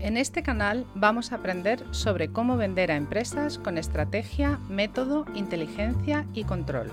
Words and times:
En 0.00 0.16
este 0.16 0.42
canal 0.42 0.86
vamos 0.94 1.30
a 1.30 1.36
aprender 1.36 1.84
sobre 1.90 2.32
cómo 2.32 2.56
vender 2.56 2.90
a 2.90 2.96
empresas 2.96 3.58
con 3.58 3.76
estrategia, 3.76 4.58
método, 4.68 5.26
inteligencia 5.34 6.26
y 6.32 6.44
control. 6.44 6.90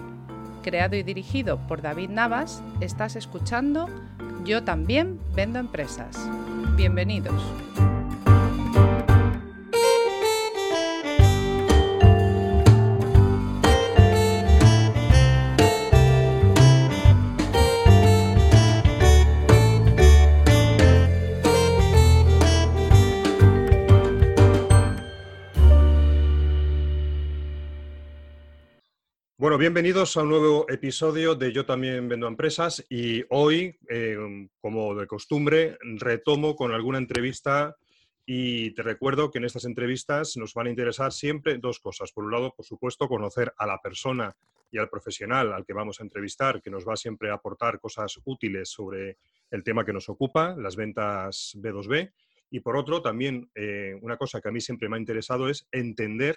Creado 0.61 0.97
y 0.97 1.03
dirigido 1.03 1.57
por 1.67 1.81
David 1.81 2.09
Navas, 2.09 2.61
estás 2.81 3.15
escuchando 3.15 3.87
Yo 4.43 4.63
también 4.65 5.21
vendo 5.33 5.57
empresas. 5.57 6.17
Bienvenidos. 6.75 7.41
Bueno, 29.47 29.59
bienvenidos 29.59 30.17
a 30.17 30.23
un 30.23 30.27
nuevo 30.27 30.65
episodio 30.67 31.33
de 31.33 31.53
Yo 31.53 31.65
también 31.65 32.09
vendo 32.09 32.27
empresas 32.27 32.85
y 32.89 33.23
hoy, 33.29 33.77
eh, 33.89 34.17
como 34.59 34.93
de 34.93 35.07
costumbre, 35.07 35.77
retomo 35.79 36.53
con 36.53 36.73
alguna 36.73 36.97
entrevista 36.97 37.77
y 38.25 38.71
te 38.71 38.83
recuerdo 38.83 39.31
que 39.31 39.37
en 39.37 39.45
estas 39.45 39.63
entrevistas 39.63 40.35
nos 40.35 40.53
van 40.53 40.67
a 40.67 40.69
interesar 40.69 41.13
siempre 41.13 41.59
dos 41.59 41.79
cosas. 41.79 42.11
Por 42.11 42.25
un 42.25 42.31
lado, 42.31 42.53
por 42.57 42.65
supuesto, 42.65 43.07
conocer 43.07 43.53
a 43.57 43.65
la 43.65 43.79
persona 43.81 44.35
y 44.69 44.79
al 44.79 44.89
profesional 44.89 45.53
al 45.53 45.65
que 45.65 45.71
vamos 45.71 46.01
a 46.01 46.03
entrevistar, 46.03 46.61
que 46.61 46.69
nos 46.69 46.85
va 46.85 46.97
siempre 46.97 47.29
a 47.29 47.35
aportar 47.35 47.79
cosas 47.79 48.19
útiles 48.25 48.69
sobre 48.69 49.17
el 49.49 49.63
tema 49.63 49.85
que 49.85 49.93
nos 49.93 50.09
ocupa, 50.09 50.57
las 50.57 50.75
ventas 50.75 51.53
B2B. 51.55 52.11
Y 52.49 52.59
por 52.59 52.75
otro, 52.75 53.01
también 53.01 53.49
eh, 53.55 53.97
una 54.01 54.17
cosa 54.17 54.41
que 54.41 54.49
a 54.49 54.51
mí 54.51 54.59
siempre 54.59 54.89
me 54.89 54.97
ha 54.97 54.99
interesado 54.99 55.47
es 55.47 55.69
entender 55.71 56.35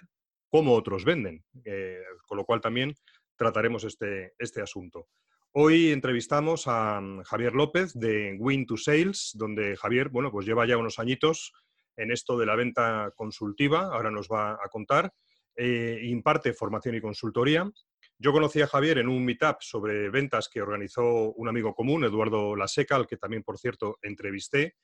cómo 0.51 0.75
otros 0.75 1.05
venden, 1.05 1.43
eh, 1.65 2.03
con 2.27 2.37
lo 2.37 2.45
cual 2.45 2.61
también 2.61 2.93
trataremos 3.37 3.85
este, 3.85 4.33
este 4.37 4.61
asunto. 4.61 5.07
Hoy 5.53 5.91
entrevistamos 5.91 6.67
a 6.67 6.99
mm, 7.01 7.23
Javier 7.23 7.53
López 7.53 7.93
de 7.93 8.35
Win 8.37 8.65
to 8.65 8.77
Sales, 8.77 9.31
donde 9.33 9.77
Javier, 9.77 10.09
bueno, 10.09 10.29
pues 10.29 10.45
lleva 10.45 10.67
ya 10.67 10.77
unos 10.77 10.99
añitos 10.99 11.53
en 11.95 12.11
esto 12.11 12.37
de 12.37 12.45
la 12.45 12.55
venta 12.55 13.11
consultiva, 13.15 13.93
ahora 13.93 14.11
nos 14.11 14.27
va 14.27 14.53
a 14.53 14.69
contar, 14.69 15.13
eh, 15.55 15.99
imparte 16.03 16.53
formación 16.53 16.95
y 16.95 17.01
consultoría. 17.01 17.69
Yo 18.17 18.33
conocí 18.33 18.61
a 18.61 18.67
Javier 18.67 18.97
en 18.97 19.07
un 19.07 19.23
meetup 19.23 19.57
sobre 19.61 20.09
ventas 20.09 20.49
que 20.49 20.61
organizó 20.61 21.31
un 21.33 21.47
amigo 21.47 21.73
común, 21.73 22.03
Eduardo 22.03 22.55
Laseca, 22.55 22.95
al 22.95 23.07
que 23.07 23.17
también, 23.17 23.43
por 23.43 23.57
cierto, 23.57 23.97
entrevisté, 24.01 24.75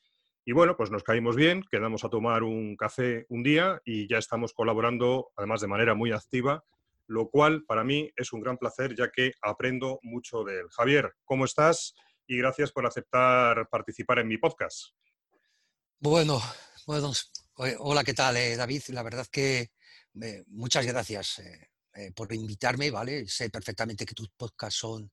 y 0.48 0.54
bueno, 0.54 0.78
pues 0.78 0.92
nos 0.92 1.04
caímos 1.04 1.36
bien, 1.36 1.62
quedamos 1.70 2.06
a 2.06 2.10
tomar 2.10 2.42
un 2.42 2.78
café 2.78 3.26
un 3.28 3.44
día 3.44 3.82
y 3.84 4.08
ya 4.08 4.18
estamos 4.18 4.54
colaborando, 4.54 5.30
además 5.36 5.60
de 5.60 5.68
manera 5.68 5.94
muy 5.94 6.14
activa, 6.14 6.64
lo 7.06 7.30
cual 7.30 7.66
para 7.66 7.84
mí 7.84 8.10
es 8.16 8.32
un 8.32 8.40
gran 8.40 8.58
placer 8.58 8.96
ya 8.96 9.12
que 9.12 9.34
aprendo 9.42 10.00
mucho 10.04 10.46
de 10.46 10.62
él. 10.62 10.68
Javier, 10.70 11.12
¿cómo 11.26 11.44
estás? 11.44 11.96
Y 12.28 12.38
gracias 12.38 12.72
por 12.72 12.86
aceptar 12.86 13.68
participar 13.70 14.20
en 14.20 14.30
mi 14.30 14.38
podcast. 14.38 14.92
Bueno, 16.00 16.42
bueno 16.86 17.12
hola, 17.80 18.06
¿qué 18.06 18.14
tal, 18.14 18.38
eh, 18.38 18.56
David? 18.56 18.84
La 18.88 19.04
verdad 19.04 19.28
que 19.30 19.72
eh, 20.22 20.44
muchas 20.48 20.86
gracias 20.86 21.40
eh, 21.40 22.14
por 22.16 22.32
invitarme, 22.32 22.90
¿vale? 22.90 23.28
Sé 23.28 23.50
perfectamente 23.50 24.06
que 24.06 24.16
tus 24.16 24.30
podcasts 24.30 24.80
son 24.80 25.12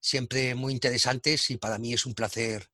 siempre 0.00 0.54
muy 0.54 0.72
interesantes 0.72 1.50
y 1.50 1.58
para 1.58 1.76
mí 1.76 1.92
es 1.92 2.06
un 2.06 2.14
placer 2.14 2.66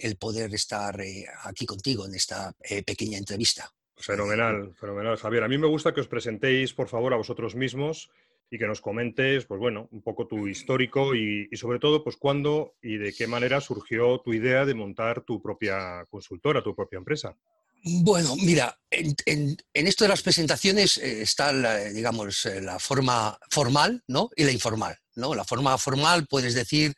el 0.00 0.16
poder 0.16 0.54
estar 0.54 1.00
eh, 1.00 1.26
aquí 1.44 1.66
contigo 1.66 2.06
en 2.06 2.14
esta 2.14 2.54
eh, 2.60 2.82
pequeña 2.82 3.18
entrevista. 3.18 3.70
Fenomenal, 3.96 4.74
fenomenal, 4.74 5.16
Javier. 5.18 5.44
A 5.44 5.48
mí 5.48 5.58
me 5.58 5.66
gusta 5.66 5.92
que 5.92 6.00
os 6.00 6.08
presentéis, 6.08 6.72
por 6.72 6.88
favor, 6.88 7.12
a 7.12 7.18
vosotros 7.18 7.54
mismos 7.54 8.10
y 8.50 8.58
que 8.58 8.66
nos 8.66 8.80
comentes, 8.80 9.44
pues 9.44 9.60
bueno, 9.60 9.88
un 9.92 10.02
poco 10.02 10.26
tu 10.26 10.48
histórico 10.48 11.14
y, 11.14 11.48
sobre 11.52 11.78
todo, 11.78 12.02
pues 12.02 12.16
cuándo 12.16 12.74
y 12.82 12.96
de 12.96 13.12
qué 13.12 13.26
manera 13.26 13.60
surgió 13.60 14.20
tu 14.20 14.32
idea 14.32 14.64
de 14.64 14.74
montar 14.74 15.22
tu 15.22 15.40
propia 15.40 16.04
consultora, 16.10 16.62
tu 16.62 16.74
propia 16.74 16.96
empresa. 16.96 17.36
Bueno, 17.82 18.34
mira, 18.36 18.76
en, 18.90 19.56
esto 19.72 20.04
de 20.04 20.08
las 20.08 20.22
presentaciones 20.22 20.98
eh, 20.98 21.22
está, 21.22 21.52
la, 21.52 21.78
digamos, 21.84 22.46
la 22.60 22.78
forma 22.78 23.38
formal 23.50 24.02
¿no? 24.08 24.30
y 24.34 24.44
la 24.44 24.50
informal. 24.50 24.98
¿no? 25.14 25.34
La 25.34 25.44
forma 25.44 25.78
formal 25.78 26.26
puedes 26.26 26.54
decir 26.54 26.94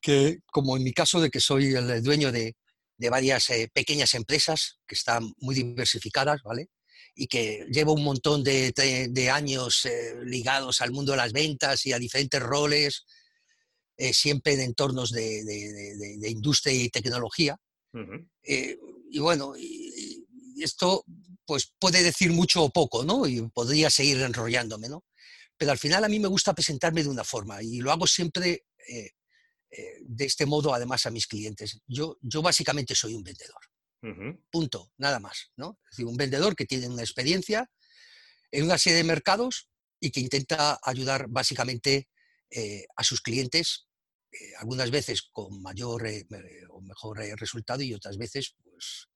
que, 0.00 0.38
como 0.46 0.76
en 0.76 0.84
mi 0.84 0.92
caso 0.92 1.20
de 1.20 1.30
que 1.30 1.40
soy 1.40 1.74
el 1.74 2.02
dueño 2.02 2.32
de, 2.32 2.54
varias 3.10 3.48
eh, 3.50 3.70
pequeñas 3.72 4.12
empresas 4.14 4.78
que 4.86 4.94
están 4.94 5.32
muy 5.38 5.54
diversificadas, 5.54 6.42
¿vale? 6.42 6.68
Y 7.14 7.26
que 7.26 7.66
llevo 7.70 7.94
un 7.94 8.04
montón 8.04 8.44
de, 8.44 9.30
años 9.32 9.86
eh, 9.86 10.16
ligados 10.24 10.80
al 10.80 10.92
mundo 10.92 11.12
de 11.12 11.18
las 11.18 11.32
ventas 11.32 11.86
y 11.86 11.92
a 11.92 11.98
diferentes 11.98 12.42
roles, 12.42 13.06
eh, 13.96 14.12
siempre 14.12 14.52
en 14.52 14.60
entornos 14.60 15.12
de, 15.12 16.28
industria 16.28 16.74
y 16.74 16.88
tecnología. 16.90 17.56
y 18.42 19.18
bueno, 19.18 19.54
esto 20.62 21.04
pues 21.46 21.72
puede 21.78 22.02
decir 22.02 22.30
mucho 22.30 22.62
o 22.62 22.70
poco, 22.70 23.02
¿no? 23.02 23.26
Y 23.26 23.40
podría 23.48 23.90
seguir 23.90 24.20
enrollándome, 24.20 24.88
¿no? 24.88 25.04
Pero 25.56 25.72
al 25.72 25.78
final 25.78 26.04
a 26.04 26.08
mí 26.08 26.20
me 26.20 26.28
gusta 26.28 26.54
presentarme 26.54 27.02
de 27.02 27.08
una 27.08 27.24
forma 27.24 27.62
y 27.62 27.80
lo 27.80 27.90
hago 27.90 28.06
siempre 28.06 28.66
eh, 28.88 29.10
de 29.70 30.24
este 30.24 30.46
modo 30.46 30.74
además 30.74 31.06
a 31.06 31.10
mis 31.10 31.26
clientes. 31.26 31.80
Yo, 31.86 32.18
yo 32.20 32.42
básicamente 32.42 32.94
soy 32.94 33.14
un 33.14 33.22
vendedor. 33.22 33.60
Punto, 34.50 34.92
nada 34.98 35.20
más. 35.20 35.50
¿no? 35.56 35.78
Es 35.84 35.96
decir, 35.96 36.06
un 36.06 36.16
vendedor 36.16 36.56
que 36.56 36.66
tiene 36.66 36.88
una 36.88 37.02
experiencia 37.02 37.70
en 38.50 38.64
una 38.64 38.78
serie 38.78 38.98
de 38.98 39.04
mercados 39.04 39.68
y 40.00 40.10
que 40.10 40.20
intenta 40.20 40.80
ayudar 40.82 41.26
básicamente 41.28 42.08
eh, 42.50 42.86
a 42.96 43.04
sus 43.04 43.20
clientes, 43.20 43.86
eh, 44.32 44.54
algunas 44.58 44.90
veces 44.90 45.22
con 45.22 45.60
mayor 45.62 46.04
o 46.70 46.80
mejor 46.80 47.18
resultado 47.38 47.82
y 47.82 47.94
otras 47.94 48.16
veces 48.16 48.56
pues, 48.64 49.08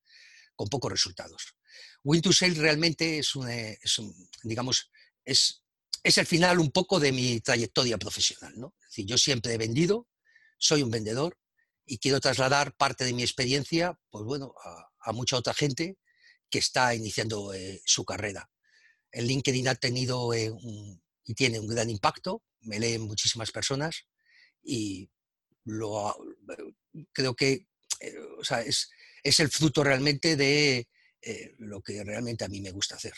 con 0.54 0.69
pocos 0.69 0.92
resultados. 0.92 1.56
Win 2.04 2.22
to 2.22 2.32
Sale 2.32 2.54
realmente 2.54 3.19
es 3.19 3.34
un, 3.34 3.48
digamos, 4.42 4.91
es, 5.25 5.65
es 6.03 6.19
el 6.19 6.26
final 6.26 6.60
un 6.60 6.71
poco 6.71 7.00
de 7.00 7.12
mi 7.12 7.41
trayectoria 7.41 7.98
profesional. 7.98 8.53
¿no? 8.56 8.75
Es 8.82 8.88
decir, 8.91 9.06
yo 9.06 9.19
siempre 9.19 9.54
he 9.54 9.59
vendido, 9.59 10.06
soy 10.65 10.83
un 10.83 10.91
vendedor 10.91 11.39
y 11.85 11.99
quiero 11.99 12.21
trasladar 12.21 12.75
parte 12.75 13.05
de 13.05 13.13
mi 13.13 13.23
experiencia, 13.23 13.99
pues 14.11 14.25
bueno, 14.25 14.55
a, 15.01 15.13
mucha 15.13 15.37
otra 15.37 15.53
gente 15.53 15.99
que 16.49 16.59
está 16.59 16.95
iniciando 16.95 17.53
eh, 17.53 17.83
su 17.85 18.07
carrera. 18.07 18.51
El 19.13 19.27
LinkedIn 19.27 19.69
ha 19.69 19.75
tenido 19.75 20.33
eh, 20.33 20.51
y 21.27 21.35
tiene 21.35 21.61
un 21.61 21.69
gran 21.69 21.91
impacto, 21.91 22.43
me 22.63 22.79
leen 22.79 23.03
muchísimas 23.03 23.53
personas 23.53 24.07
y 24.63 25.11
lo, 25.65 26.17
creo 27.13 27.37
que 27.37 27.67
eh, 28.01 28.15
es, 28.65 28.91
es, 29.23 29.41
el 29.41 29.51
fruto 29.51 29.85
realmente 29.85 30.37
de 30.37 30.89
lo 31.59 31.83
que 31.83 32.03
realmente 32.05 32.45
a 32.45 32.49
mí 32.49 32.63
me 32.63 32.71
gusta 32.71 32.97
hacer. 32.97 33.15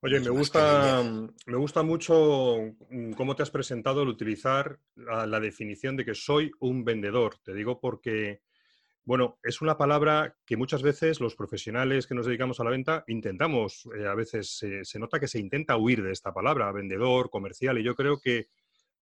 Oye, 0.00 0.20
me 0.20 0.30
gusta, 0.30 1.02
me 1.46 1.56
gusta 1.56 1.82
mucho 1.82 2.58
mm, 2.88 3.12
cómo 3.14 3.34
te 3.34 3.42
has 3.42 3.50
presentado 3.50 4.02
al 4.02 4.08
utilizar 4.08 4.78
la, 4.94 5.40
definición 5.40 5.96
de 5.96 6.04
que 6.04 6.14
soy 6.14 6.52
un 6.60 6.84
vendedor. 6.84 7.38
Te 7.42 7.52
digo 7.52 7.80
porque, 7.80 8.42
bueno, 9.04 9.40
es 9.42 9.60
una 9.60 9.76
palabra 9.76 10.36
que 10.46 10.56
muchas 10.56 10.82
veces 10.82 11.20
los 11.20 11.34
profesionales 11.34 12.06
que 12.06 12.14
nos 12.14 12.26
dedicamos 12.26 12.60
a 12.60 12.64
la 12.64 12.70
venta 12.70 13.02
intentamos, 13.08 13.88
eh, 13.98 14.06
a 14.06 14.14
veces 14.14 14.64
se 14.82 14.98
nota 15.00 15.18
que 15.18 15.26
se 15.26 15.40
intenta 15.40 15.76
huir 15.76 16.04
de 16.04 16.12
esta 16.12 16.32
palabra, 16.32 16.70
vendedor, 16.70 17.28
comercial, 17.28 17.78
y 17.78 17.82
yo 17.82 17.96
creo 17.96 18.20
que 18.20 18.46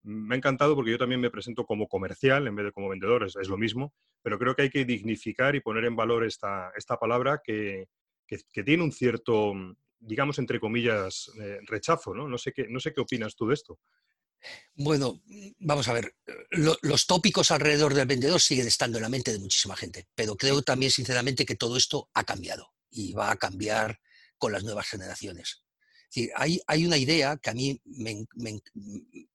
me 0.03 0.35
ha 0.35 0.37
encantado 0.37 0.75
porque 0.75 0.91
yo 0.91 0.97
también 0.97 1.19
me 1.19 1.31
presento 1.31 1.65
como 1.65 1.89
comercial 1.89 2.47
en 2.47 2.55
vez 2.55 2.67
de 2.67 2.71
como 2.71 2.87
vendedor, 2.87 3.25
es, 3.25 3.49
lo 3.49 3.57
mismo, 3.57 3.93
pero 4.21 4.39
creo 4.39 4.55
que 4.55 4.61
hay 4.61 4.69
que 4.69 4.85
dignificar 4.85 5.55
y 5.57 5.59
poner 5.59 5.83
en 5.83 5.97
valor 5.97 6.23
esta, 6.23 6.71
esta 6.77 6.95
palabra 6.97 7.41
que, 7.43 7.89
que 8.27 8.63
tiene 8.63 8.83
un 8.83 8.93
cierto 8.93 9.53
digamos, 9.99 10.39
entre 10.39 10.59
comillas, 10.59 11.31
eh, 11.39 11.59
rechazo, 11.65 12.13
¿no? 12.13 12.27
No 12.27 12.37
sé, 12.37 12.51
qué, 12.51 12.67
no 12.69 12.79
sé 12.79 12.93
qué 12.93 13.01
opinas 13.01 13.35
tú 13.35 13.47
de 13.47 13.53
esto. 13.53 13.79
Bueno, 14.75 15.21
vamos 15.59 15.87
a 15.87 15.93
ver, 15.93 16.15
los 16.51 17.07
tópicos 17.07 17.51
alrededor 17.51 17.93
del 17.93 18.07
vendedor 18.07 18.39
siguen 18.39 18.67
estando 18.67 18.97
en 18.97 19.03
la 19.03 19.09
mente 19.09 19.31
de 19.31 19.39
muchísima 19.39 19.75
gente, 19.75 20.07
pero 20.13 20.35
creo 20.35 20.61
también 20.61 20.91
sinceramente 20.91 21.45
que 21.45 21.55
todo 21.55 21.77
esto 21.77 22.09
ha 22.13 22.23
cambiado 22.23 22.73
y 22.91 23.13
va 23.13 23.31
a 23.31 23.37
cambiar 23.37 23.99
con 24.37 24.51
las 24.51 24.63
nuevas 24.63 24.87
generaciones. 24.87 25.63
hay, 26.35 26.61
hay, 26.67 26.85
una 26.85 26.97
idea 26.97 27.37
que 27.37 27.49
a 27.49 27.53
mí, 27.53 27.79
me, 27.85 28.25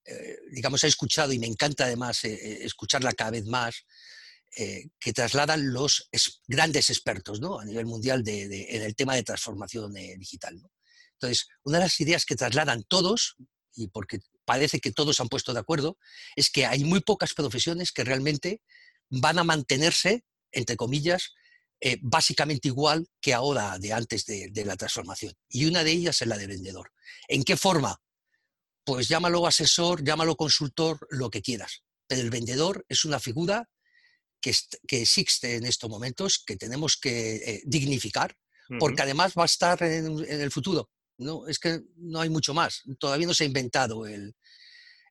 eh, 0.04 0.38
digamos, 0.52 0.84
he 0.84 0.88
escuchado 0.88 1.32
y 1.32 1.38
me 1.38 1.46
encanta 1.46 1.84
además 1.84 2.24
eh, 2.24 2.32
eh, 2.32 2.58
escucharla 2.62 3.12
cada 3.12 3.32
vez 3.32 3.46
más, 3.46 3.84
que 4.56 5.12
trasladan 5.12 5.72
los 5.72 6.10
grandes 6.48 6.90
expertos 6.90 7.40
¿no? 7.40 7.60
a 7.60 7.64
nivel 7.64 7.86
mundial 7.86 8.24
de, 8.24 8.66
en 8.70 8.82
el 8.82 8.96
tema 8.96 9.14
de 9.14 9.22
transformación 9.22 9.94
digital. 9.94 10.60
Entonces, 11.14 11.48
una 11.62 11.78
de 11.78 11.84
las 11.84 12.00
ideas 12.00 12.24
que 12.24 12.34
trasladan 12.34 12.82
todos, 12.82 13.36
y 13.74 13.88
porque 13.88 14.20
parece 14.44 14.80
que 14.80 14.90
todos 14.90 15.20
han 15.20 15.28
puesto 15.28 15.52
de 15.52 15.60
acuerdo, 15.60 15.98
es 16.34 16.50
que 16.50 16.66
hay 16.66 16.84
muy 16.84 17.00
pocas 17.00 17.34
profesiones 17.34 17.92
que 17.92 18.04
realmente 18.04 18.62
van 19.10 19.38
a 19.38 19.44
mantenerse, 19.44 20.24
entre 20.50 20.76
comillas, 20.76 21.34
eh, 21.82 21.98
básicamente 22.02 22.68
igual 22.68 23.08
que 23.20 23.32
ahora 23.32 23.78
de 23.78 23.92
antes 23.92 24.26
de, 24.26 24.64
la 24.64 24.76
transformación. 24.76 25.34
Y 25.48 25.64
una 25.64 25.82
de 25.82 25.92
ellas 25.92 26.20
es 26.20 26.28
la 26.28 26.36
de 26.36 26.46
vendedor. 26.46 26.92
¿En 27.28 27.42
qué 27.42 27.56
forma? 27.56 28.00
Pues 28.84 29.08
llámalo 29.08 29.46
asesor, 29.46 30.04
llámalo 30.04 30.36
consultor, 30.36 31.06
lo 31.10 31.30
que 31.30 31.42
quieras. 31.42 31.82
Pero 32.06 32.20
el 32.20 32.30
vendedor 32.30 32.84
es 32.88 33.04
una 33.04 33.18
figura 33.18 33.68
que, 34.40 34.54
existe 34.90 35.56
en 35.56 35.66
estos 35.66 35.90
momentos, 35.90 36.42
que 36.44 36.56
tenemos 36.56 36.96
que 36.96 37.36
eh, 37.36 37.62
dignificar, 37.64 38.36
porque 38.78 39.02
además 39.02 39.34
va 39.36 39.42
a 39.42 39.46
estar 39.46 39.82
en, 39.82 40.24
el 40.28 40.50
futuro. 40.52 40.90
No, 41.18 41.48
es 41.48 41.58
que 41.58 41.80
no 41.96 42.20
hay 42.20 42.30
mucho 42.30 42.54
más. 42.54 42.82
Todavía 42.98 43.26
no 43.26 43.34
se 43.34 43.44
ha 43.44 43.48
inventado 43.48 44.06
el, 44.06 44.34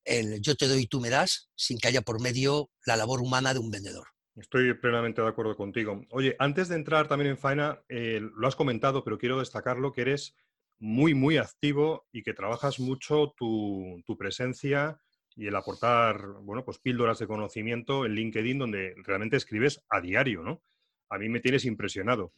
el 0.06 0.42
yo 0.42 0.56
te 0.56 0.68
doy 0.68 0.84
y 0.84 0.88
tú 0.88 1.02
me 1.02 1.10
das 1.10 1.50
sin 1.56 1.78
que 1.78 1.90
haya 1.90 2.02
por 2.02 2.22
medio 2.22 2.72
la 2.86 2.96
labor 2.96 3.22
humana 3.22 3.54
de 3.54 3.60
un 3.60 3.70
vendedor. 3.70 4.08
Estoy 4.36 4.74
plenamente 4.76 5.22
de 5.22 5.28
acuerdo 5.28 5.58
contigo. 5.58 6.06
Oye, 6.12 6.36
antes 6.40 6.70
de 6.70 6.75
entrar 6.75 7.08
también 7.10 7.32
en 7.32 7.38
faena, 7.38 7.84
eh, 7.90 8.22
lo 8.22 8.48
has 8.48 8.56
comentado, 8.56 9.04
pero 9.04 9.18
quiero 9.18 9.40
destacarlo, 9.40 9.92
que 9.92 10.02
eres 10.02 10.36
muy, 10.80 11.14
muy 11.14 11.38
activo 11.38 12.08
y 12.12 12.24
que 12.24 12.34
trabajas 12.34 12.80
mucho 12.80 13.34
tu, 13.38 14.02
presencia 14.18 15.00
y 15.39 15.47
el 15.47 15.56
aportar, 15.56 16.21
bueno, 16.41 16.65
pues 16.65 16.80
píldoras 16.80 17.18
de 17.18 17.27
conocimiento 17.27 18.06
en 18.06 18.13
LinkedIn, 18.13 18.59
donde 18.59 18.94
realmente 18.97 19.38
escribes 19.38 19.81
a 19.89 20.01
diario, 20.01 20.44
¿no? 20.44 20.62
A 21.09 21.18
mí 21.18 21.30
me 21.30 21.39
tienes 21.39 21.63
impresionado. 21.63 22.33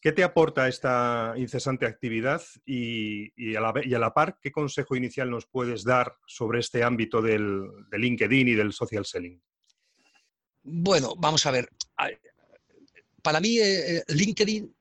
¿Qué 0.00 0.12
te 0.12 0.24
aporta 0.24 0.66
esta 0.66 1.34
incesante 1.36 1.84
actividad 1.84 2.40
y, 2.64 3.54
a, 3.56 3.60
la, 3.60 4.14
par, 4.14 4.38
qué 4.40 4.50
consejo 4.50 4.96
inicial 4.96 5.28
nos 5.30 5.44
puedes 5.44 5.84
dar 5.84 6.16
sobre 6.26 6.60
este 6.60 6.82
ámbito 6.82 7.20
del, 7.20 7.68
LinkedIn 7.92 8.48
y 8.48 8.54
del 8.54 8.72
social 8.72 9.04
selling? 9.04 9.38
Bueno, 10.62 11.14
vamos 11.18 11.44
a 11.44 11.50
ver. 11.50 11.68
Para 13.20 13.38
mí, 13.38 13.58
eh, 13.58 13.98
eh, 13.98 14.04
LinkedIn 14.08 14.74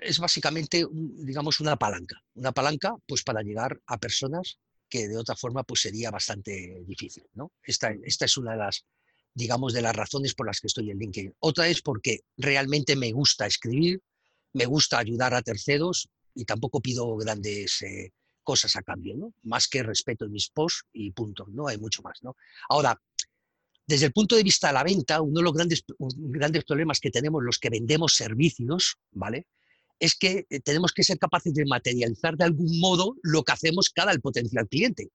es 0.00 0.18
básicamente, 0.18 0.86
digamos, 0.90 1.60
una 1.60 1.76
palanca. 1.76 2.22
Una 2.36 2.52
palanca, 2.52 2.94
pues, 3.06 3.22
para 3.22 3.42
llegar 3.42 3.78
a 3.86 3.98
personas 3.98 4.58
que 4.92 5.08
de 5.08 5.16
otra 5.16 5.34
forma, 5.34 5.62
pues, 5.62 5.80
sería 5.80 6.10
bastante 6.10 6.84
difícil, 6.86 7.24
¿no? 7.32 7.52
Esta, 7.62 7.94
esta 8.04 8.26
es 8.26 8.36
una 8.36 8.52
de 8.52 8.58
las, 8.58 8.84
digamos, 9.32 9.72
de 9.72 9.80
las 9.80 9.96
razones 9.96 10.34
por 10.34 10.46
las 10.46 10.60
que 10.60 10.66
estoy 10.66 10.90
en 10.90 10.98
LinkedIn. 10.98 11.34
Otra 11.38 11.66
es 11.66 11.80
porque 11.80 12.20
realmente 12.36 12.94
me 12.94 13.10
gusta 13.10 13.46
escribir, 13.46 14.02
me 14.52 14.66
gusta 14.66 14.98
ayudar 14.98 15.32
a 15.32 15.40
terceros 15.40 16.10
y 16.34 16.44
tampoco 16.44 16.82
pido 16.82 17.16
grandes 17.16 17.80
eh, 17.80 18.12
cosas 18.42 18.76
a 18.76 18.82
cambio, 18.82 19.16
¿no? 19.16 19.32
Más 19.44 19.66
que 19.66 19.82
respeto 19.82 20.26
en 20.26 20.32
mis 20.32 20.50
posts 20.50 20.84
y 20.92 21.10
punto, 21.12 21.46
no 21.48 21.68
hay 21.68 21.78
mucho 21.78 22.02
más, 22.02 22.22
¿no? 22.22 22.36
Ahora, 22.68 23.00
desde 23.86 24.04
el 24.04 24.12
punto 24.12 24.36
de 24.36 24.42
vista 24.42 24.66
de 24.66 24.74
la 24.74 24.84
venta, 24.84 25.22
uno 25.22 25.40
de 25.40 25.42
los 25.42 25.54
grandes, 25.54 25.84
grandes 25.98 26.64
problemas 26.64 27.00
que 27.00 27.10
tenemos 27.10 27.42
los 27.42 27.58
que 27.58 27.70
vendemos 27.70 28.14
servicios, 28.14 28.96
¿vale? 29.12 29.46
Es 29.98 30.14
que 30.14 30.46
eh, 30.50 30.60
tenemos 30.60 30.92
que 30.92 31.04
ser 31.04 31.18
capaces 31.18 31.54
de 31.54 31.64
materializar 31.64 32.36
de 32.36 32.44
algún 32.44 32.80
modo 32.80 33.16
lo 33.22 33.42
que 33.44 33.52
hacemos 33.52 33.90
cada 33.90 34.12
el 34.12 34.20
potencial 34.20 34.68
cliente. 34.68 35.10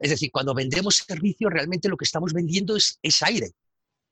Es 0.00 0.10
decir, 0.10 0.30
cuando 0.32 0.52
vendemos 0.52 0.96
servicios, 0.96 1.50
realmente 1.50 1.88
lo 1.88 1.96
que 1.96 2.04
estamos 2.04 2.32
vendiendo 2.32 2.76
es, 2.76 3.22
aire. 3.22 3.52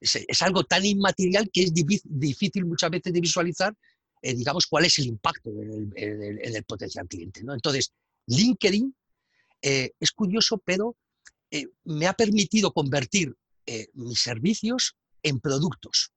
Es, 0.01 0.41
algo 0.41 0.65
tan 0.65 0.87
inmaterial 0.87 1.51
que 1.53 1.65
es 1.65 1.73
difícil, 1.75 2.65
muchas 2.65 2.91
veces 2.91 3.13
de 3.13 3.21
visualizar, 3.21 3.75
eh, 4.23 4.35
digamos, 4.35 4.67
cuál 4.67 4.87
es 4.87 4.99
el 4.99 5.07
impacto 5.09 5.51
en 5.51 5.93
el, 5.97 6.65
potencial 6.65 7.07
cliente. 7.07 7.43
¿no? 7.43 7.53
Entonces, 7.53 7.93
LinkedIn 8.29 8.95
eh, 9.61 9.91
es 9.99 10.13
curioso, 10.13 10.63
pero 10.65 10.97
me 11.85 12.07
ha 12.07 12.15
permitido 12.15 12.73
convertir 12.73 13.35
eh, 13.67 13.89
mis 13.95 14.21
servicios 14.21 14.97
en 15.23 15.39
productos. 15.39 16.11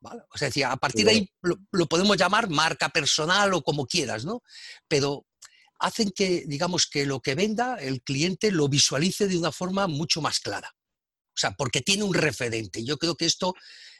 O 0.00 0.38
sea, 0.38 0.72
a 0.72 0.76
partir 0.76 1.04
de 1.04 1.10
ahí 1.10 1.30
lo, 1.42 1.86
podemos 1.86 2.16
llamar 2.16 2.48
marca 2.48 2.88
personal 2.88 3.52
o 3.54 3.62
como 3.62 3.86
quieras, 3.86 4.24
¿no? 4.24 4.42
Pero 4.86 5.26
hacen 5.80 6.10
que, 6.10 6.44
digamos, 6.46 6.86
que 6.86 7.06
lo 7.06 7.20
que 7.20 7.34
venda 7.34 7.76
el 7.76 8.02
cliente 8.02 8.50
lo 8.50 8.68
visualice 8.68 9.26
de 9.26 9.38
una 9.38 9.52
forma 9.52 9.86
mucho 9.86 10.20
más 10.20 10.40
clara. 10.40 10.74
O 11.28 11.40
sea, 11.40 11.52
porque 11.52 11.82
tiene 11.82 12.02
un 12.02 12.14
referente. 12.14 12.84
Yo 12.84 12.96
creo 12.96 13.16
que 13.16 13.26
esto 13.26 13.54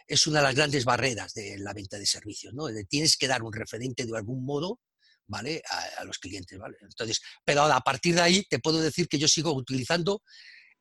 es 0.06 0.27
una 0.27 0.41
de 0.41 0.47
las 0.47 0.55
grandes 0.55 0.85
barreras 0.85 1.35
de 1.35 1.59
la 1.59 1.73
venta 1.73 1.99
de 1.99 2.06
servicios, 2.06 2.55
¿no? 2.55 2.67
tienes 2.89 3.17
que 3.17 3.29
dar 3.29 3.43
un 3.43 3.53
referente 3.53 4.06
de 4.06 4.17
algún 4.17 4.45
modo, 4.45 4.81
¿vale? 5.27 5.62
A, 5.69 6.00
a, 6.00 6.05
los 6.05 6.19
clientes, 6.19 6.59
¿vale? 6.59 6.79
Entonces, 6.81 7.21
pero 7.45 7.62
ahora, 7.62 7.77
a 7.77 7.81
partir 7.83 8.15
de 8.15 8.23
ahí 8.23 8.45
te 8.49 8.59
puedo 8.59 8.81
decir 8.81 9.06
que 9.06 9.19
yo 9.19 9.29
sigo 9.29 9.53
utilizando 9.53 10.23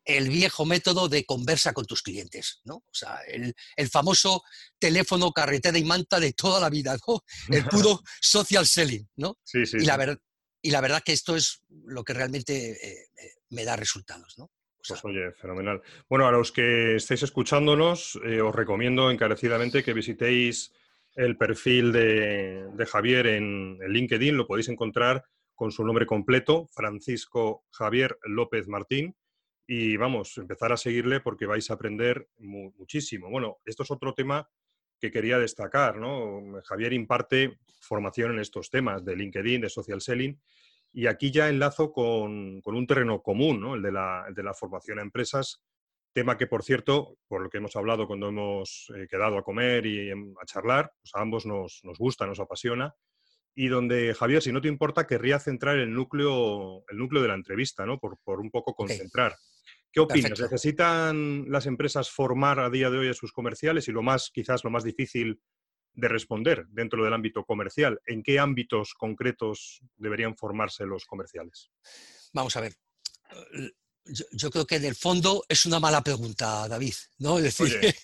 el 0.07 0.29
viejo 0.29 0.65
método 0.65 1.09
de 1.09 1.25
conversa 1.25 1.73
con 1.73 1.85
tus 1.85 2.01
clientes, 2.01 2.61
¿no? 2.63 2.75
O 2.75 2.93
sea, 2.93 3.19
el, 3.27 3.53
famoso 3.89 4.41
teléfono, 4.79 5.33
carretera 5.33 5.77
y 5.77 5.83
manta 5.83 6.19
de 6.19 6.31
toda 6.31 6.61
la 6.61 6.69
vida, 6.69 6.97
¿no? 7.07 7.23
El 7.49 7.65
puro 7.65 8.01
social 8.21 8.65
selling, 8.65 9.07
¿no? 9.17 9.37
Sí, 9.43 9.65
sí. 9.65 9.77
Y, 9.81 9.85
La 9.85 9.97
verdad, 9.97 10.17
y 10.61 10.71
la 10.71 10.81
verdad 10.81 11.03
que 11.05 11.11
esto 11.11 11.35
es 11.35 11.61
lo 11.85 12.03
que 12.05 12.13
realmente 12.13 12.71
eh, 12.71 13.07
eh, 13.21 13.31
me 13.49 13.65
da 13.65 13.75
resultados, 13.75 14.37
¿no? 14.37 14.49
pues 14.87 15.03
oye, 15.03 15.33
fenomenal. 15.33 15.81
Bueno, 16.07 16.27
a 16.27 16.31
los 16.31 16.53
que 16.53 16.95
estéis 16.95 17.23
escuchándonos, 17.23 18.17
eh, 18.23 18.39
os 18.39 18.55
recomiendo 18.55 19.11
encarecidamente 19.11 19.83
que 19.83 19.91
visitéis 19.91 20.71
el 21.15 21.35
perfil 21.35 21.91
de, 21.91 22.87
Javier 22.89 23.27
en, 23.27 23.79
en 23.81 23.91
LinkedIn, 23.91 24.37
lo 24.37 24.47
podéis 24.47 24.69
encontrar 24.69 25.25
con 25.55 25.73
su 25.73 25.83
nombre 25.83 26.05
completo, 26.05 26.69
Francisco 26.71 27.65
Javier 27.71 28.17
López 28.23 28.69
Martín 28.69 29.13
y 29.67 29.97
vamos, 29.97 30.37
empezar 30.37 30.71
a 30.71 30.77
seguirle 30.77 31.19
porque 31.19 31.45
vais 31.45 31.69
a 31.69 31.73
aprender 31.73 32.29
muchísimo. 32.39 33.29
Bueno, 33.29 33.57
esto 33.65 33.83
es 33.83 33.91
otro 33.91 34.13
tema 34.13 34.49
que 34.99 35.11
quería 35.11 35.37
destacar, 35.37 35.97
¿no? 35.97 36.61
Javier 36.63 36.93
imparte 36.93 37.59
formación 37.81 38.31
en 38.31 38.39
estos 38.39 38.69
temas 38.69 39.03
de 39.03 39.17
LinkedIn, 39.17 39.61
de 39.61 39.69
social 39.69 40.01
selling, 40.01 40.39
y 40.93 41.07
aquí 41.07 41.31
ya 41.31 41.49
enlazo 41.49 41.91
con, 41.91 42.61
un 42.63 42.87
terreno 42.87 43.21
común. 43.21 43.75
El 43.75 43.81
de, 43.81 43.91
la, 43.91 44.25
de, 44.33 44.41
la, 44.41 44.53
formación 44.53 44.99
a 44.99 45.01
empresas, 45.01 45.61
tema 46.13 46.37
que, 46.37 46.47
por 46.47 46.63
cierto, 46.63 47.17
por 47.27 47.41
lo 47.41 47.49
que 47.49 47.57
hemos 47.57 47.75
hablado 47.75 48.07
cuando 48.07 48.29
hemos 48.29 48.91
eh, 48.95 49.05
quedado 49.07 49.37
a 49.37 49.43
comer 49.43 49.85
y 49.85 50.09
a 50.11 50.45
charlar, 50.45 50.91
pues 51.01 51.13
a 51.13 51.21
ambos 51.21 51.45
nos, 51.45 51.81
nos 51.83 51.97
gusta, 51.97 52.25
nos 52.25 52.39
apasiona, 52.39 52.95
y 53.59 53.69
donde, 53.69 54.13
Javier, 54.13 54.43
si 54.43 54.51
no 54.51 54.61
te 54.61 54.67
importa, 54.67 55.07
querría 55.07 55.39
centrar 55.39 55.79
el 55.79 55.91
núcleo, 55.91 56.85
el 56.89 56.97
núcleo 56.99 57.23
de 57.23 57.29
la 57.29 57.33
entrevista, 57.33 57.87
¿no? 57.87 57.99
Por, 57.99 58.19
por 58.19 58.39
un 58.39 58.51
poco 58.51 58.75
concentrar. 58.75 59.35
¿Qué 59.91 59.99
opinas? 59.99 60.39
¿Necesitan 60.39 61.49
las 61.49 61.65
empresas 61.65 62.11
formar 62.11 62.59
a 62.59 62.69
día 62.69 62.91
de 62.91 62.99
hoy 62.99 63.09
a 63.09 63.15
sus 63.15 63.31
comerciales? 63.31 63.87
Y 63.87 63.91
lo 63.91 64.03
más, 64.03 64.29
quizás 64.31 64.63
lo 64.63 64.69
más 64.69 64.83
difícil 64.83 65.41
de 65.95 66.07
responder 66.07 66.67
dentro 66.67 67.03
del 67.03 67.15
ámbito 67.15 67.45
comercial, 67.45 67.99
¿en 68.05 68.21
qué 68.21 68.37
ámbitos 68.37 68.93
concretos 68.93 69.81
deberían 69.95 70.37
formarse 70.37 70.85
los 70.85 71.05
comerciales? 71.05 71.71
Vamos 72.33 72.55
a 72.57 72.61
ver. 72.61 72.75
Yo, 74.31 74.51
creo 74.51 74.65
que 74.65 74.75
en 74.75 74.85
el 74.85 74.95
fondo 74.95 75.43
es 75.49 75.65
una 75.65 75.79
mala 75.79 76.01
pregunta, 76.03 76.67
David. 76.67 76.93
¿no? 77.19 77.37
decir... 77.37 77.95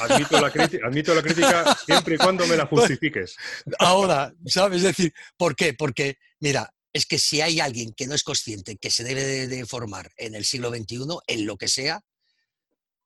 admito, 0.00 0.40
la 0.40 0.48
admito, 0.48 1.14
la 1.14 1.22
crítica 1.22 1.78
siempre 1.86 2.14
y 2.16 2.18
cuando 2.18 2.46
me 2.46 2.56
la 2.56 2.66
justifiques. 2.68 3.36
Ahora, 3.78 4.34
¿sabes? 4.46 4.78
Es 4.78 4.84
decir, 4.84 5.14
¿por 5.36 5.54
qué? 5.54 5.74
Porque, 5.74 6.18
mira, 6.40 6.72
es 6.92 7.06
que 7.06 7.18
si 7.18 7.40
hay 7.40 7.60
alguien 7.60 7.92
que 7.94 8.06
no 8.06 8.14
es 8.14 8.22
consciente 8.22 8.76
que 8.76 8.90
se 8.90 9.04
debe 9.04 9.46
de, 9.46 9.66
formar 9.66 10.12
en 10.16 10.34
el 10.34 10.44
siglo 10.44 10.70
XXI, 10.70 11.06
en 11.26 11.46
lo 11.46 11.56
que 11.56 11.68
sea, 11.68 12.02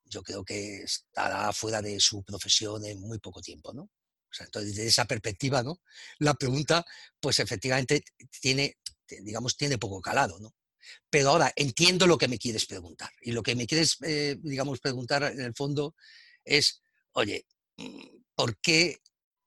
yo 0.06 0.22
creo 0.22 0.44
que 0.44 0.82
estará 0.82 1.52
fuera 1.52 1.82
de 1.82 2.00
su 2.00 2.22
profesión 2.22 2.84
en 2.84 3.00
muy 3.00 3.18
poco 3.18 3.40
tiempo, 3.40 3.72
¿no? 3.72 3.82
O 3.82 4.34
sea, 4.36 4.46
entonces, 4.46 4.75
desde 4.75 4.88
esa 4.88 5.04
perspectiva, 5.04 5.62
¿no? 5.62 5.80
La 6.18 6.34
pregunta, 6.34 6.84
pues 7.20 7.38
efectivamente 7.38 8.04
tiene, 8.40 8.78
digamos, 9.08 9.56
tiene 9.56 9.78
poco 9.78 10.00
calado, 10.00 10.38
¿no? 10.40 10.54
Pero 11.10 11.30
ahora 11.30 11.52
entiendo 11.56 12.06
lo 12.06 12.18
que 12.18 12.28
me 12.28 12.38
quieres 12.38 12.66
preguntar. 12.66 13.10
Y 13.20 13.32
lo 13.32 13.42
que 13.42 13.54
me 13.54 13.66
quieres, 13.66 13.96
eh, 14.02 14.36
digamos, 14.40 14.80
preguntar 14.80 15.22
en 15.24 15.40
el 15.40 15.54
fondo 15.54 15.94
es, 16.44 16.82
oye, 17.12 17.46
mm, 17.76 18.22
¿por 18.34 18.58
qué 18.58 18.98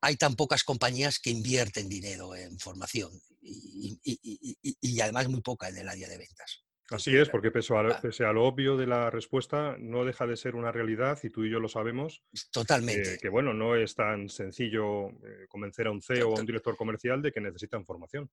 hay 0.01 0.15
tan 0.15 0.36
pocas 0.36 0.63
compañías 0.63 1.19
que 1.19 1.29
invierten 1.29 1.89
dinero 1.89 2.36
en 2.36 2.58
formación? 2.60 3.12
y, 3.41 5.00
además 5.01 5.27
muy 5.29 5.41
poca 5.41 5.69
en 5.69 5.77
el 5.77 5.89
área 5.89 6.08
de 6.08 6.17
ventas. 6.17 6.63
Así 6.91 7.15
es, 7.15 7.29
porque 7.29 7.51
pese 7.51 7.75
a, 7.75 8.34
lo 8.34 8.46
obvio 8.46 8.75
de 8.75 8.88
la 8.88 9.12
respuesta, 9.12 9.75
no 9.77 10.05
deja 10.05 10.25
de 10.25 10.36
ser 10.36 10.55
una 10.55 10.72
realidad 10.72 11.19
y 11.22 11.29
tú 11.29 11.43
y 11.43 11.51
yo 11.51 11.60
lo 11.60 11.69
sabemos. 11.69 12.24
Totalmente. 12.51 13.19
que 13.19 13.29
bueno, 13.29 13.53
no 13.53 13.75
es 13.75 13.93
tan 13.93 14.27
sencillo 14.27 15.10
eh, 15.10 15.46
convencer 15.48 15.86
a 15.86 15.91
un 15.91 16.01
CEO 16.01 16.29
o 16.29 16.38
a 16.38 16.39
un 16.39 16.48
director 16.48 16.75
comercial 16.75 17.22
de 17.22 17.31
que 17.31 17.41
necesitan 17.41 17.86
formación. 17.86 18.31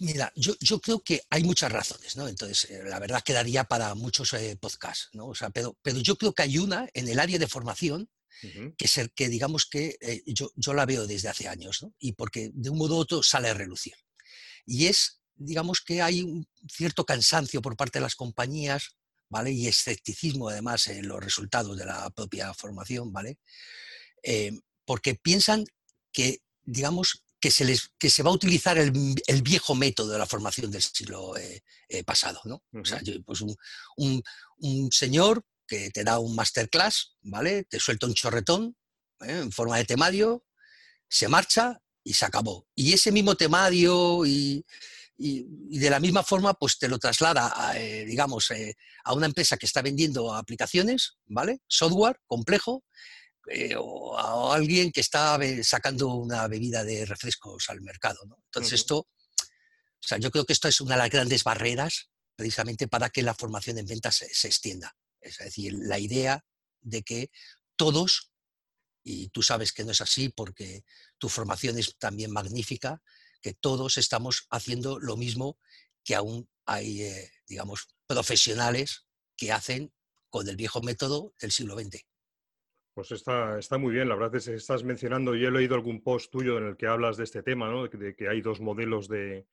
Mira, 0.00 0.32
yo, 0.34 0.80
creo 0.80 1.00
que 1.00 1.22
hay 1.30 1.44
muchas 1.44 1.70
razones, 1.70 2.16
¿no? 2.16 2.26
Entonces, 2.26 2.70
eh, 2.70 2.82
la 2.84 2.98
verdad 2.98 3.22
quedaría 3.22 3.64
para 3.64 3.94
muchos 3.94 4.32
eh, 4.32 4.56
podcasts, 4.60 5.10
¿no? 5.12 5.26
O 5.26 5.34
sea, 5.34 5.50
pero, 5.50 5.76
pero 5.82 5.98
yo 5.98 6.16
creo 6.16 6.32
que 6.32 6.42
hay 6.42 6.58
una 6.58 6.88
en 6.94 7.08
el 7.08 7.18
área 7.18 7.38
de 7.38 7.46
formación 7.46 8.08
que, 8.76 8.86
ser, 8.86 9.10
que 9.10 9.28
digamos 9.28 9.66
que 9.66 9.98
yo, 10.26 10.52
yo, 10.54 10.72
la 10.72 10.86
veo 10.86 11.08
desde 11.08 11.28
hace 11.28 11.48
años, 11.48 11.82
¿no? 11.82 11.92
Y 11.98 12.12
porque 12.12 12.52
de 12.54 12.70
un 12.70 12.78
modo 12.78 12.94
u 12.94 12.98
otro 12.98 13.20
sale 13.20 13.48
a 13.48 13.54
relucir. 13.54 13.94
Y 14.64 14.86
es 14.86 15.18
digamos 15.38 15.80
que 15.80 16.02
hay 16.02 16.22
un 16.22 16.46
cierto 16.70 17.04
cansancio 17.04 17.62
por 17.62 17.76
parte 17.76 17.98
de 17.98 18.02
las 18.02 18.16
compañías, 18.16 18.96
¿vale? 19.28 19.52
Y 19.52 19.68
escepticismo 19.68 20.48
además 20.48 20.88
en 20.88 21.08
los 21.08 21.22
resultados 21.22 21.78
de 21.78 21.86
la 21.86 22.10
propia 22.10 22.52
formación, 22.54 23.12
¿vale? 23.12 23.38
Eh, 24.22 24.52
porque 24.84 25.14
piensan 25.14 25.64
que, 26.12 26.42
digamos, 26.64 27.24
que 27.40 27.50
se, 27.50 27.64
les, 27.64 27.90
que 27.98 28.10
se 28.10 28.22
va 28.22 28.30
a 28.30 28.34
utilizar 28.34 28.78
el, 28.78 29.42
viejo 29.42 29.74
método 29.74 30.12
de 30.12 30.18
la 30.18 30.26
formación 30.26 30.70
del 30.70 30.82
siglo 30.82 31.36
eh, 31.36 31.62
eh, 31.88 32.04
pasado, 32.04 32.40
¿no? 32.44 32.64
O 32.72 32.84
sea, 32.84 33.00
pues 33.24 33.40
un, 33.40 33.56
un, 34.58 34.92
señor 34.92 35.44
que 35.66 35.90
te 35.90 36.04
da 36.04 36.18
un 36.18 36.34
masterclass, 36.34 37.16
¿vale? 37.22 37.64
Te 37.64 37.78
suelta 37.78 38.06
un 38.06 38.14
chorretón 38.14 38.76
en 39.20 39.52
forma 39.52 39.76
de 39.76 39.84
temario, 39.84 40.44
se 41.08 41.28
marcha 41.28 41.80
y 42.02 42.14
se 42.14 42.24
acabó. 42.24 42.66
Y 42.74 42.92
ese 42.92 43.12
mismo 43.12 43.36
temario 43.36 44.24
y, 44.26 44.64
y, 45.18 45.78
de 45.78 45.90
la 45.90 46.00
misma 46.00 46.22
forma, 46.22 46.54
pues 46.54 46.78
te 46.78 46.88
lo 46.88 46.98
traslada, 46.98 47.52
a, 47.54 47.78
eh, 47.78 48.04
digamos, 48.04 48.50
eh, 48.52 48.76
a 49.04 49.12
una 49.14 49.26
empresa 49.26 49.56
que 49.56 49.66
está 49.66 49.82
vendiendo 49.82 50.32
aplicaciones, 50.32 51.18
¿vale? 51.26 51.60
Software 51.66 52.20
complejo, 52.26 52.84
eh, 53.50 53.74
o 53.76 54.18
a 54.18 54.54
alguien 54.54 54.92
que 54.92 55.00
está 55.00 55.38
sacando 55.62 56.08
una 56.08 56.46
bebida 56.48 56.84
de 56.84 57.04
refrescos 57.04 57.68
al 57.70 57.80
mercado, 57.80 58.20
¿no? 58.26 58.38
Entonces 58.44 58.74
esto, 58.74 58.98
o 58.98 59.08
sea, 60.00 60.18
yo 60.18 60.30
creo 60.30 60.44
que 60.44 60.52
esto 60.52 60.68
es 60.68 60.80
una 60.80 60.94
de 60.94 61.02
las 61.02 61.10
grandes 61.10 61.44
barreras 61.44 62.10
precisamente 62.36 62.88
para 62.88 63.10
que 63.10 63.22
la 63.22 63.34
formación 63.34 63.78
en 63.78 63.86
ventas 63.86 64.16
se, 64.16 64.28
se 64.32 64.48
extienda. 64.48 64.96
Es 65.20 65.38
decir, 65.38 65.74
la 65.74 65.98
idea 65.98 66.44
de 66.80 67.02
que 67.02 67.30
todos, 67.76 68.30
y 69.02 69.28
tú 69.28 69.42
sabes 69.42 69.72
que 69.72 69.84
no 69.84 69.92
es 69.92 70.00
así 70.00 70.28
porque 70.28 70.84
tu 71.18 71.28
formación 71.28 71.78
es 71.78 71.96
también 71.98 72.30
magnífica, 72.30 73.02
que 73.40 73.54
todos 73.54 73.98
estamos 73.98 74.46
haciendo 74.50 74.98
lo 74.98 75.16
mismo 75.16 75.58
que 76.04 76.14
aún 76.14 76.48
hay, 76.64 77.02
eh, 77.02 77.32
digamos, 77.46 77.88
profesionales 78.06 79.06
que 79.36 79.52
hacen 79.52 79.92
con 80.28 80.48
el 80.48 80.56
viejo 80.56 80.82
método 80.82 81.34
del 81.40 81.52
siglo 81.52 81.78
XX. 81.78 82.04
Pues 82.98 83.12
está, 83.12 83.60
está 83.60 83.78
muy 83.78 83.94
bien, 83.94 84.08
la 84.08 84.16
verdad 84.16 84.34
es 84.34 84.46
que 84.46 84.54
estás 84.54 84.82
mencionando, 84.82 85.36
yo 85.36 85.46
he 85.46 85.52
leído 85.52 85.76
algún 85.76 86.02
post 86.02 86.32
tuyo 86.32 86.58
en 86.58 86.64
el 86.64 86.76
que 86.76 86.88
hablas 86.88 87.16
de 87.16 87.22
este 87.22 87.44
tema, 87.44 87.70
¿no? 87.70 87.86
de, 87.86 88.16
que 88.16 88.28
hay 88.28 88.40
dos 88.40 88.60
modelos 88.60 89.06
de, 89.06 89.46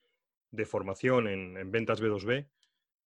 formación 0.66 1.28
en, 1.28 1.72
ventas 1.72 2.02
B2B. 2.02 2.50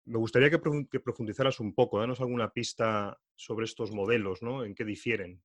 Me 0.04 0.18
gustaría 0.18 0.48
que, 0.48 0.60
que, 0.88 1.00
profundizaras 1.00 1.58
un 1.58 1.74
poco, 1.74 1.98
danos 1.98 2.20
alguna 2.20 2.52
pista 2.52 3.18
sobre 3.34 3.64
estos 3.64 3.90
modelos, 3.90 4.40
¿no? 4.40 4.64
en 4.64 4.76
qué 4.76 4.84
difieren 4.84 5.42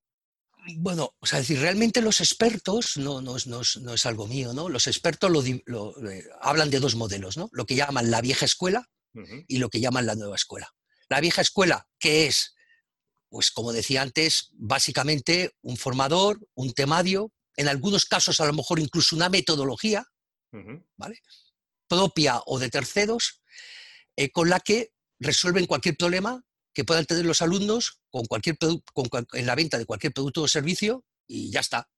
bueno, 0.76 1.16
o 1.18 1.26
sea, 1.26 1.40
decir, 1.40 1.58
realmente 1.58 2.00
los 2.00 2.20
expertos, 2.20 2.96
no, 2.96 3.20
no, 3.20 3.36
no, 3.46 3.62
no 3.80 3.94
es 3.94 4.06
algo 4.06 4.28
mío, 4.28 4.54
¿no? 4.54 4.68
Los 4.68 4.86
expertos 4.86 5.30
lo, 5.30 5.44
eh, 6.08 6.24
hablan 6.40 6.70
de 6.70 6.80
dos 6.80 6.94
modelos, 6.94 7.36
¿no? 7.36 7.50
Lo 7.52 7.66
que 7.66 7.74
llaman 7.74 8.12
la 8.12 8.22
vieja 8.22 8.46
escuela 8.46 8.88
y 9.46 9.58
lo 9.58 9.68
que 9.68 9.80
llaman 9.80 10.06
la 10.06 10.14
nueva 10.14 10.36
escuela. 10.36 10.72
La 11.08 11.20
vieja 11.20 11.42
escuela, 11.42 11.86
¿qué 11.98 12.28
es? 12.28 12.54
Pues 13.34 13.50
como 13.50 13.72
decía 13.72 14.00
antes, 14.00 14.50
básicamente 14.52 15.56
un 15.60 15.76
formador, 15.76 16.38
un 16.54 16.72
temario, 16.72 17.32
en 17.56 17.66
algunos 17.66 18.04
casos 18.04 18.38
a 18.38 18.46
lo 18.46 18.52
mejor 18.52 18.78
incluso 18.78 19.16
una 19.16 19.28
metodología, 19.28 20.06
¿vale? 20.96 21.20
Propia 21.88 22.40
o 22.46 22.60
de 22.60 22.70
terceros, 22.70 23.42
eh, 24.14 24.30
con 24.30 24.48
la 24.48 24.60
que 24.60 24.92
resuelven 25.18 25.66
cualquier 25.66 25.96
problema 25.96 26.44
que 26.72 26.84
puedan 26.84 27.06
tener 27.06 27.26
los 27.26 27.42
alumnos 27.42 27.98
con 28.08 28.24
cualquier 28.26 28.56
en 29.32 29.46
la 29.46 29.56
venta 29.56 29.78
de 29.78 29.86
cualquier 29.86 30.12
producto 30.12 30.42
o 30.42 30.46
servicio 30.46 31.04
y 31.26 31.50
ya 31.50 31.58
está. 31.58 31.90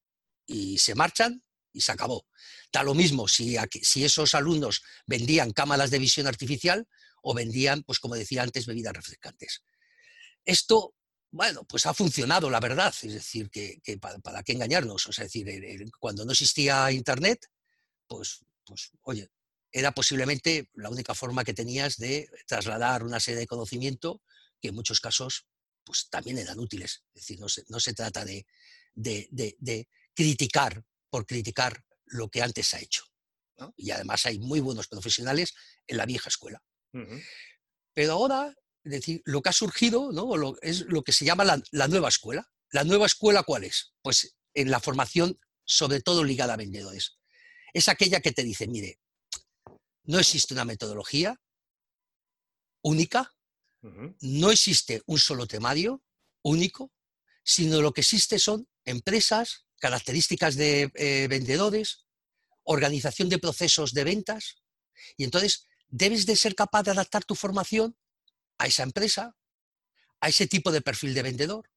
Y 0.46 0.78
se 0.78 0.94
marchan 0.94 1.44
y 1.70 1.82
se 1.82 1.92
acabó. 1.92 2.26
Da 2.72 2.82
lo 2.82 2.94
mismo 2.94 3.28
si, 3.28 3.58
si 3.82 4.06
esos 4.06 4.34
alumnos 4.34 4.82
vendían 5.06 5.52
cámaras 5.52 5.90
de 5.90 5.98
visión 5.98 6.28
artificial 6.28 6.88
o 7.20 7.34
vendían, 7.34 7.82
pues 7.82 7.98
como 7.98 8.14
decía 8.14 8.42
antes, 8.42 8.64
bebidas 8.64 8.94
refrescantes. 8.94 9.62
Esto, 10.46 10.94
bueno, 11.36 11.64
pues 11.64 11.84
ha 11.86 11.92
funcionado, 11.92 12.48
la 12.48 12.60
verdad. 12.60 12.94
Es 13.02 13.12
decir, 13.12 13.50
que, 13.50 13.80
para, 14.00 14.42
qué 14.42 14.52
engañarnos. 14.52 15.06
O 15.06 15.12
sea, 15.12 15.24
decir, 15.24 15.46
cuando 16.00 16.24
no 16.24 16.32
existía 16.32 16.90
Internet, 16.90 17.46
pues, 18.06 18.44
pues, 18.64 18.90
oye, 19.02 19.28
era 19.70 19.92
posiblemente 19.92 20.70
la 20.74 20.88
única 20.88 21.14
forma 21.14 21.44
que 21.44 21.52
tenías 21.52 21.98
de 21.98 22.30
trasladar 22.46 23.04
una 23.04 23.20
serie 23.20 23.40
de 23.40 23.46
conocimiento 23.46 24.22
que 24.60 24.68
en 24.68 24.74
muchos 24.74 25.00
casos 25.00 25.46
pues, 25.84 26.08
también 26.08 26.38
eran 26.38 26.58
útiles. 26.58 27.04
Es 27.14 27.22
decir, 27.22 27.38
no 27.38 27.48
se, 27.48 27.64
no 27.68 27.80
se 27.80 27.92
trata 27.92 28.24
de, 28.24 28.46
de, 28.94 29.88
criticar 30.14 30.82
por 31.10 31.26
criticar 31.26 31.84
lo 32.06 32.30
que 32.30 32.40
antes 32.40 32.68
se 32.68 32.76
ha 32.76 32.80
hecho. 32.80 33.04
Y 33.76 33.90
además 33.90 34.24
hay 34.24 34.38
muy 34.38 34.60
buenos 34.60 34.88
profesionales 34.88 35.54
en 35.86 35.98
la 35.98 36.06
vieja 36.06 36.30
escuela. 36.30 36.62
Pero 37.92 38.12
ahora, 38.12 38.54
es 38.86 38.92
decir, 38.92 39.20
lo 39.24 39.42
que 39.42 39.48
ha 39.48 39.52
surgido 39.52 40.12
¿no? 40.12 40.54
es 40.62 40.82
lo 40.82 41.02
que 41.02 41.12
se 41.12 41.24
llama 41.24 41.44
la, 41.44 41.60
la, 41.72 41.88
nueva 41.88 42.08
escuela. 42.08 42.48
¿La 42.70 42.84
nueva 42.84 43.06
escuela 43.06 43.42
cuál 43.42 43.64
es? 43.64 43.94
Pues 44.00 44.36
en 44.54 44.70
la 44.70 44.78
formación, 44.78 45.40
sobre 45.64 46.00
todo 46.00 46.22
ligada 46.22 46.54
a 46.54 46.56
vendedores. 46.56 47.18
Es 47.74 47.88
aquella 47.88 48.20
que 48.20 48.30
te 48.30 48.44
dice, 48.44 48.68
mire, 48.68 49.00
no 50.04 50.20
existe 50.20 50.54
una 50.54 50.64
metodología 50.64 51.40
única, 52.80 53.34
no 54.20 54.52
existe 54.52 55.02
un 55.06 55.18
solo 55.18 55.48
temario 55.48 56.04
único, 56.42 56.92
sino 57.42 57.82
lo 57.82 57.92
que 57.92 58.02
existe 58.02 58.38
son 58.38 58.68
empresas, 58.84 59.66
características 59.80 60.54
de 60.54 60.92
eh, 60.94 61.26
vendedores, 61.28 62.06
organización 62.62 63.28
de 63.28 63.38
procesos 63.38 63.92
de 63.92 64.04
ventas, 64.04 64.62
y 65.16 65.24
entonces 65.24 65.66
debes 65.88 66.24
de 66.24 66.36
ser 66.36 66.54
capaz 66.54 66.84
de 66.84 66.92
adaptar 66.92 67.24
tu 67.24 67.34
formación 67.34 67.96
a 68.58 68.66
esa 68.66 68.82
empresa, 68.82 69.36
a 70.20 70.28
ese 70.28 70.46
tipo 70.46 70.72
de 70.72 70.80
perfil 70.80 71.14
de 71.14 71.22
vendedor, 71.22 71.70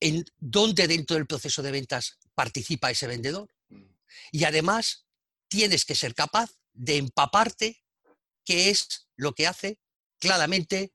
en 0.00 0.24
dónde 0.38 0.88
dentro 0.88 1.16
del 1.16 1.26
proceso 1.26 1.62
de 1.62 1.70
ventas 1.70 2.18
participa 2.34 2.90
ese 2.90 3.06
vendedor. 3.06 3.54
Mm. 3.68 3.84
Y 4.32 4.44
además 4.44 5.06
tienes 5.48 5.84
que 5.84 5.94
ser 5.94 6.14
capaz 6.14 6.50
de 6.72 6.96
empaparte 6.96 7.82
qué 8.44 8.70
es 8.70 9.08
lo 9.16 9.34
que 9.34 9.46
hace 9.46 9.78
claramente 10.18 10.92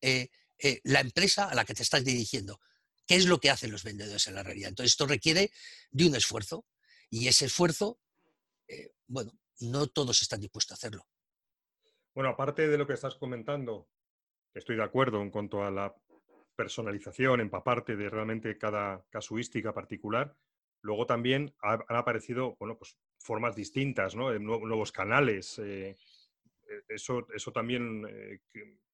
eh, 0.00 0.28
eh, 0.58 0.80
la 0.84 1.00
empresa 1.00 1.48
a 1.48 1.54
la 1.54 1.64
que 1.64 1.74
te 1.74 1.82
estás 1.82 2.04
dirigiendo. 2.04 2.60
¿Qué 3.06 3.16
es 3.16 3.26
lo 3.26 3.40
que 3.40 3.50
hacen 3.50 3.72
los 3.72 3.84
vendedores 3.84 4.26
en 4.26 4.34
la 4.34 4.42
realidad? 4.42 4.68
Entonces, 4.68 4.92
esto 4.92 5.06
requiere 5.06 5.50
de 5.90 6.06
un 6.06 6.14
esfuerzo 6.14 6.66
y 7.10 7.28
ese 7.28 7.46
esfuerzo, 7.46 7.98
eh, 8.66 8.92
bueno, 9.06 9.32
no 9.60 9.86
todos 9.86 10.20
están 10.20 10.40
dispuestos 10.40 10.72
a 10.72 10.74
hacerlo. 10.74 11.06
Bueno, 12.14 12.30
aparte 12.30 12.68
de 12.68 12.76
lo 12.76 12.86
que 12.86 12.92
estás 12.94 13.14
comentando, 13.14 13.88
estoy 14.54 14.76
de 14.76 14.82
acuerdo 14.82 15.20
en 15.22 15.30
cuanto 15.30 15.64
a 15.64 15.70
la 15.70 15.94
personalización, 16.56 17.40
empaparte 17.40 17.96
de 17.96 18.10
realmente 18.10 18.58
cada 18.58 19.04
casuística 19.10 19.72
particular, 19.72 20.34
luego 20.82 21.06
también 21.06 21.54
han 21.62 21.82
aparecido 21.88 22.56
bueno, 22.58 22.76
pues, 22.76 22.96
formas 23.18 23.54
distintas, 23.54 24.14
¿no? 24.14 24.36
nuevos 24.38 24.92
canales. 24.92 25.60
eso, 26.88 27.26
eso 27.32 27.52
también 27.52 28.04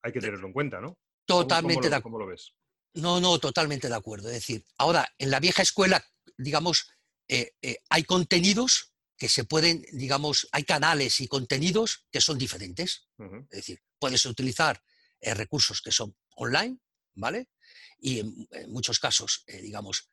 hay 0.02 0.12
que 0.12 0.20
tenerlo 0.20 0.46
en 0.46 0.52
cuenta, 0.52 0.80
¿no? 0.80 0.99
Totalmente 1.26 1.88
de 1.88 1.96
acuerdo. 1.96 2.02
¿Cómo 2.02 2.18
lo 2.18 2.26
ves? 2.26 2.54
No, 2.94 3.20
no, 3.20 3.38
totalmente 3.38 3.88
de 3.88 3.94
acuerdo. 3.94 4.28
Es 4.28 4.34
decir, 4.34 4.64
ahora, 4.78 5.08
en 5.18 5.30
la 5.30 5.40
vieja 5.40 5.62
escuela, 5.62 6.04
digamos, 6.37 6.90
eh, 7.28 7.52
eh, 7.62 7.78
hay 7.88 8.04
contenidos 8.04 8.92
que 9.16 9.28
se 9.28 9.44
pueden, 9.44 9.84
digamos, 9.92 10.49
hay 10.52 10.64
canales 10.64 11.20
y 11.20 11.28
contenidos 11.28 12.06
que 12.11 12.20
son 12.20 12.38
diferentes. 12.38 13.08
Es 13.18 13.49
decir, 13.49 13.80
puedes 13.99 14.25
utilizar 14.26 14.82
eh, 15.25 15.35
recursos 15.35 15.81
que 15.81 15.93
son 15.93 16.16
online, 16.37 16.78
¿vale? 17.14 17.49
Y 17.99 18.21
en, 18.21 18.49
muchos 18.69 18.99
casos, 18.99 19.45
digamos, 19.47 20.11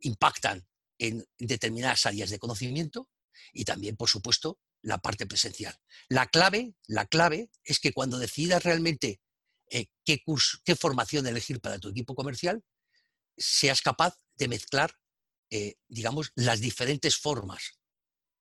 impactan 0.00 0.66
en 0.98 1.24
determinadas 1.38 2.06
áreas 2.06 2.30
de 2.30 2.38
conocimiento 2.38 3.08
y 3.52 3.64
también, 3.64 3.96
por 3.96 4.08
supuesto, 4.08 4.58
la 4.82 4.98
parte 4.98 5.26
presencial. 5.26 5.78
La 6.08 6.26
clave, 6.26 6.74
la 6.86 7.06
clave 7.06 7.50
es 7.64 7.78
que 7.80 7.92
cuando 7.92 8.18
decidas 8.18 8.62
realmente 8.62 9.20
eh, 9.70 9.86
qué, 10.04 10.22
curso, 10.22 10.58
qué 10.64 10.74
formación 10.74 11.26
elegir 11.26 11.60
para 11.60 11.78
tu 11.78 11.88
equipo 11.88 12.14
comercial, 12.14 12.64
seas 13.36 13.82
capaz 13.82 14.18
de 14.36 14.48
mezclar, 14.48 14.94
eh, 15.50 15.76
digamos, 15.88 16.32
las 16.34 16.60
diferentes 16.60 17.16
formas 17.16 17.78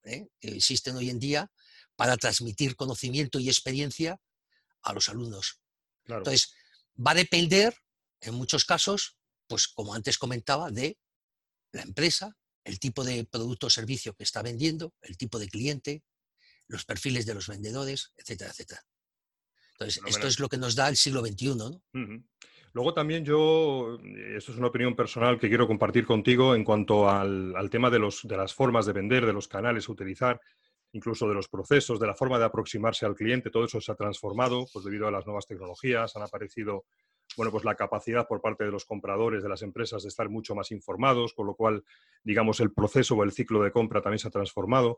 ¿eh? 0.04 0.28
que 0.40 0.50
existen 0.50 0.96
hoy 0.96 1.10
en 1.10 1.20
día 1.20 1.52
para 1.96 2.18
transmitir 2.18 2.76
conocimiento 2.76 3.40
y 3.40 3.50
experiencia 3.50 4.20
a 4.82 4.94
los 4.94 5.10
alumnos. 5.10 5.62
Entonces, 6.18 6.54
va 6.96 7.12
a 7.12 7.16
depender, 7.16 7.74
en 8.22 8.36
muchos 8.36 8.66
casos, 8.66 9.18
pues 9.48 9.68
como 9.68 9.94
antes 9.94 10.18
comentaba, 10.18 10.72
de 10.72 10.98
la 11.72 11.84
empresa, 11.84 12.36
el 12.64 12.80
tipo 12.80 13.04
de 13.04 13.26
producto 13.26 13.68
o 13.68 13.70
servicio 13.70 14.14
que 14.14 14.24
está 14.24 14.42
vendiendo, 14.42 14.94
el 15.02 15.18
tipo 15.18 15.40
de 15.40 15.48
cliente, 15.48 16.04
los 16.68 16.86
perfiles 16.86 17.26
de 17.26 17.34
los 17.34 17.48
vendedores, 17.48 18.14
etcétera, 18.18 18.52
etcétera. 18.52 18.82
Entonces, 19.74 20.04
esto 20.06 20.28
es 20.28 20.40
lo 20.40 20.50
que 20.50 20.58
nos 20.58 20.76
da 20.76 20.90
el 20.90 20.98
siglo 20.98 21.22
XXI. 21.22 21.56
¿no? 21.56 21.82
Luego 22.74 22.94
también 22.94 23.26
yo, 23.26 23.98
esto 24.36 24.52
es 24.52 24.58
una 24.58 24.68
opinión 24.68 24.96
personal 24.96 25.40
que 25.40 25.48
quiero 25.48 25.68
compartir 25.68 26.06
contigo 26.06 26.54
en 26.54 26.64
cuanto 26.64 27.10
al, 27.10 27.70
tema 27.72 27.90
de, 27.90 28.00
los, 28.00 28.28
de 28.28 28.38
las 28.38 28.54
formas 28.54 28.86
de 28.86 28.94
vender, 28.94 29.26
de 29.26 29.34
los 29.34 29.48
canales 29.48 29.88
a 29.88 29.92
utilizar, 29.92 30.40
incluso 30.94 31.28
de 31.28 31.36
los 31.36 31.48
procesos, 31.48 32.00
de 32.00 32.08
la 32.08 32.16
forma 32.16 32.40
de 32.40 32.46
aproximarse 32.46 33.06
al 33.06 33.16
cliente, 33.16 33.50
todo 33.50 33.66
eso 33.66 33.80
se 33.80 33.92
ha 33.92 33.96
transformado 33.96 34.66
pues 34.72 34.86
debido 34.86 35.08
a 35.08 35.12
las 35.12 35.26
nuevas 35.26 35.46
tecnologías, 35.46 36.16
han 36.16 36.24
aparecido 36.24 36.86
bueno, 37.38 37.52
pues 37.52 37.64
la 37.64 37.76
capacidad 37.76 38.28
por 38.28 38.42
parte 38.42 38.64
de 38.64 38.72
los 38.72 38.86
compradores 38.86 39.44
de 39.44 39.50
las 39.50 39.62
empresas 39.62 40.04
de 40.04 40.10
estar 40.10 40.30
mucho 40.30 40.56
más 40.56 40.72
informados, 40.72 41.34
con 41.34 41.48
lo 41.48 41.56
cual, 41.56 41.84
digamos, 42.24 42.60
el 42.60 42.74
proceso 42.74 43.16
o 43.16 43.24
el 43.24 43.32
ciclo 43.32 43.62
de 43.62 43.72
compra 43.72 44.02
también 44.02 44.20
se 44.20 44.28
ha 44.28 44.32
transformado. 44.32 44.98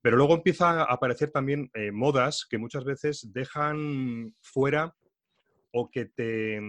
Pero 0.00 0.16
luego 0.16 0.34
empieza 0.34 0.82
a 0.82 0.84
aparecer 0.84 1.30
también 1.30 1.70
eh, 1.74 1.92
modas 1.92 2.46
que 2.48 2.58
muchas 2.58 2.84
veces 2.84 3.32
dejan 3.32 4.34
fuera 4.40 4.96
o 5.72 5.90
que 5.90 6.06
te, 6.06 6.60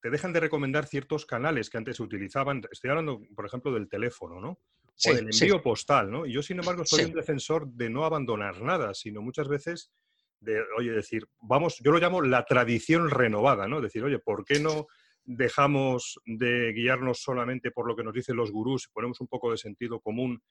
te 0.00 0.10
dejan 0.10 0.32
de 0.32 0.40
recomendar 0.40 0.86
ciertos 0.86 1.26
canales 1.26 1.70
que 1.70 1.78
antes 1.78 1.96
se 1.96 2.02
utilizaban. 2.02 2.62
Estoy 2.70 2.90
hablando, 2.90 3.22
por 3.34 3.46
ejemplo, 3.46 3.72
del 3.72 3.88
teléfono, 3.88 4.40
¿no? 4.40 4.58
O 5.06 5.14
del 5.14 5.28
envío 5.32 5.62
postal, 5.62 6.10
¿no? 6.10 6.26
Y 6.26 6.32
yo, 6.32 6.42
sin 6.42 6.58
embargo, 6.58 6.84
soy 6.84 7.04
un 7.04 7.12
defensor 7.12 7.68
de 7.68 7.90
no 7.90 8.04
abandonar 8.04 8.62
nada, 8.62 8.94
sino 8.94 9.22
muchas 9.22 9.48
veces 9.48 9.92
de, 10.40 10.62
oye, 10.76 10.92
decir, 10.92 11.26
vamos, 11.40 11.78
yo 11.82 11.90
lo 11.90 11.98
llamo 11.98 12.22
la 12.22 12.44
tradición 12.44 13.10
renovada, 13.10 13.66
¿no? 13.66 13.80
Decir, 13.80 14.04
oye, 14.04 14.18
¿por 14.18 14.44
qué 14.44 14.60
no 14.60 14.86
dejamos 15.24 16.20
de 16.26 16.72
guiarnos 16.72 17.22
solamente 17.22 17.70
por 17.70 17.88
lo 17.88 17.96
que 17.96 18.04
nos 18.04 18.14
dicen 18.14 18.36
los 18.36 18.50
gurús, 18.50 18.88
ponemos 18.92 19.20
un 19.20 19.26
poco 19.26 19.50
de 19.50 19.56
sentido 19.56 20.00
común 20.00 20.42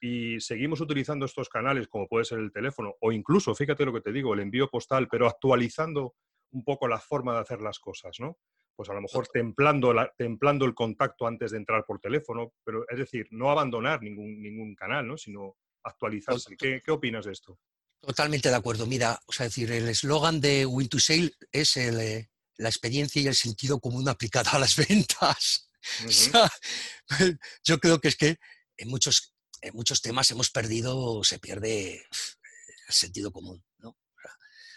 y 0.00 0.40
seguimos 0.40 0.80
utilizando 0.80 1.26
estos 1.26 1.48
canales, 1.48 1.86
como 1.86 2.08
puede 2.08 2.24
ser 2.24 2.38
el 2.40 2.50
teléfono, 2.50 2.94
o 3.00 3.12
incluso, 3.12 3.54
fíjate 3.54 3.84
lo 3.84 3.92
que 3.92 4.00
te 4.00 4.12
digo, 4.12 4.34
el 4.34 4.40
envío 4.40 4.68
postal, 4.68 5.06
pero 5.08 5.28
actualizando 5.28 6.14
un 6.50 6.64
poco 6.64 6.88
la 6.88 6.98
forma 6.98 7.34
de 7.34 7.40
hacer 7.40 7.60
las 7.60 7.78
cosas, 7.78 8.16
¿no? 8.18 8.38
Pues 8.74 8.88
a 8.88 8.94
lo 8.94 9.02
mejor 9.02 9.28
templando, 9.28 9.94
templando 10.16 10.64
el 10.64 10.74
contacto 10.74 11.26
antes 11.26 11.50
de 11.50 11.58
entrar 11.58 11.84
por 11.84 12.00
teléfono, 12.00 12.52
pero 12.64 12.84
es 12.88 12.98
decir, 12.98 13.26
no 13.30 13.50
abandonar 13.50 14.02
ningún, 14.02 14.40
ningún 14.40 14.74
canal, 14.74 15.06
¿no? 15.06 15.16
Sino 15.16 15.56
actualizarse. 15.84 16.56
¿Qué, 16.56 16.80
¿Qué 16.84 16.90
opinas 16.90 17.26
de 17.26 17.32
esto? 17.32 17.58
Totalmente 18.00 18.48
de 18.48 18.56
acuerdo. 18.56 18.86
Mira, 18.86 19.20
o 19.26 19.32
sea, 19.32 19.46
decir, 19.46 19.70
el 19.70 19.88
eslogan 19.88 20.40
de 20.40 20.66
Win 20.66 20.88
to 20.88 20.98
Sale 20.98 21.32
es 21.52 21.76
eh, 21.76 22.30
la 22.56 22.68
experiencia 22.68 23.22
y 23.22 23.26
el 23.28 23.34
sentido 23.34 23.78
común 23.78 24.08
aplicado 24.08 24.50
a 24.52 24.58
las 24.58 24.76
ventas. 24.88 25.68
yo 27.64 27.78
creo 27.78 28.00
que 28.00 28.08
es 28.08 28.16
que 28.16 28.38
en 28.76 28.88
muchos, 28.88 29.34
en 29.60 29.74
muchos 29.74 30.00
temas 30.00 30.30
hemos 30.30 30.50
perdido, 30.50 31.22
se 31.22 31.38
pierde 31.38 32.04
el 32.88 32.94
sentido 32.94 33.30
común. 33.30 33.62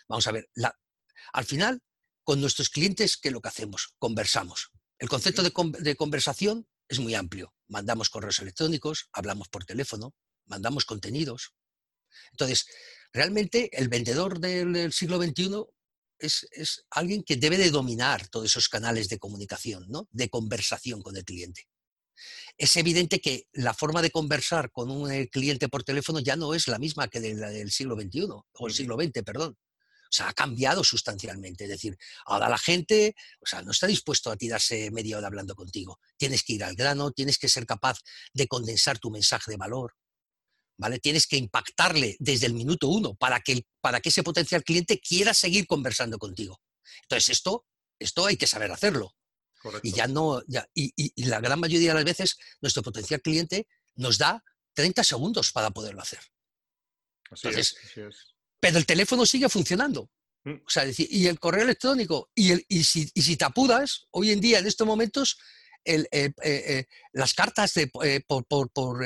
Vamos 0.07 0.27
a 0.27 0.31
ver, 0.31 0.47
al 1.33 1.45
final, 1.45 1.81
con 2.25 2.41
nuestros 2.41 2.69
clientes, 2.69 3.15
¿qué 3.15 3.29
es 3.29 3.33
lo 3.33 3.41
que 3.41 3.47
hacemos? 3.47 3.93
Conversamos. 3.97 4.71
El 4.99 5.07
concepto 5.07 5.43
de, 5.43 5.53
de 5.79 5.95
conversación 5.95 6.67
es 6.89 6.99
muy 6.99 7.15
amplio. 7.15 7.53
Mandamos 7.67 8.09
correos 8.09 8.39
electrónicos, 8.39 9.07
hablamos 9.13 9.47
por 9.47 9.63
teléfono, 9.63 10.13
mandamos 10.45 10.85
contenidos. 10.85 11.53
Entonces, 12.31 12.65
realmente 13.13 13.69
el 13.73 13.87
vendedor 13.89 14.39
del, 14.39 14.91
siglo 14.91 15.21
XXI 15.21 15.65
es, 16.19 16.85
alguien 16.89 17.23
que 17.23 17.37
debe 17.37 17.57
de 17.57 17.71
dominar 17.71 18.27
todos 18.29 18.47
esos 18.47 18.69
canales 18.69 19.09
de 19.09 19.19
comunicación, 19.19 19.85
¿no? 19.89 20.07
de 20.11 20.29
conversación 20.29 21.01
con 21.01 21.15
el 21.17 21.25
cliente. 21.25 21.67
Es 22.57 22.77
evidente 22.77 23.19
que 23.19 23.47
la 23.51 23.73
forma 23.73 24.01
de 24.01 24.11
conversar 24.11 24.71
con 24.71 24.89
un 24.89 25.11
eh, 25.11 25.27
cliente 25.27 25.67
por 25.67 25.83
teléfono 25.83 26.19
ya 26.19 26.37
no 26.37 26.53
es 26.53 26.69
la 26.69 26.79
misma 26.79 27.09
que 27.09 27.19
la 27.35 27.49
del 27.49 27.71
siglo 27.71 27.95
XXI, 27.95 28.27
o 28.29 28.67
el 28.67 28.73
siglo 28.73 28.95
XX, 28.95 29.23
perdón. 29.23 29.57
Sea, 30.15 30.29
ha 30.29 30.33
cambiado 30.33 30.83
sustancialmente. 30.83 31.65
Es 31.65 31.69
decir, 31.69 31.97
ahora 32.25 32.49
la 32.49 32.57
gente, 32.57 33.15
o 33.41 33.45
sea, 33.45 33.61
no 33.61 33.71
está 33.71 33.87
dispuesto 33.87 34.31
a 34.31 34.37
tirarse 34.37 34.91
media 34.91 35.17
hora 35.17 35.27
hablando 35.27 35.55
contigo. 35.55 35.99
Tienes 36.17 36.43
que 36.43 36.53
ir 36.53 36.63
al 36.63 36.75
grano, 36.75 37.11
tienes 37.11 37.37
que 37.37 37.49
ser 37.49 37.65
capaz 37.65 37.99
de 38.33 38.47
condensar 38.47 38.99
tu 38.99 39.11
mensaje 39.11 39.51
de 39.51 39.57
valor. 39.57 39.93
¿vale? 40.77 40.99
Tienes 40.99 41.27
que 41.27 41.37
impactarle 41.37 42.15
desde 42.19 42.47
el 42.47 42.53
minuto 42.53 42.87
uno 42.87 43.15
para 43.15 43.39
que, 43.39 43.65
para 43.81 43.99
que 43.99 44.09
ese 44.09 44.23
potencial 44.23 44.63
cliente 44.63 44.99
quiera 44.99 45.33
seguir 45.33 45.67
conversando 45.67 46.17
contigo. 46.17 46.61
Entonces, 47.03 47.29
esto, 47.29 47.65
esto 47.99 48.25
hay 48.25 48.37
que 48.37 48.47
saber 48.47 48.71
hacerlo. 48.71 49.15
Y 49.81 49.91
ya 49.93 50.07
no, 50.07 50.43
ya, 50.47 50.67
y, 50.75 50.93
la 51.25 51.39
gran 51.39 51.59
mayoría 51.59 51.89
de 51.89 51.95
las 51.95 52.03
veces 52.03 52.37
nuestro 52.61 52.83
potencial 52.83 53.21
cliente 53.21 53.67
nos 53.95 54.19
da 54.19 54.43
30 54.73 55.03
segundos 55.03 55.51
para 55.51 55.71
poderlo 55.71 56.01
hacer. 56.01 56.19
Pero 58.65 58.77
el 58.77 58.85
teléfono 58.85 59.25
sigue 59.25 59.49
funcionando. 59.49 60.09
Mm. 60.43 60.53
O 60.65 60.69
sea, 60.69 60.83
y 60.97 61.27
el 61.27 61.39
correo 61.39 61.63
electrónico, 61.63 62.29
y, 62.33 62.51
el, 62.51 62.65
y, 62.67 62.83
si, 62.83 63.09
y 63.13 63.21
si 63.21 63.35
te 63.35 63.45
apuras, 63.45 64.07
hoy 64.11 64.31
en 64.31 64.41
día, 64.41 64.59
en 64.59 64.67
estos 64.67 64.87
momentos, 64.87 65.37
el, 65.83 66.07
eh, 66.11 66.31
eh, 66.43 66.85
las 67.13 67.33
cartas 67.33 67.73
de, 67.73 67.91
eh, 68.03 68.21
por, 68.27 68.45
por, 68.45 68.69
por 68.71 69.05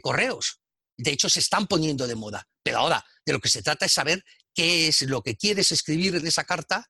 correos 0.00 0.60
de 1.02 1.12
hecho, 1.12 1.28
se 1.28 1.40
están 1.40 1.66
poniendo 1.66 2.06
de 2.06 2.14
moda. 2.14 2.46
Pero 2.62 2.78
ahora, 2.78 3.04
de 3.24 3.32
lo 3.32 3.40
que 3.40 3.48
se 3.48 3.62
trata 3.62 3.86
es 3.86 3.92
saber 3.92 4.22
qué 4.54 4.88
es 4.88 5.02
lo 5.02 5.22
que 5.22 5.36
quieres 5.36 5.72
escribir 5.72 6.14
en 6.14 6.26
esa 6.26 6.44
carta 6.44 6.86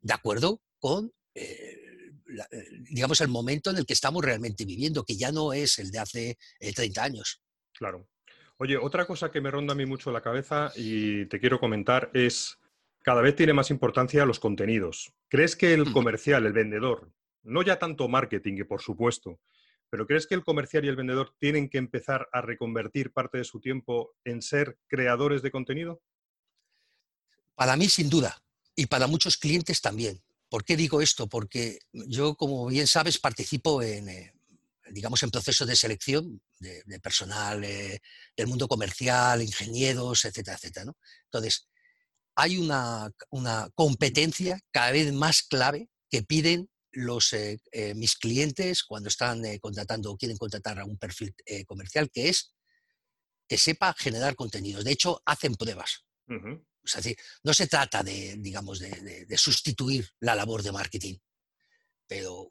de 0.00 0.12
acuerdo 0.12 0.62
con, 0.78 1.12
eh, 1.34 1.78
eh, 2.50 2.68
digamos, 2.90 3.20
el 3.22 3.28
momento 3.28 3.70
en 3.70 3.78
el 3.78 3.86
que 3.86 3.94
estamos 3.94 4.22
realmente 4.22 4.66
viviendo, 4.66 5.04
que 5.04 5.16
ya 5.16 5.32
no 5.32 5.52
es 5.54 5.78
el 5.78 5.90
de 5.90 5.98
hace 5.98 6.38
30 6.60 7.00
eh, 7.00 7.04
años. 7.04 7.40
Claro. 7.72 8.06
Oye, 8.58 8.76
otra 8.76 9.06
cosa 9.06 9.30
que 9.30 9.40
me 9.40 9.50
ronda 9.50 9.72
a 9.72 9.76
mí 9.76 9.84
mucho 9.84 10.12
la 10.12 10.22
cabeza 10.22 10.72
y 10.76 11.26
te 11.26 11.40
quiero 11.40 11.58
comentar 11.58 12.10
es, 12.14 12.58
cada 13.02 13.20
vez 13.20 13.34
tiene 13.34 13.52
más 13.52 13.70
importancia 13.70 14.24
los 14.24 14.38
contenidos. 14.38 15.12
¿Crees 15.28 15.56
que 15.56 15.74
el 15.74 15.86
mm. 15.86 15.92
comercial, 15.92 16.46
el 16.46 16.52
vendedor, 16.52 17.10
no 17.42 17.62
ya 17.62 17.78
tanto 17.78 18.08
marketing, 18.08 18.56
que 18.56 18.64
por 18.64 18.80
supuesto, 18.80 19.40
pero 19.90 20.06
¿crees 20.06 20.26
que 20.26 20.34
el 20.34 20.44
comercial 20.44 20.84
y 20.84 20.88
el 20.88 20.96
vendedor 20.96 21.34
tienen 21.38 21.68
que 21.68 21.78
empezar 21.78 22.28
a 22.32 22.40
reconvertir 22.40 23.12
parte 23.12 23.38
de 23.38 23.44
su 23.44 23.60
tiempo 23.60 24.14
en 24.24 24.40
ser 24.40 24.78
creadores 24.86 25.42
de 25.42 25.50
contenido? 25.50 26.00
Para 27.54 27.76
mí, 27.76 27.88
sin 27.88 28.08
duda, 28.08 28.42
y 28.74 28.86
para 28.86 29.06
muchos 29.06 29.36
clientes 29.36 29.80
también. 29.80 30.22
¿Por 30.48 30.64
qué 30.64 30.76
digo 30.76 31.00
esto? 31.00 31.28
Porque 31.28 31.78
yo, 31.92 32.34
como 32.34 32.66
bien 32.66 32.86
sabes, 32.86 33.18
participo 33.18 33.82
en, 33.82 34.08
eh, 34.08 34.32
digamos, 34.90 35.22
en 35.22 35.30
procesos 35.30 35.66
de 35.66 35.76
selección 35.76 36.40
de, 36.58 37.00
personal 37.00 37.62
eh, 37.64 38.00
del 38.36 38.46
mundo 38.46 38.68
comercial, 38.68 39.42
ingenieros, 39.42 40.24
etcétera, 40.24 40.56
etcétera. 40.56 40.92
Entonces, 41.24 41.68
hay 42.36 42.58
una, 42.58 43.10
una 43.30 43.68
competencia 43.74 44.60
cada 44.72 44.92
vez 44.92 45.12
más 45.12 45.42
clave 45.42 45.88
que 46.10 46.22
piden 46.22 46.68
los, 46.94 47.32
eh, 47.32 47.60
eh, 47.72 47.94
mis 47.94 48.16
clientes 48.16 48.84
cuando 48.84 49.08
están 49.08 49.44
eh, 49.44 49.58
contratando 49.60 50.10
o 50.10 50.16
quieren 50.16 50.38
contratar 50.38 50.78
a 50.78 50.84
un 50.84 50.96
perfil 50.96 51.34
comercial, 51.66 52.10
que 52.10 52.28
es 52.28 52.54
que 53.46 53.58
sepa 53.58 53.94
generar 53.98 54.36
contenidos. 54.36 54.84
De 54.84 54.92
hecho, 54.92 55.20
hacen 55.26 55.54
pruebas. 55.54 56.04
Es 56.82 56.94
decir, 56.94 57.16
no 57.42 57.52
se 57.52 57.66
trata 57.66 58.02
de, 58.02 58.36
digamos, 58.38 58.78
de, 58.78 59.36
sustituir 59.36 60.08
la 60.20 60.34
labor 60.34 60.62
de 60.62 60.72
marketing, 60.72 61.18
pero 62.06 62.48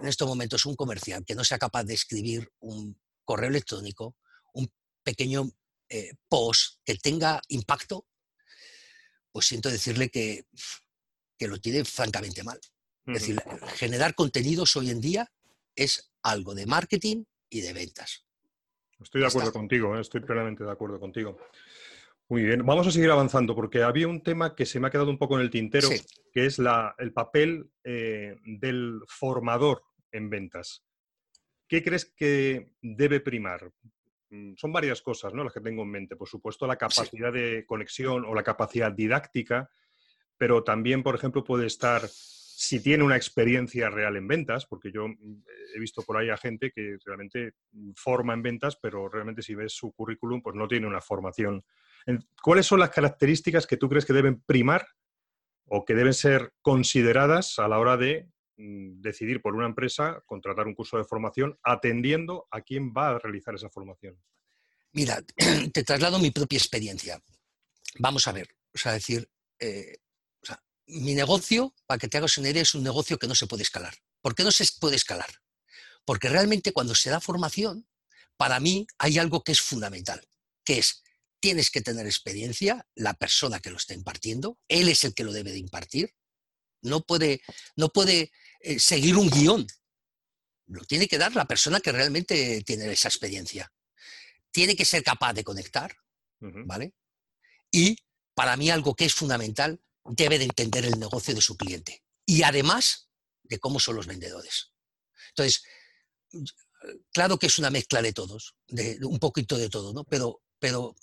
en 0.00 0.06
estos 0.06 0.28
momentos 0.28 0.64
un 0.66 0.76
comercial 0.76 1.24
que 1.24 1.34
no 1.34 1.44
sea 1.44 1.58
capaz 1.58 1.84
de 1.84 1.94
escribir 1.94 2.48
un 2.60 3.00
correo 3.24 3.48
electrónico, 3.48 4.16
un 4.54 4.70
pequeño 5.02 5.50
post 6.28 6.78
que 6.84 6.94
tenga 6.94 7.42
impacto, 7.48 8.06
pues 9.30 9.46
siento 9.46 9.68
decirle 9.68 10.08
que, 10.08 10.46
que 11.38 11.48
lo 11.48 11.58
tiene 11.58 11.84
francamente 11.84 12.42
mal. 12.42 12.58
Es 13.06 13.14
decir, 13.14 13.42
generar 13.74 14.14
contenidos 14.14 14.76
hoy 14.76 14.90
en 14.90 15.00
día 15.00 15.30
es 15.74 16.12
algo 16.22 16.54
de 16.54 16.66
marketing 16.66 17.24
y 17.50 17.60
de 17.60 17.72
ventas. 17.72 18.24
Estoy 19.00 19.22
de 19.22 19.26
acuerdo 19.26 19.52
contigo, 19.52 19.96
¿eh? 19.96 20.00
estoy 20.00 20.20
plenamente 20.20 20.62
de 20.62 20.70
acuerdo 20.70 21.00
contigo. 21.00 21.36
Muy 22.28 22.44
bien, 22.44 22.64
vamos 22.64 22.86
a 22.86 22.92
seguir 22.92 23.10
avanzando 23.10 23.54
porque 23.54 23.82
había 23.82 24.06
un 24.06 24.22
tema 24.22 24.54
que 24.54 24.64
se 24.64 24.78
me 24.78 24.86
ha 24.86 24.90
quedado 24.90 25.10
un 25.10 25.18
poco 25.18 25.36
en 25.36 25.42
el 25.42 25.50
tintero, 25.50 25.88
que 26.32 26.46
es 26.46 26.60
el 26.98 27.12
papel 27.12 27.70
eh, 27.82 28.36
del 28.44 29.00
formador 29.08 29.82
en 30.12 30.30
ventas. 30.30 30.84
¿Qué 31.68 31.82
crees 31.82 32.04
que 32.04 32.72
debe 32.80 33.20
primar? 33.20 33.70
Mm, 34.30 34.54
son 34.56 34.72
varias 34.72 35.02
cosas 35.02 35.34
¿no? 35.34 35.44
las 35.44 35.52
que 35.52 35.60
tengo 35.60 35.82
en 35.82 35.90
mente. 35.90 36.16
Por 36.16 36.28
supuesto, 36.28 36.66
la 36.66 36.76
capacidad 36.76 37.32
de 37.32 37.64
conexión 37.66 38.24
o 38.24 38.34
la 38.34 38.42
capacidad 38.42 38.90
didáctica, 38.90 39.70
pero 40.38 40.64
también, 40.64 41.02
por 41.02 41.14
ejemplo, 41.14 41.44
puede 41.44 41.66
estar 41.66 42.02
si 42.08 42.80
tiene 42.80 43.02
una 43.02 43.16
experiencia 43.16 43.90
real 43.90 44.16
en 44.16 44.28
ventas, 44.28 44.66
porque 44.66 44.92
yo 44.92 45.08
mm, 45.08 45.42
he 45.74 45.80
visto 45.80 46.02
por 46.02 46.16
ahí 46.16 46.30
a 46.30 46.36
gente 46.36 46.70
que 46.70 46.96
realmente 47.04 47.54
forma 47.94 48.32
en 48.34 48.42
ventas, 48.42 48.76
pero 48.76 49.08
realmente 49.08 49.42
si 49.42 49.54
ves 49.54 49.72
su 49.72 49.92
currículum, 49.92 50.40
pues 50.40 50.56
no 50.56 50.68
tiene 50.68 50.86
una 50.86 51.00
formación. 51.00 51.64
¿Cuáles 52.42 52.66
son 52.66 52.80
las 52.80 52.90
características 52.90 53.66
que 53.66 53.76
tú 53.76 53.88
crees 53.88 54.04
que 54.04 54.12
deben 54.12 54.40
primar 54.40 54.86
o 55.66 55.84
que 55.84 55.94
deben 55.94 56.14
ser 56.14 56.52
consideradas 56.62 57.58
a 57.58 57.68
la 57.68 57.78
hora 57.78 57.96
de 57.96 58.28
decidir 59.00 59.40
por 59.42 59.54
una 59.54 59.66
empresa 59.66 60.22
contratar 60.26 60.66
un 60.66 60.74
curso 60.74 60.96
de 60.96 61.04
formación 61.04 61.58
atendiendo 61.62 62.46
a 62.50 62.60
quién 62.60 62.92
va 62.92 63.10
a 63.10 63.18
realizar 63.18 63.54
esa 63.54 63.70
formación? 63.70 64.22
Mira, 64.92 65.22
te 65.72 65.84
traslado 65.84 66.18
mi 66.18 66.30
propia 66.30 66.58
experiencia. 66.58 67.22
Vamos 67.98 68.28
a 68.28 68.32
ver, 68.32 68.56
o 68.74 68.78
sea, 68.78 68.92
decir, 68.92 69.28
eh, 69.58 69.98
mi 70.86 71.14
negocio, 71.14 71.74
para 71.86 71.98
que 71.98 72.08
te 72.08 72.18
hagas 72.18 72.38
una 72.38 72.50
idea, 72.50 72.62
es 72.62 72.74
un 72.74 72.82
negocio 72.82 73.18
que 73.18 73.26
no 73.26 73.34
se 73.34 73.46
puede 73.46 73.62
escalar. 73.62 73.94
¿Por 74.20 74.34
qué 74.34 74.44
no 74.44 74.50
se 74.50 74.66
puede 74.78 74.96
escalar? 74.96 75.30
Porque 76.04 76.28
realmente 76.28 76.72
cuando 76.72 76.94
se 76.94 77.10
da 77.10 77.20
formación, 77.20 77.86
para 78.36 78.60
mí 78.60 78.86
hay 78.98 79.18
algo 79.18 79.42
que 79.42 79.52
es 79.52 79.60
fundamental, 79.60 80.26
que 80.64 80.78
es, 80.78 81.02
tienes 81.40 81.70
que 81.70 81.80
tener 81.80 82.06
experiencia, 82.06 82.86
la 82.94 83.14
persona 83.14 83.60
que 83.60 83.70
lo 83.70 83.76
está 83.76 83.94
impartiendo, 83.94 84.58
él 84.68 84.88
es 84.88 85.04
el 85.04 85.14
que 85.14 85.24
lo 85.24 85.32
debe 85.32 85.52
de 85.52 85.58
impartir, 85.58 86.14
no 86.82 87.02
puede, 87.02 87.40
no 87.76 87.90
puede 87.90 88.32
eh, 88.62 88.78
seguir 88.78 89.16
un 89.16 89.28
guion, 89.28 89.66
lo 90.66 90.84
tiene 90.84 91.08
que 91.08 91.18
dar 91.18 91.34
la 91.34 91.46
persona 91.46 91.80
que 91.80 91.92
realmente 91.92 92.62
tiene 92.64 92.90
esa 92.90 93.08
experiencia. 93.08 93.72
Tiene 94.50 94.76
que 94.76 94.84
ser 94.84 95.02
capaz 95.02 95.32
de 95.32 95.44
conectar, 95.44 95.96
¿vale? 96.40 96.94
Y 97.70 97.96
para 98.34 98.56
mí 98.56 98.70
algo 98.70 98.94
que 98.94 99.04
es 99.04 99.14
fundamental, 99.14 99.80
debe 100.04 100.38
de 100.38 100.44
entender 100.44 100.84
el 100.84 100.98
negocio 100.98 101.34
de 101.34 101.40
su 101.40 101.56
cliente 101.56 102.02
y 102.26 102.42
además 102.42 103.08
de 103.42 103.58
cómo 103.58 103.80
son 103.80 103.96
los 103.96 104.06
vendedores. 104.06 104.72
Entonces, 105.30 105.62
claro 107.12 107.38
que 107.38 107.46
es 107.46 107.58
una 107.58 107.70
mezcla 107.70 108.02
de 108.02 108.12
todos, 108.12 108.54
de, 108.68 108.98
un 109.02 109.18
poquito 109.18 109.56
de 109.56 109.68
todo, 109.68 109.92
¿no? 109.92 110.04
Pero, 110.04 110.42
pero 110.58 110.96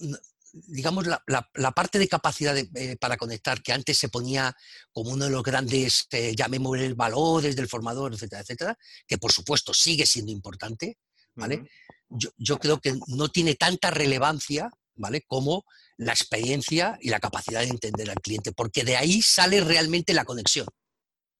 digamos, 0.53 1.05
la, 1.07 1.71
parte 1.71 1.99
de 1.99 2.07
capacidad 2.07 2.57
eh, 2.57 2.97
para 2.99 3.17
conectar, 3.17 3.61
que 3.61 3.73
antes 3.73 3.97
se 3.97 4.09
ponía 4.09 4.55
como 4.91 5.11
uno 5.11 5.25
de 5.25 5.31
los 5.31 5.43
grandes, 5.43 6.07
eh, 6.11 6.33
llamémosle, 6.35 6.93
valores 6.93 7.55
del 7.55 7.67
formador, 7.67 8.13
etcétera, 8.13 8.41
etcétera, 8.41 8.77
que 9.07 9.17
por 9.17 9.31
supuesto 9.31 9.73
sigue 9.73 10.05
siendo 10.05 10.31
importante, 10.31 10.97
¿vale? 11.35 11.63
yo, 12.09 12.29
yo, 12.37 12.59
creo 12.59 12.79
que 12.79 12.97
no 13.07 13.29
tiene 13.29 13.55
tanta 13.55 13.91
relevancia, 13.91 14.69
¿vale? 14.95 15.23
Como 15.27 15.65
la 15.97 16.13
experiencia 16.13 16.97
y 17.01 17.09
la 17.09 17.19
capacidad 17.19 17.61
de 17.61 17.67
entender 17.67 18.09
al 18.09 18.21
cliente, 18.21 18.51
porque 18.51 18.83
de 18.83 18.97
ahí 18.97 19.21
sale 19.21 19.61
realmente 19.61 20.13
la 20.13 20.25
conexión 20.25 20.67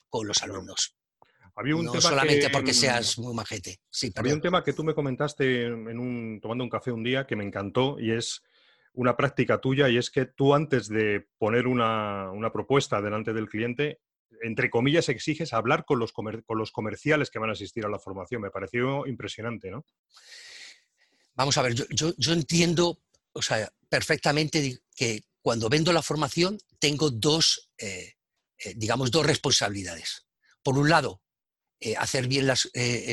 con 0.10 0.28
los 0.28 0.42
alumnos. 0.44 0.96
Había 1.56 1.76
un 1.76 1.86
no 1.86 1.92
tema 1.92 2.02
solamente 2.02 2.48
que, 2.48 2.50
porque 2.52 2.72
mm, 2.72 2.76
seas 2.76 3.18
muy 3.18 3.34
majete. 3.34 3.80
Sí, 3.90 4.14
Había 4.16 4.34
un 4.34 4.42
tema 4.42 4.64
que 4.64 4.72
tú 4.72 4.84
me 4.84 4.94
comentaste 4.94 5.66
en 5.66 6.00
un, 6.00 6.40
tomando 6.42 6.64
un 6.64 6.70
café 6.70 6.92
un 6.92 7.04
día 7.04 7.28
que 7.28 7.36
me 7.36 7.44
encantó 7.44 8.00
y 8.00 8.12
es 8.12 8.42
una 8.94 9.16
práctica 9.16 9.60
tuya 9.62 9.90
y 9.90 9.98
es 9.98 10.10
que 10.10 10.26
tú 10.26 10.54
antes 10.54 10.88
de 10.88 11.28
poner 11.38 11.68
una, 11.68 12.32
una 12.32 12.52
propuesta 12.52 13.02
delante 13.02 13.34
del 13.34 13.48
cliente, 13.48 14.00
entre 14.42 14.70
comillas, 14.70 15.10
exiges 15.10 15.54
hablar 15.54 15.86
con 15.86 16.00
los, 16.00 16.12
con 16.14 16.58
los 16.58 16.72
comerciales 16.72 17.30
que 17.30 17.40
van 17.40 17.50
a 17.50 17.54
asistir 17.54 17.86
a 17.86 17.90
la 17.90 18.00
formación. 18.00 18.42
Me 18.42 18.52
pareció 18.52 19.06
impresionante, 19.08 19.70
¿no? 19.72 19.86
Vamos 21.36 21.58
a 21.58 21.62
ver, 21.62 21.74
yo, 21.74 22.14
yo- 22.18 22.34
entiendo 22.34 23.00
o 23.32 23.42
sea, 23.42 23.72
perfectamente 23.88 24.80
que 24.96 25.22
cuando 25.42 25.70
vendo 25.70 25.94
la 25.94 26.02
formación 26.02 26.58
tengo 26.80 27.10
dos, 27.12 27.72
eh, 27.78 28.14
eh, 28.58 28.74
digamos, 28.76 29.12
dos 29.12 29.26
responsabilidades. 29.26 30.28
Por 30.64 30.78
un 30.78 30.90
lado, 30.90 31.22
eh, 31.80 31.96
hacer 31.96 32.28
bien 32.28 32.48
las, 32.48 32.70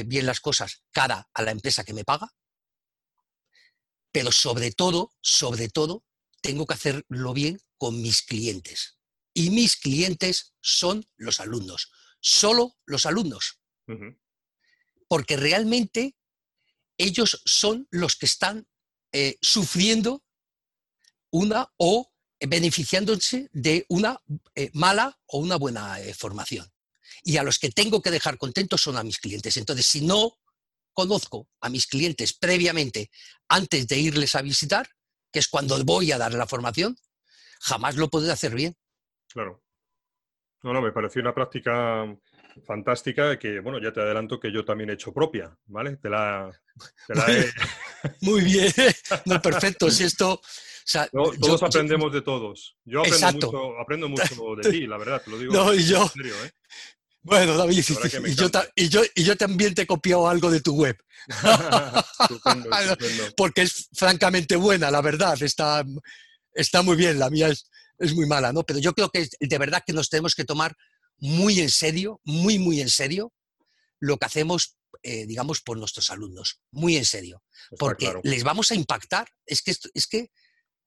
bien 0.06 0.26
las 0.26 0.40
cosas 0.40 0.82
cara 0.90 1.28
a 1.32 1.42
la 1.42 1.52
empresa 1.52 1.84
que 1.84 1.94
me 1.94 2.04
paga, 2.04 2.32
pero 4.16 4.32
sobre 4.32 4.72
todo, 4.72 5.12
sobre 5.20 5.68
todo, 5.68 6.02
tengo 6.40 6.66
que 6.66 6.72
hacerlo 6.72 7.34
bien 7.34 7.60
con 7.76 8.00
mis 8.00 8.22
clientes. 8.22 8.96
Y 9.34 9.50
mis 9.50 9.76
clientes 9.76 10.54
son 10.62 11.06
los 11.18 11.38
alumnos, 11.38 11.90
solo 12.18 12.78
los 12.86 13.04
alumnos, 13.04 13.60
porque 15.06 15.36
realmente 15.36 16.16
ellos 16.96 17.42
son 17.44 17.88
los 17.90 18.16
que 18.16 18.24
están 18.24 18.66
eh, 19.12 19.36
sufriendo 19.42 20.24
una 21.28 21.70
o 21.76 22.10
beneficiándose 22.40 23.50
de 23.52 23.84
una 23.90 24.18
eh, 24.54 24.70
mala 24.72 25.20
o 25.26 25.40
una 25.40 25.56
buena 25.56 26.00
eh, 26.00 26.14
formación. 26.14 26.72
Y 27.22 27.36
a 27.36 27.42
los 27.42 27.58
que 27.58 27.68
tengo 27.68 28.00
que 28.00 28.10
dejar 28.10 28.38
contentos 28.38 28.80
son 28.80 28.96
a 28.96 29.04
mis 29.04 29.18
clientes. 29.18 29.58
Entonces, 29.58 29.84
si 29.84 30.00
no 30.00 30.38
conozco 30.96 31.48
a 31.60 31.68
mis 31.68 31.86
clientes 31.86 32.32
previamente 32.32 33.10
antes 33.48 33.86
de 33.86 33.98
irles 33.98 34.34
a 34.34 34.42
visitar, 34.42 34.88
que 35.30 35.38
es 35.40 35.48
cuando 35.48 35.78
voy 35.84 36.10
a 36.10 36.18
dar 36.18 36.32
la 36.32 36.46
formación, 36.46 36.96
jamás 37.60 37.96
lo 37.96 38.08
podré 38.08 38.32
hacer 38.32 38.54
bien. 38.54 38.74
Claro. 39.28 39.62
No, 40.62 40.72
no, 40.72 40.80
me 40.80 40.90
pareció 40.92 41.20
una 41.20 41.34
práctica 41.34 42.04
fantástica 42.66 43.38
que, 43.38 43.60
bueno, 43.60 43.78
ya 43.78 43.92
te 43.92 44.00
adelanto 44.00 44.40
que 44.40 44.50
yo 44.50 44.64
también 44.64 44.88
he 44.90 44.94
hecho 44.94 45.12
propia, 45.12 45.54
¿vale? 45.66 45.96
Te 45.98 46.08
la, 46.08 46.50
te 47.06 47.14
la 47.14 47.26
he- 47.30 47.52
Muy 48.22 48.42
bien, 48.42 48.72
no, 49.26 49.40
perfecto. 49.42 49.90
Si 49.90 50.04
esto, 50.04 50.32
o 50.32 50.40
sea, 50.84 51.08
No, 51.12 51.32
yo- 51.34 51.38
todos 51.40 51.60
yo- 51.60 51.66
aprendemos 51.66 52.10
de 52.12 52.22
todos. 52.22 52.78
Yo 52.84 53.00
aprendo 53.00 53.16
Exacto. 53.18 53.46
mucho, 53.52 53.78
aprendo 53.78 54.08
mucho 54.08 54.56
de 54.56 54.70
ti, 54.70 54.86
la 54.86 54.96
verdad, 54.96 55.22
te 55.22 55.30
lo 55.30 55.38
digo 55.38 55.52
No, 55.52 55.74
y 55.74 55.78
en 55.82 55.86
yo- 55.86 56.08
serio, 56.08 56.34
¿eh? 56.44 56.50
Bueno, 57.26 57.56
David, 57.56 57.78
y 57.78 57.82
yo, 57.82 58.50
ta- 58.50 58.60
encanta. 58.60 58.72
y, 58.76 58.88
yo, 58.88 59.02
y 59.14 59.24
yo 59.24 59.36
también 59.36 59.74
te 59.74 59.82
he 59.82 59.86
copiado 59.86 60.28
algo 60.28 60.50
de 60.50 60.60
tu 60.60 60.74
web, 60.74 60.96
estupendo, 62.20 62.70
estupendo. 62.80 63.24
porque 63.36 63.62
es 63.62 63.88
francamente 63.92 64.56
buena, 64.56 64.90
la 64.90 65.00
verdad, 65.00 65.40
está, 65.42 65.84
está 66.54 66.82
muy 66.82 66.96
bien, 66.96 67.18
la 67.18 67.28
mía 67.30 67.48
es, 67.48 67.68
es 67.98 68.14
muy 68.14 68.26
mala, 68.26 68.52
¿no? 68.52 68.62
Pero 68.62 68.78
yo 68.78 68.92
creo 68.94 69.10
que 69.10 69.28
de 69.40 69.58
verdad 69.58 69.82
que 69.86 69.92
nos 69.92 70.08
tenemos 70.08 70.34
que 70.34 70.44
tomar 70.44 70.76
muy 71.18 71.60
en 71.60 71.70
serio, 71.70 72.20
muy, 72.24 72.58
muy 72.58 72.80
en 72.80 72.90
serio, 72.90 73.32
lo 73.98 74.18
que 74.18 74.26
hacemos, 74.26 74.76
eh, 75.02 75.26
digamos, 75.26 75.60
por 75.62 75.78
nuestros 75.78 76.10
alumnos, 76.10 76.60
muy 76.70 76.96
en 76.96 77.04
serio, 77.04 77.42
Está 77.64 77.76
porque 77.76 78.04
claro. 78.06 78.20
les 78.22 78.44
vamos 78.44 78.70
a 78.70 78.74
impactar, 78.74 79.26
es 79.46 79.62
que, 79.62 79.72
es 79.94 80.06
que, 80.06 80.30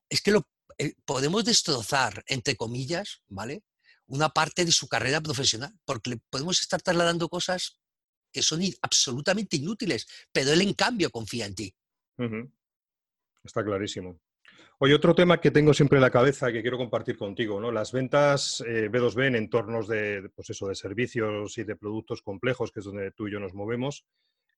es 0.08 0.20
que 0.22 0.30
lo, 0.30 0.48
eh, 0.78 0.94
podemos 1.04 1.44
destrozar, 1.44 2.24
entre 2.28 2.56
comillas, 2.56 3.20
¿vale? 3.28 3.62
Una 4.10 4.28
parte 4.28 4.64
de 4.64 4.72
su 4.72 4.88
carrera 4.88 5.20
profesional, 5.20 5.72
porque 5.84 6.10
le 6.10 6.16
podemos 6.30 6.60
estar 6.60 6.82
trasladando 6.82 7.28
cosas 7.28 7.80
que 8.32 8.42
son 8.42 8.60
absolutamente 8.82 9.56
inútiles, 9.56 10.06
pero 10.32 10.52
él 10.52 10.60
en 10.60 10.74
cambio 10.74 11.10
confía 11.10 11.46
en 11.46 11.54
ti. 11.54 11.74
Está 13.44 13.64
clarísimo. 13.64 14.20
Oye, 14.78 14.94
otro 14.94 15.14
tema 15.14 15.40
que 15.40 15.50
tengo 15.50 15.74
siempre 15.74 15.98
en 15.98 16.02
la 16.02 16.10
cabeza 16.10 16.50
que 16.50 16.62
quiero 16.62 16.78
compartir 16.78 17.16
contigo, 17.16 17.60
¿no? 17.60 17.70
Las 17.70 17.92
ventas 17.92 18.64
eh, 18.66 18.90
B2B 18.90 19.26
en 19.26 19.36
entornos 19.36 19.86
de, 19.86 20.30
pues 20.34 20.50
eso, 20.50 20.68
de 20.68 20.74
servicios 20.74 21.58
y 21.58 21.64
de 21.64 21.76
productos 21.76 22.22
complejos, 22.22 22.72
que 22.72 22.80
es 22.80 22.86
donde 22.86 23.10
tú 23.12 23.28
y 23.28 23.32
yo 23.32 23.40
nos 23.40 23.52
movemos, 23.52 24.06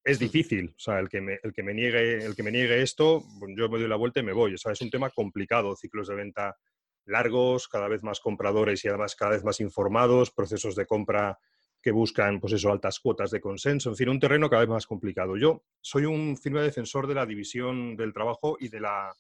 es 0.05 0.19
difícil. 0.19 0.75
O 0.77 0.81
sea, 0.81 1.01
el 1.01 1.09
que 1.09 1.21
me, 1.21 1.39
el 1.43 1.53
que 1.53 1.63
me, 1.63 1.75
niegue, 1.75 2.25
el 2.25 2.37
que 2.37 2.43
me 2.43 2.53
niegue 2.53 2.83
esto, 2.83 3.25
yo 3.57 3.69
me 3.69 3.79
doy 3.79 3.89
la 3.89 3.97
vuelta 3.97 4.21
y 4.21 4.23
me 4.23 4.33
voy. 4.33 4.55
O 4.55 4.59
sea, 4.59 4.73
es 4.73 4.81
un 4.81 4.91
tema 4.91 5.11
complicado, 5.11 5.75
ciclos 5.77 6.09
de 6.09 6.15
venta 6.15 6.57
largos, 7.05 7.69
cada 7.69 7.89
vez 7.89 8.03
más 8.03 8.21
compradores 8.21 8.85
y 8.85 8.89
además 8.89 9.17
cada 9.17 9.33
vez 9.33 9.45
más 9.45 9.61
informados, 9.61 10.31
procesos 10.31 10.75
de 10.77 10.87
compra 10.87 11.39
que 11.83 11.91
buscan, 11.91 12.39
pues 12.39 12.53
eso, 12.53 12.71
altas 12.71 13.01
cuotas 13.01 13.31
de 13.33 13.41
consenso, 13.41 13.91
en 13.91 13.97
fin, 13.97 14.09
un 14.09 14.21
terreno 14.21 14.49
cada 14.49 14.61
vez 14.61 14.69
más 14.69 14.87
complicado. 14.87 15.37
Yo 15.37 15.65
soy 15.81 16.05
un 16.05 16.37
firme 16.37 16.63
defensor 16.63 17.09
de 17.09 17.15
la 17.15 17.27
división 17.27 17.97
del 17.97 18.13
trabajo 18.13 18.57
y 18.61 18.69
de 18.69 18.81
la, 18.81 19.13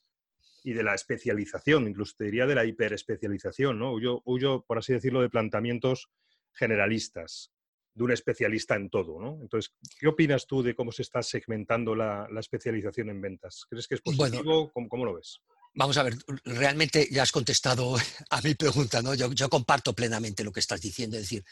y 0.62 0.72
de 0.72 0.84
la 0.84 0.94
especialización, 0.94 1.88
incluso 1.88 2.14
te 2.16 2.24
diría 2.26 2.46
de 2.46 2.54
la 2.54 2.64
hiperespecialización, 2.64 3.80
¿no? 3.80 3.92
Huyo, 3.92 4.22
huyo, 4.24 4.64
por 4.64 4.78
así 4.78 4.92
decirlo, 4.92 5.20
de 5.20 5.28
planteamientos 5.28 6.08
generalistas, 6.52 7.52
de 7.94 8.04
un 8.04 8.12
especialista 8.12 8.76
en 8.76 8.90
todo, 8.90 9.20
¿no? 9.20 9.38
Entonces, 9.42 9.74
¿qué 9.98 10.06
opinas 10.06 10.46
tú 10.46 10.62
de 10.62 10.76
cómo 10.76 10.92
se 10.92 11.02
está 11.02 11.20
segmentando 11.22 11.96
la, 11.96 12.28
la 12.30 12.40
especialización 12.40 13.10
en 13.10 13.20
ventas? 13.20 13.66
¿Crees 13.68 13.88
que 13.88 13.96
es 13.96 14.02
Bueno. 14.04 14.18
positivo? 14.18 14.70
¿Cómo, 14.72 14.88
cómo 14.88 15.04
lo 15.04 15.14
ves? 15.14 15.42
Vamos 15.74 15.96
a 15.96 16.02
ver, 16.02 16.16
realmente 16.44 17.08
ya 17.10 17.22
has 17.22 17.32
contestado 17.32 17.96
a 18.30 18.40
mi 18.42 18.54
pregunta, 18.54 19.00
¿no? 19.02 19.14
Yo, 19.14 19.32
yo 19.32 19.48
comparto 19.48 19.94
plenamente 19.94 20.44
lo 20.44 20.52
que 20.52 20.60
estás 20.60 20.80
diciendo, 20.80 21.16
es 21.16 21.22
decir, 21.24 21.44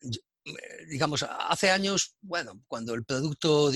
yo- 0.00 0.20
eh, 0.46 0.86
digamos, 0.88 1.24
hace 1.28 1.70
años, 1.70 2.16
bueno, 2.20 2.62
cuando 2.68 2.94
el 2.94 3.04
producto, 3.04 3.72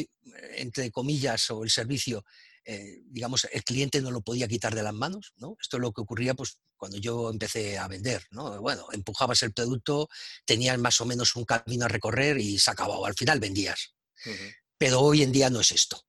entre 0.56 0.90
comillas, 0.92 1.50
o 1.50 1.64
el 1.64 1.70
servicio, 1.70 2.24
eh, 2.64 3.00
digamos, 3.06 3.46
el 3.52 3.64
cliente 3.64 4.00
no 4.00 4.10
lo 4.12 4.20
podía 4.22 4.46
quitar 4.48 4.74
de 4.74 4.82
las 4.84 4.94
manos, 4.94 5.32
¿no? 5.36 5.56
Esto 5.60 5.78
es 5.78 5.80
lo 5.80 5.92
que 5.92 6.02
ocurría, 6.02 6.34
pues, 6.34 6.58
cuando 6.76 6.98
yo 6.98 7.30
empecé 7.30 7.76
a 7.78 7.88
vender, 7.88 8.24
¿no? 8.30 8.60
Bueno, 8.60 8.86
empujabas 8.92 9.42
el 9.42 9.52
producto, 9.52 10.08
tenías 10.44 10.78
más 10.78 11.00
o 11.00 11.06
menos 11.06 11.34
un 11.36 11.44
camino 11.44 11.86
a 11.86 11.88
recorrer 11.88 12.38
y 12.38 12.58
se 12.58 12.70
acababa, 12.70 13.08
al 13.08 13.14
final 13.14 13.40
vendías 13.40 13.94
pero 14.78 15.00
hoy 15.00 15.22
en 15.22 15.32
día 15.32 15.50
no 15.50 15.60
es 15.60 15.72
esto. 15.72 16.00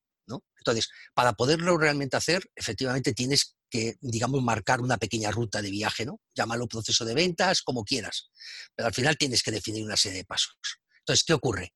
Entonces, 0.61 0.89
para 1.15 1.33
poderlo 1.33 1.75
realmente 1.75 2.17
hacer, 2.17 2.51
efectivamente 2.55 3.13
tienes 3.13 3.55
que, 3.67 3.95
digamos, 3.99 4.43
marcar 4.43 4.79
una 4.79 4.97
pequeña 4.97 5.31
ruta 5.31 5.59
de 5.61 5.71
viaje, 5.71 6.05
¿no? 6.05 6.21
Llámalo 6.35 6.67
proceso 6.67 7.03
de 7.03 7.15
ventas, 7.15 7.63
como 7.63 7.83
quieras, 7.83 8.29
pero 8.75 8.87
al 8.87 8.93
final 8.93 9.17
tienes 9.17 9.41
que 9.41 9.49
definir 9.49 9.83
una 9.83 9.97
serie 9.97 10.19
de 10.19 10.25
pasos. 10.25 10.55
Entonces, 10.99 11.23
¿qué 11.23 11.33
ocurre? 11.33 11.73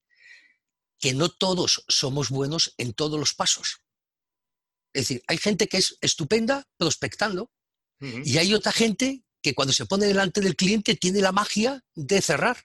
Que 0.99 1.15
no 1.15 1.29
todos 1.29 1.83
somos 1.87 2.29
buenos 2.29 2.75
en 2.77 2.93
todos 2.93 3.19
los 3.19 3.33
pasos. 3.33 3.81
Es 4.93 5.07
decir, 5.07 5.23
hay 5.27 5.37
gente 5.39 5.67
que 5.67 5.77
es 5.77 5.97
estupenda 6.01 6.67
prospectando 6.77 7.51
y 7.99 8.37
hay 8.37 8.53
otra 8.53 8.71
gente 8.71 9.23
que 9.41 9.55
cuando 9.55 9.73
se 9.73 9.87
pone 9.87 10.05
delante 10.05 10.41
del 10.41 10.55
cliente 10.55 10.95
tiene 10.95 11.21
la 11.21 11.31
magia 11.31 11.83
de 11.95 12.21
cerrar. 12.21 12.63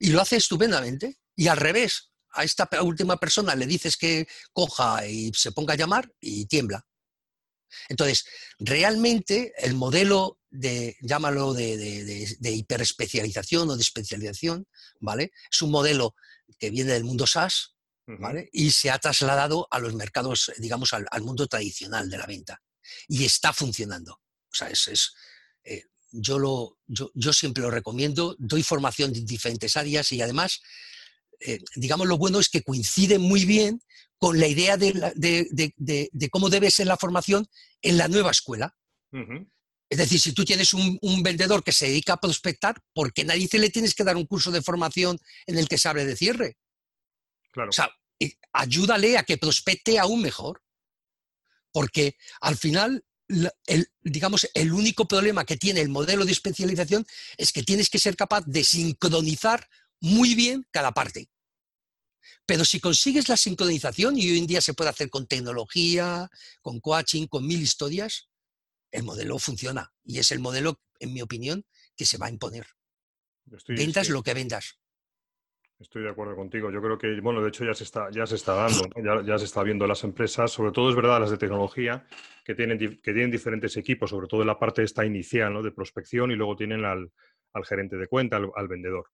Y 0.00 0.10
lo 0.10 0.20
hace 0.20 0.36
estupendamente. 0.36 1.20
Y 1.36 1.46
al 1.46 1.58
revés, 1.58 2.09
a 2.32 2.44
esta 2.44 2.68
última 2.82 3.16
persona 3.16 3.54
le 3.54 3.66
dices 3.66 3.96
que 3.96 4.26
coja 4.52 5.06
y 5.06 5.32
se 5.34 5.52
ponga 5.52 5.74
a 5.74 5.76
llamar 5.76 6.12
y 6.20 6.46
tiembla. 6.46 6.84
Entonces, 7.88 8.24
realmente 8.58 9.52
el 9.58 9.74
modelo 9.74 10.40
de, 10.50 10.96
llámalo 11.00 11.54
de, 11.54 12.38
hiperespecialización 12.40 13.70
o 13.70 13.76
de 13.76 13.82
especialización, 13.82 14.66
¿vale? 14.98 15.32
Es 15.50 15.62
un 15.62 15.70
modelo 15.70 16.14
que 16.58 16.70
viene 16.70 16.92
del 16.92 17.04
mundo 17.04 17.26
SaaS, 17.26 17.76
¿vale? 18.06 18.48
Y 18.52 18.72
se 18.72 18.90
ha 18.90 18.98
trasladado 18.98 19.68
a 19.70 19.78
los 19.78 19.94
mercados, 19.94 20.52
digamos, 20.58 20.92
al, 20.92 21.22
mundo 21.22 21.46
tradicional 21.46 22.10
de 22.10 22.18
la 22.18 22.26
venta. 22.26 22.60
Y 23.06 23.24
está 23.24 23.52
funcionando. 23.52 24.14
O 24.14 24.54
sea, 24.54 24.68
es, 24.68 25.12
eh, 25.62 25.84
yo, 26.10 26.38
lo, 26.38 26.78
yo, 26.86 27.12
yo, 27.14 27.32
siempre 27.32 27.62
lo 27.62 27.70
recomiendo, 27.70 28.34
doy 28.38 28.64
formación 28.64 29.14
en 29.14 29.24
diferentes 29.24 29.76
áreas 29.76 30.10
y 30.10 30.20
además, 30.20 30.60
eh, 31.40 31.58
digamos, 31.76 32.06
lo 32.06 32.18
bueno 32.18 32.38
es 32.38 32.48
que 32.48 32.62
coincide 32.62 33.18
muy 33.18 33.44
bien 33.44 33.80
con 34.18 34.38
la 34.38 34.46
idea 34.46 34.76
de, 34.76 36.30
cómo 36.30 36.50
debe 36.50 36.70
ser 36.70 36.86
la 36.86 36.98
formación 36.98 37.48
en 37.80 37.96
la 37.96 38.08
nueva 38.08 38.30
escuela. 38.30 38.76
Es 39.88 39.98
decir, 39.98 40.20
si 40.20 40.32
tú 40.32 40.44
tienes 40.44 40.74
un, 40.74 41.22
vendedor 41.22 41.64
que 41.64 41.72
se 41.72 41.86
dedica 41.86 42.12
a 42.12 42.20
prospectar, 42.20 42.80
¿por 42.92 43.12
qué 43.12 43.24
nadie 43.24 43.48
le 43.52 43.70
tienes 43.70 43.94
que 43.94 44.04
dar 44.04 44.16
un 44.16 44.26
curso 44.26 44.50
de 44.50 44.62
formación 44.62 45.18
en 45.46 45.58
el 45.58 45.68
que 45.68 45.78
se 45.78 45.88
hable 45.88 46.04
de 46.04 46.16
cierre? 46.16 46.58
Claro. 47.50 47.70
O 47.70 47.72
sea, 47.72 47.90
ayúdale 48.52 49.16
a 49.16 49.24
que 49.24 49.38
prospecte 49.38 49.98
aún 49.98 50.22
mejor. 50.22 50.62
Porque 51.72 52.16
al 52.40 52.56
final, 52.56 53.04
el, 53.66 53.88
digamos, 54.02 54.48
el 54.54 54.72
único 54.72 55.06
problema 55.08 55.44
que 55.44 55.56
tiene 55.56 55.80
el 55.80 55.88
modelo 55.88 56.24
de 56.24 56.32
especialización 56.32 57.06
es 57.36 57.52
que 57.52 57.62
tienes 57.62 57.88
que 57.88 57.98
ser 57.98 58.16
capaz 58.16 58.44
de 58.46 58.64
sincronizar 58.64 59.68
muy 60.00 60.34
bien 60.34 60.66
cada 60.70 60.92
parte. 60.92 61.28
Pero 62.46 62.64
si 62.64 62.80
consigues 62.80 63.28
la 63.28 63.36
sincronización, 63.36 64.18
y 64.18 64.30
hoy 64.30 64.38
en 64.38 64.46
día 64.46 64.60
se 64.60 64.74
puede 64.74 64.90
hacer 64.90 65.08
con 65.08 65.26
tecnología, 65.26 66.28
con 66.62 66.80
coaching, 66.80 67.26
con 67.26 67.46
mil 67.46 67.60
historias, 67.60 68.28
el 68.90 69.04
modelo 69.04 69.38
funciona. 69.38 69.92
Y 70.04 70.18
es 70.18 70.32
el 70.32 70.40
modelo, 70.40 70.80
en 70.98 71.12
mi 71.12 71.22
opinión, 71.22 71.64
que 71.96 72.04
se 72.04 72.18
va 72.18 72.26
a 72.26 72.30
imponer. 72.30 72.66
ventas 73.68 74.08
lo 74.08 74.22
que 74.22 74.34
vendas. 74.34 74.78
Estoy 75.78 76.02
de 76.02 76.10
acuerdo 76.10 76.36
contigo. 76.36 76.70
Yo 76.70 76.82
creo 76.82 76.98
que, 76.98 77.20
bueno, 77.20 77.40
de 77.40 77.48
hecho 77.48 77.64
ya 77.64 77.72
se 77.72 77.84
está, 77.84 78.10
ya 78.10 78.26
se 78.26 78.34
está 78.34 78.54
dando, 78.54 78.90
ya, 79.24 79.38
se 79.38 79.46
está 79.46 79.62
viendo 79.62 79.86
las 79.86 80.04
empresas, 80.04 80.50
sobre 80.50 80.72
todo 80.72 80.90
es 80.90 80.96
verdad 80.96 81.20
las 81.20 81.30
de 81.30 81.38
tecnología, 81.38 82.06
que 82.44 82.54
tienen, 82.54 82.78
que 82.78 83.12
tienen 83.12 83.30
diferentes 83.30 83.76
equipos, 83.78 84.10
sobre 84.10 84.26
todo 84.26 84.42
en 84.42 84.48
la 84.48 84.58
parte 84.58 84.82
esta 84.82 85.06
inicial, 85.06 85.54
¿no? 85.54 85.62
De 85.62 85.70
prospección 85.70 86.32
y 86.32 86.34
luego 86.34 86.54
tienen 86.54 86.84
al, 86.84 87.10
gerente 87.64 87.96
de 87.96 88.08
cuenta, 88.08 88.36
al 88.36 88.68
vendedor. 88.68 89.06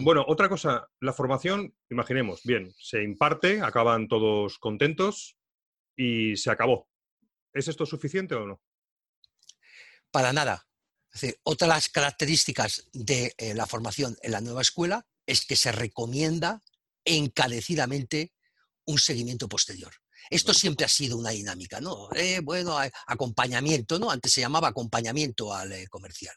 Bueno, 0.00 0.24
otra 0.28 0.48
cosa, 0.48 0.88
la 1.00 1.12
formación, 1.12 1.74
imaginemos, 1.90 2.42
bien, 2.44 2.72
se 2.78 3.02
imparte, 3.02 3.60
acaban 3.60 4.06
todos 4.06 4.58
contentos 4.60 5.36
y 5.96 6.36
se 6.36 6.52
acabó. 6.52 6.88
¿Es 7.52 7.66
esto 7.66 7.84
suficiente 7.84 8.36
o 8.36 8.46
no? 8.46 8.62
Para 10.12 10.32
nada. 10.32 10.68
otra 11.42 11.66
de 11.66 11.74
las 11.74 11.88
características 11.88 12.88
de 12.92 13.34
eh, 13.38 13.54
la 13.54 13.66
formación 13.66 14.16
en 14.22 14.30
la 14.30 14.40
nueva 14.40 14.62
escuela 14.62 15.04
es 15.26 15.44
que 15.44 15.56
se 15.56 15.72
recomienda 15.72 16.62
encarecidamente 17.04 18.32
un 18.86 19.00
seguimiento 19.00 19.48
posterior. 19.48 19.92
Esto 20.30 20.54
siempre 20.54 20.86
ha 20.86 20.88
sido 20.88 21.16
una 21.16 21.30
dinámica, 21.30 21.80
¿no? 21.80 22.08
Eh, 22.14 22.38
bueno, 22.40 22.78
acompañamiento, 23.08 23.98
¿no? 23.98 24.12
Antes 24.12 24.32
se 24.32 24.42
llamaba 24.42 24.68
acompañamiento 24.68 25.52
al 25.52 25.72
eh, 25.72 25.88
comercial 25.88 26.36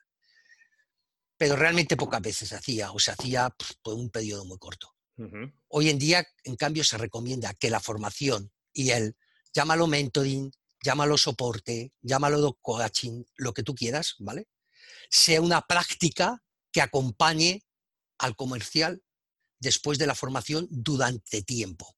pero 1.42 1.56
realmente 1.56 1.98
pocas 1.98 2.22
veces 2.22 2.50
se 2.50 2.56
hacía 2.56 2.92
o 2.92 3.00
se 3.00 3.10
hacía 3.10 3.50
por 3.82 3.96
un 3.96 4.12
periodo 4.12 4.46
muy 4.46 4.60
corto. 4.60 4.96
Hoy 5.70 5.90
en 5.90 5.98
día, 5.98 6.24
en 6.44 6.56
cambio, 6.56 6.84
se 6.84 7.00
recomienda 7.00 7.56
que 7.56 7.72
la 7.72 7.80
formación 7.80 8.52
y 8.72 8.92
el, 8.92 9.16
llámalo 9.52 9.88
mentoring, 9.88 10.52
llámalo 10.84 11.18
soporte, 11.18 11.94
llámalo 12.04 12.60
coaching, 12.62 13.24
lo 13.38 13.56
que 13.56 13.64
tú 13.64 13.74
quieras, 13.74 14.18
¿vale? 14.20 14.50
Sea 15.10 15.42
una 15.42 15.62
práctica 15.62 16.44
que 16.72 16.84
acompañe 16.84 17.66
al 18.20 18.36
comercial 18.36 19.02
después 19.58 19.98
de 19.98 20.06
la 20.06 20.14
formación 20.14 20.68
durante 20.70 21.42
tiempo. 21.42 21.98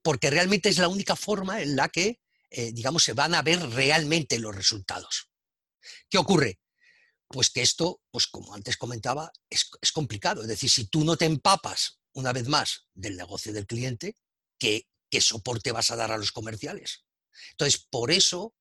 Porque 0.00 0.30
realmente 0.30 0.70
es 0.70 0.78
la 0.78 0.88
única 0.88 1.14
forma 1.14 1.60
en 1.60 1.76
la 1.76 1.90
que, 1.90 2.22
eh, 2.48 2.72
digamos, 2.72 3.04
se 3.04 3.12
van 3.12 3.34
a 3.34 3.42
ver 3.42 3.60
realmente 3.68 4.38
los 4.38 4.56
resultados. 4.56 5.28
¿Qué 6.08 6.16
ocurre? 6.16 6.58
Pues 7.28 7.50
que 7.50 7.62
esto, 7.62 8.00
pues 8.10 8.26
como 8.26 8.54
antes 8.54 8.76
comentaba, 8.76 9.32
es, 9.50 9.68
complicado. 9.92 10.42
Es 10.42 10.48
decir, 10.48 10.70
si 10.70 10.86
tú 10.86 11.04
no 11.04 11.16
te 11.16 11.24
empapas 11.24 12.00
una 12.12 12.32
vez 12.32 12.48
más 12.48 12.86
del 12.94 13.16
negocio 13.16 13.52
del 13.52 13.66
cliente, 13.66 14.16
¿qué, 14.58 14.86
soporte 15.18 15.72
vas 15.72 15.90
a 15.90 15.96
dar 15.96 16.12
a 16.12 16.18
los 16.18 16.30
comerciales? 16.30 17.04
Entonces, 17.52 17.86
por 17.90 18.10
eso, 18.10 18.54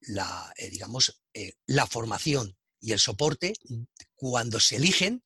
la, 0.00 0.52
eh, 0.56 0.68
digamos, 0.68 1.22
eh, 1.32 1.54
la 1.66 1.86
formación 1.86 2.56
y 2.78 2.92
el 2.92 2.98
soporte, 2.98 3.54
cuando 4.14 4.60
se 4.60 4.76
eligen, 4.76 5.24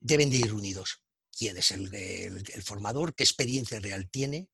deben 0.00 0.30
de 0.30 0.38
ir 0.38 0.54
unidos. 0.54 1.02
¿Quién 1.30 1.56
es 1.58 1.70
el, 1.70 1.94
el 1.94 2.62
formador? 2.62 3.14
¿Qué 3.14 3.24
experiencia 3.24 3.78
real 3.80 4.08
tiene? 4.10 4.48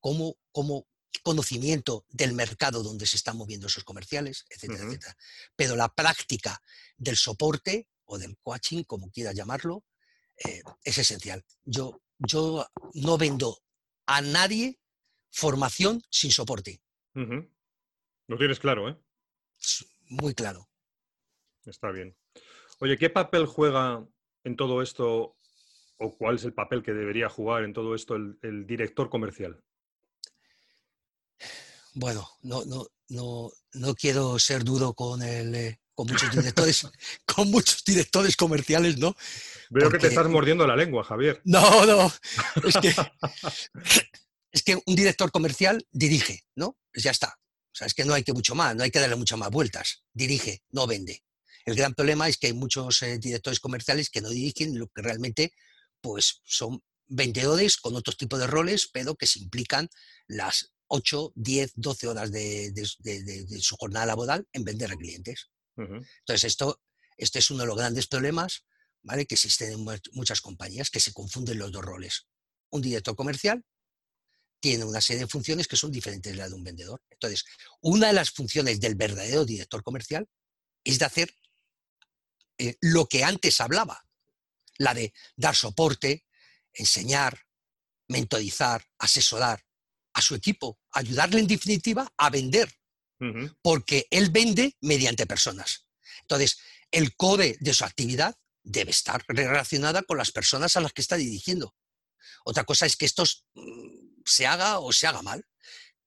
¿Cómo, 0.00 0.36
cómo, 0.52 0.86
conocimiento 1.22 2.04
del 2.10 2.32
mercado 2.32 2.82
donde 2.82 3.06
se 3.06 3.16
están 3.16 3.36
moviendo 3.36 3.66
esos 3.66 3.84
comerciales, 3.84 4.44
etcétera, 4.50 4.84
etcétera. 4.84 5.16
Pero 5.56 5.76
la 5.76 5.88
práctica 5.88 6.60
del 6.96 7.16
soporte 7.16 7.88
o 8.04 8.18
del 8.18 8.36
coaching, 8.38 8.84
como 8.84 9.10
quieras 9.10 9.34
llamarlo, 9.34 9.84
eh, 10.44 10.62
es 10.82 10.98
esencial. 10.98 11.44
Yo, 11.64 12.02
yo 12.18 12.66
no 12.94 13.18
vendo 13.18 13.62
a 14.06 14.20
nadie 14.20 14.78
formación 15.30 16.02
sin 16.10 16.30
soporte. 16.30 16.82
Lo 17.14 18.38
tienes 18.38 18.58
claro, 18.58 18.88
¿eh? 18.88 18.98
Muy 20.08 20.34
claro. 20.34 20.68
Está 21.64 21.90
bien. 21.90 22.16
Oye, 22.80 22.98
¿qué 22.98 23.08
papel 23.08 23.46
juega 23.46 24.06
en 24.42 24.56
todo 24.56 24.82
esto 24.82 25.36
o 25.96 26.16
cuál 26.16 26.36
es 26.36 26.44
el 26.44 26.52
papel 26.52 26.82
que 26.82 26.92
debería 26.92 27.28
jugar 27.28 27.64
en 27.64 27.72
todo 27.72 27.94
esto 27.94 28.16
el 28.16 28.66
director 28.66 29.08
comercial? 29.08 29.62
Bueno, 31.94 32.28
no, 32.42 32.64
no, 32.64 32.86
no, 33.08 33.52
no 33.72 33.94
quiero 33.94 34.38
ser 34.38 34.64
duro 34.64 34.94
con 34.94 35.22
el, 35.22 35.54
eh, 35.54 35.80
con 35.94 36.06
muchos 36.06 36.30
directores, 36.30 36.86
con 37.26 37.50
muchos 37.50 37.84
directores 37.84 38.36
comerciales, 38.36 38.98
¿no? 38.98 39.16
Veo 39.70 39.90
que 39.90 39.98
te 39.98 40.08
estás 40.08 40.28
mordiendo 40.28 40.66
la 40.66 40.76
lengua, 40.76 41.04
Javier. 41.04 41.40
No, 41.44 41.86
no. 41.86 42.12
Es 42.64 42.76
que, 42.76 42.94
es 44.52 44.62
que 44.62 44.82
un 44.86 44.94
director 44.94 45.30
comercial 45.30 45.86
dirige, 45.90 46.44
¿no? 46.54 46.76
Pues 46.92 47.04
ya 47.04 47.10
está. 47.10 47.28
O 47.28 47.76
sea, 47.76 47.86
es 47.86 47.94
que 47.94 48.04
no 48.04 48.14
hay 48.14 48.22
que 48.22 48.32
mucho 48.32 48.54
más, 48.54 48.76
no 48.76 48.84
hay 48.84 48.90
que 48.90 49.00
darle 49.00 49.16
muchas 49.16 49.38
más 49.38 49.50
vueltas. 49.50 50.04
Dirige, 50.12 50.62
no 50.70 50.86
vende. 50.86 51.24
El 51.64 51.74
gran 51.74 51.94
problema 51.94 52.28
es 52.28 52.36
que 52.36 52.48
hay 52.48 52.52
muchos 52.52 53.02
eh, 53.02 53.18
directores 53.18 53.58
comerciales 53.58 54.10
que 54.10 54.20
no 54.20 54.28
dirigen, 54.28 54.78
lo 54.78 54.88
que 54.88 55.02
realmente 55.02 55.52
pues, 56.00 56.40
son 56.44 56.82
vendedores 57.06 57.76
con 57.76 57.96
otros 57.96 58.16
tipos 58.16 58.38
de 58.38 58.46
roles, 58.46 58.88
pero 58.92 59.16
que 59.16 59.26
se 59.26 59.40
implican 59.40 59.88
las 60.26 60.73
8, 60.94 61.32
10, 61.34 61.72
12 61.74 62.06
horas 62.06 62.30
de, 62.30 62.72
su 63.60 63.76
jornada 63.76 64.06
laboral 64.06 64.46
en 64.52 64.62
vender 64.62 64.92
a 64.92 64.96
clientes. 64.96 65.50
Entonces, 65.76 66.44
esto, 66.44 66.80
este 67.16 67.40
es 67.40 67.50
uno 67.50 67.62
de 67.62 67.66
los 67.66 67.76
grandes 67.76 68.06
problemas 68.06 68.64
¿vale? 69.02 69.26
que 69.26 69.34
existen 69.34 69.72
en 69.72 70.00
muchas 70.12 70.40
compañías, 70.40 70.90
que 70.90 71.00
se 71.00 71.12
confunden 71.12 71.58
los 71.58 71.72
dos 71.72 71.82
roles. 71.82 72.28
Un 72.70 72.80
director 72.80 73.16
comercial 73.16 73.64
tiene 74.60 74.84
una 74.84 75.00
serie 75.00 75.22
de 75.22 75.28
funciones 75.28 75.66
que 75.66 75.76
son 75.76 75.90
diferentes 75.90 76.30
de 76.30 76.38
las 76.38 76.50
de 76.50 76.54
un 76.54 76.62
vendedor. 76.62 77.02
Entonces, 77.10 77.44
una 77.80 78.06
de 78.06 78.12
las 78.12 78.30
funciones 78.30 78.78
del 78.78 78.94
verdadero 78.94 79.44
director 79.44 79.82
comercial 79.82 80.28
es 80.84 81.00
de 81.00 81.04
hacer 81.06 81.34
eh, 82.58 82.76
lo 82.80 83.06
que 83.06 83.24
antes 83.24 83.60
hablaba, 83.60 84.06
la 84.78 84.94
de 84.94 85.12
dar 85.34 85.56
soporte, 85.56 86.24
enseñar, 86.72 87.40
mentorizar, 88.06 88.86
asesorar, 88.98 89.63
a 90.14 90.22
su 90.22 90.34
equipo, 90.34 90.78
ayudarle 90.92 91.40
en 91.40 91.46
definitiva 91.46 92.10
a 92.16 92.30
vender, 92.30 92.72
porque 93.62 94.06
él 94.10 94.30
vende 94.30 94.76
mediante 94.80 95.26
personas. 95.26 95.86
Entonces, 96.22 96.58
el 96.90 97.16
core 97.16 97.56
de 97.60 97.74
su 97.74 97.84
actividad 97.84 98.34
debe 98.62 98.90
estar 98.90 99.24
relacionada 99.28 100.02
con 100.02 100.16
las 100.16 100.30
personas 100.30 100.76
a 100.76 100.80
las 100.80 100.92
que 100.92 101.02
está 101.02 101.16
dirigiendo. 101.16 101.74
Otra 102.44 102.64
cosa 102.64 102.86
es 102.86 102.96
que 102.96 103.06
esto 103.06 103.24
mm, 103.54 104.22
se 104.24 104.46
haga 104.46 104.78
o 104.78 104.92
se 104.92 105.06
haga 105.06 105.22
mal. 105.22 105.44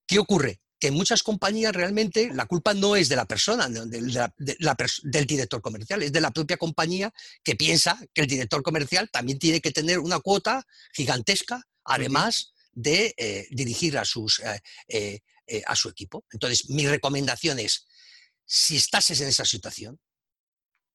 ¿Qué 0.06 0.20
ocurre? 0.20 0.62
Que 0.80 0.88
en 0.88 0.94
muchas 0.94 1.24
compañías 1.24 1.74
realmente 1.74 2.32
la 2.34 2.46
culpa 2.46 2.74
no 2.74 2.96
es 2.96 3.10
de 3.10 3.16
la 3.16 3.26
persona, 3.26 3.68
del 3.68 5.26
director 5.26 5.62
comercial, 5.62 6.04
es 6.04 6.12
de 6.12 6.22
la 6.22 6.32
propia 6.32 6.58
compañía 6.58 7.12
que 7.44 7.56
piensa 7.56 8.00
que 8.14 8.22
el 8.22 8.28
director 8.28 8.62
comercial 8.62 9.10
también 9.12 9.40
tiene 9.40 9.60
que 9.60 9.72
tener 9.72 10.00
una 10.00 10.20
cuota 10.20 10.66
gigantesca, 10.94 11.64
además 11.84 12.54
de 12.78 13.16
eh, 13.18 13.48
dirigir 13.50 13.98
a, 13.98 14.06
sus, 14.06 14.40
eh, 14.88 15.20
eh, 15.48 15.64
a 15.66 15.76
su 15.76 15.90
equipo. 15.90 16.26
Entonces, 16.32 16.70
mi 16.70 16.86
recomendación 16.88 17.58
es, 17.58 17.88
si 18.46 18.78
estás 18.78 19.10
en 19.20 19.28
esa 19.28 19.46
situación, 19.46 20.00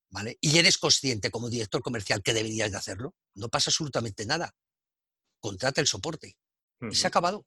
¿vale? 0.08 0.38
Y 0.40 0.58
eres 0.58 0.78
consciente 0.78 1.32
como 1.32 1.50
director 1.50 1.82
comercial 1.82 2.22
que 2.22 2.34
deberías 2.34 2.70
de 2.70 2.78
hacerlo, 2.78 3.16
no 3.34 3.48
pasa 3.48 3.70
absolutamente 3.70 4.24
nada. 4.26 4.54
Contrata 5.40 5.80
el 5.80 5.88
soporte. 5.88 6.36
Y 6.88 6.94
se 6.94 7.06
ha 7.06 7.08
acabado. 7.08 7.46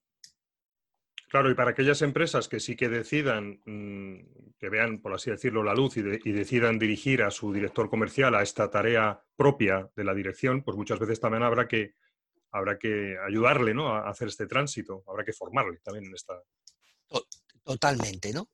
Claro, 1.30 1.50
y 1.50 1.56
para 1.56 1.72
aquellas 1.72 2.02
empresas 2.02 2.50
que 2.50 2.60
sí 2.60 2.76
que 2.76 2.90
decidan, 2.90 3.62
mm, 3.66 4.56
que 4.60 4.70
vean, 4.70 5.02
por 5.02 5.14
así 5.14 5.32
decirlo, 5.32 5.64
la 5.64 5.74
luz 5.74 5.96
y, 5.96 6.02
decidan 6.02 6.78
dirigir 6.78 7.24
a 7.24 7.32
su 7.32 7.54
director 7.54 7.90
comercial 7.90 8.36
a 8.36 8.44
esta 8.44 8.70
tarea 8.70 9.24
propia 9.38 9.90
de 9.96 10.04
la 10.04 10.14
dirección, 10.14 10.62
pues 10.62 10.78
muchas 10.78 11.00
veces 11.00 11.22
también 11.22 11.44
habrá 11.44 11.68
que, 11.68 11.96
habrá 12.56 12.78
que 12.78 13.16
ayudarle 13.28 13.74
¿no? 13.74 13.94
a 13.94 14.10
hacer 14.10 14.28
este 14.28 14.48
tránsito, 14.48 15.04
habrá 15.08 15.26
que 15.26 15.34
formarle 15.34 15.80
también 15.80 16.06
en 16.06 16.16
esta. 16.16 16.34
Totalmente, 17.64 18.32
¿no? 18.32 18.50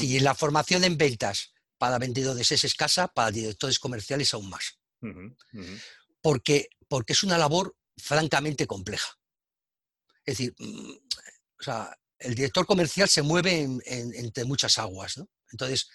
Si 0.00 0.20
la 0.20 0.34
formación 0.34 0.84
en 0.84 0.98
ventas 0.98 1.54
para 1.78 1.98
vendedores 1.98 2.50
es 2.52 2.64
escasa, 2.64 3.08
para 3.08 3.30
directores 3.30 3.78
comerciales 3.78 4.32
aún 4.34 4.50
más. 4.50 4.78
Porque, 6.20 6.68
porque 6.88 7.12
es 7.12 7.22
una 7.22 7.38
labor 7.38 7.76
francamente 7.96 8.66
compleja. 8.66 9.18
Es 10.24 10.38
decir, 10.38 10.54
mm, 10.58 10.92
o 11.60 11.62
sea, 11.62 11.96
el 12.18 12.34
director 12.34 12.66
comercial 12.66 13.08
se 13.08 13.22
mueve 13.22 13.68
entre 13.86 14.44
muchas 14.44 14.78
aguas. 14.78 15.18
¿no? 15.18 15.28
Entonces, 15.50 15.88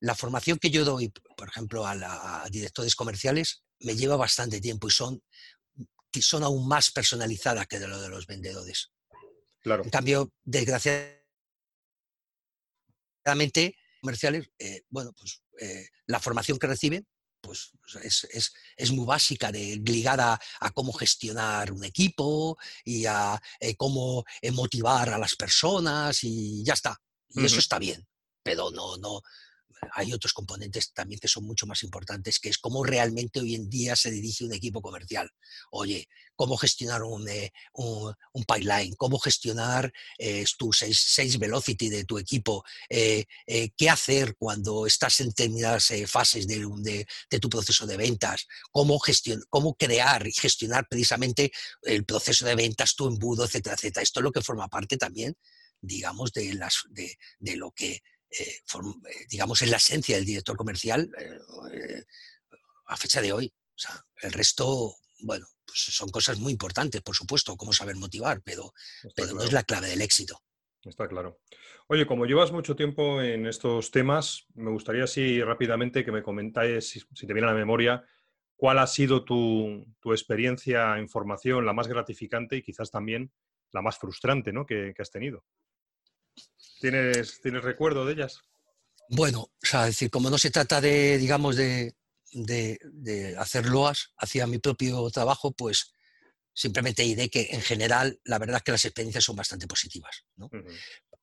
la 0.00 0.14
formación 0.14 0.58
que 0.58 0.70
yo 0.70 0.84
doy, 0.84 1.12
por 1.36 1.48
ejemplo, 1.48 1.86
a, 1.86 2.46
directores 2.50 2.94
comerciales, 2.94 3.64
me 3.80 3.96
lleva 3.96 4.16
bastante 4.16 4.60
tiempo 4.60 4.88
y 4.88 4.90
son, 4.90 5.22
son 6.20 6.42
aún 6.42 6.66
más 6.66 6.90
personalizadas 6.90 7.66
que 7.66 7.78
de 7.78 7.88
lo 7.88 8.00
de 8.00 8.08
los 8.08 8.26
vendedores. 8.26 8.90
Claro. 9.60 9.84
En 9.84 9.90
cambio, 9.90 10.32
desgraciadamente, 10.44 11.22
comerciales, 14.00 14.50
eh, 14.58 14.82
bueno, 14.88 15.12
pues 15.12 15.42
eh, 15.60 15.88
la 16.06 16.20
formación 16.20 16.58
que 16.58 16.66
reciben 16.66 17.06
pues 17.40 17.70
es, 18.76 18.90
muy 18.90 19.06
básica, 19.06 19.52
de, 19.52 19.76
ligada 19.76 20.40
a 20.60 20.70
cómo 20.72 20.92
gestionar 20.92 21.70
un 21.72 21.84
equipo 21.84 22.58
y 22.84 23.06
a 23.06 23.40
eh, 23.60 23.76
cómo 23.76 24.24
motivar 24.52 25.10
a 25.10 25.18
las 25.18 25.36
personas 25.36 26.24
y 26.24 26.64
ya 26.64 26.72
está. 26.72 27.00
Y 27.28 27.44
eso 27.44 27.60
está 27.60 27.78
bien, 27.78 28.04
pero 28.42 28.72
no, 28.72 28.96
no, 28.96 29.22
hay 29.92 30.12
otros 30.12 30.32
componentes 30.32 30.92
también 30.92 31.20
que 31.20 31.28
son 31.28 31.44
mucho 31.44 31.66
más 31.66 31.82
importantes, 31.82 32.38
que 32.38 32.48
es 32.48 32.58
cómo 32.58 32.84
realmente 32.84 33.40
hoy 33.40 33.54
en 33.54 33.68
día 33.68 33.96
se 33.96 34.10
dirige 34.10 34.44
un 34.44 34.52
equipo 34.52 34.82
comercial. 34.82 35.30
Oye, 35.70 36.08
cómo 36.36 36.56
gestionar 36.56 37.02
un, 37.02 37.28
eh, 37.28 37.52
pipeline, 38.46 38.94
cómo 38.96 39.18
gestionar 39.18 39.92
eh, 40.18 40.44
tu 40.56 40.72
sales, 40.72 41.38
velocity 41.38 41.88
de 41.88 42.04
tu 42.04 42.16
equipo, 42.18 42.64
eh, 42.88 43.24
qué 43.76 43.90
hacer 43.90 44.36
cuando 44.38 44.86
estás 44.86 45.20
en 45.20 45.28
determinadas 45.28 45.92
fases 46.06 46.46
de, 46.46 47.06
tu 47.40 47.48
proceso 47.48 47.86
de 47.86 47.96
ventas, 47.96 48.46
cómo, 48.70 49.00
cómo 49.48 49.74
crear 49.74 50.26
y 50.26 50.32
gestionar 50.32 50.86
precisamente 50.88 51.50
el 51.82 52.04
proceso 52.04 52.46
de 52.46 52.54
ventas, 52.54 52.94
tu 52.94 53.08
embudo, 53.08 53.44
etcétera, 53.44 53.74
etcétera. 53.74 54.02
Esto 54.02 54.20
es 54.20 54.24
lo 54.24 54.32
que 54.32 54.40
forma 54.40 54.68
parte 54.68 54.96
también, 54.96 55.36
digamos, 55.80 56.32
de, 56.32 56.54
las, 56.54 56.84
de 56.90 57.56
lo 57.56 57.72
que 57.72 58.00
eh, 58.30 58.60
eh, 58.60 59.26
digamos, 59.28 59.62
es 59.62 59.70
la 59.70 59.78
esencia 59.78 60.16
del 60.16 60.24
director 60.24 60.56
comercial 60.56 61.10
eh, 61.18 62.04
a 62.86 62.96
fecha 62.96 63.20
de 63.20 63.32
hoy. 63.32 63.52
el 64.22 64.32
resto, 64.32 64.96
bueno, 65.20 65.46
pues 65.66 65.78
son 65.78 66.10
cosas 66.10 66.38
muy 66.38 66.52
importantes, 66.52 67.00
por 67.02 67.14
supuesto, 67.14 67.56
como 67.56 67.72
saber 67.72 67.96
motivar, 67.96 68.42
pero, 68.42 68.72
pero 69.14 69.34
no 69.34 69.42
es 69.42 69.52
la 69.52 69.62
clave 69.62 69.88
del 69.88 70.02
éxito. 70.02 70.42
Está 70.82 71.08
claro. 71.08 71.40
Oye, 71.88 72.06
como 72.06 72.26
llevas 72.26 72.52
mucho 72.52 72.76
tiempo 72.76 73.20
en 73.20 73.46
estos 73.46 73.90
temas, 73.90 74.46
me 74.54 74.70
gustaría 74.70 75.04
así 75.04 75.42
rápidamente 75.42 76.04
que 76.04 76.12
me 76.12 76.22
comentáis, 76.22 76.88
si, 76.88 77.26
te 77.26 77.32
viene 77.32 77.48
a 77.48 77.52
la 77.52 77.58
memoria, 77.58 78.04
cuál 78.56 78.78
ha 78.78 78.86
sido 78.86 79.24
tu, 79.24 79.86
experiencia 80.04 80.98
en 80.98 81.08
formación, 81.08 81.66
la 81.66 81.72
más 81.72 81.88
gratificante 81.88 82.56
y 82.56 82.62
quizás 82.62 82.90
también 82.90 83.32
la 83.72 83.82
más 83.82 83.98
frustrante 83.98 84.52
¿no? 84.52 84.66
que 84.66 84.94
has 84.98 85.10
tenido. 85.10 85.44
¿Tienes, 86.80 87.40
¿Tienes 87.40 87.62
recuerdo 87.62 88.04
de 88.04 88.12
ellas? 88.14 88.40
Bueno, 89.08 89.40
o 89.40 89.66
sea, 89.66 89.86
decir, 89.86 90.10
como 90.10 90.30
no 90.30 90.38
se 90.38 90.50
trata 90.50 90.80
de, 90.80 91.18
digamos, 91.18 91.56
de, 91.56 91.94
hacer 93.38 93.66
loas 93.66 94.12
hacia 94.18 94.46
mi 94.46 94.58
propio 94.58 95.10
trabajo, 95.10 95.52
pues 95.52 95.92
simplemente 96.52 97.02
diré 97.02 97.30
que 97.30 97.48
en 97.52 97.62
general 97.62 98.20
la 98.24 98.38
verdad 98.38 98.56
es 98.56 98.62
que 98.64 98.72
las 98.72 98.84
experiencias 98.84 99.24
son 99.24 99.36
bastante 99.36 99.66
positivas. 99.66 100.24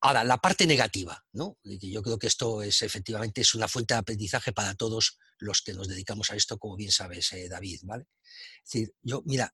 Ahora, 0.02 0.24
la 0.24 0.38
parte 0.38 0.66
negativa, 0.66 1.26
¿no? 1.34 1.58
yo 1.64 2.02
creo 2.02 2.18
que 2.18 2.28
esto 2.28 2.62
es 2.62 2.82
efectivamente 2.82 3.42
es 3.42 3.54
una 3.54 3.68
fuente 3.68 3.94
de 3.94 4.00
aprendizaje 4.00 4.52
para 4.52 4.76
todos 4.76 5.20
los 5.38 5.62
que 5.62 5.74
nos 5.74 5.88
dedicamos 5.88 6.32
a 6.32 6.36
esto, 6.36 6.58
como 6.58 6.76
bien 6.76 6.92
sabes, 6.92 7.32
eh, 7.34 7.50
David, 7.50 7.82
¿vale? 7.84 8.06
Es 8.64 8.72
decir, 8.72 8.94
yo, 9.02 9.22
mira, 9.26 9.54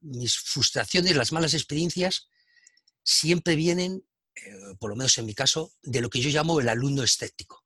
mis 0.00 0.38
frustraciones, 0.38 1.16
las 1.16 1.32
malas 1.32 1.54
experiencias 1.54 2.28
siempre 3.02 3.56
vienen 3.56 4.04
eh, 4.36 4.74
por 4.78 4.90
lo 4.90 4.96
menos 4.96 5.16
en 5.18 5.26
mi 5.26 5.34
caso, 5.34 5.72
de 5.82 6.00
lo 6.00 6.10
que 6.10 6.20
yo 6.20 6.30
llamo 6.30 6.60
el 6.60 6.68
alumno 6.68 7.02
escéptico. 7.02 7.64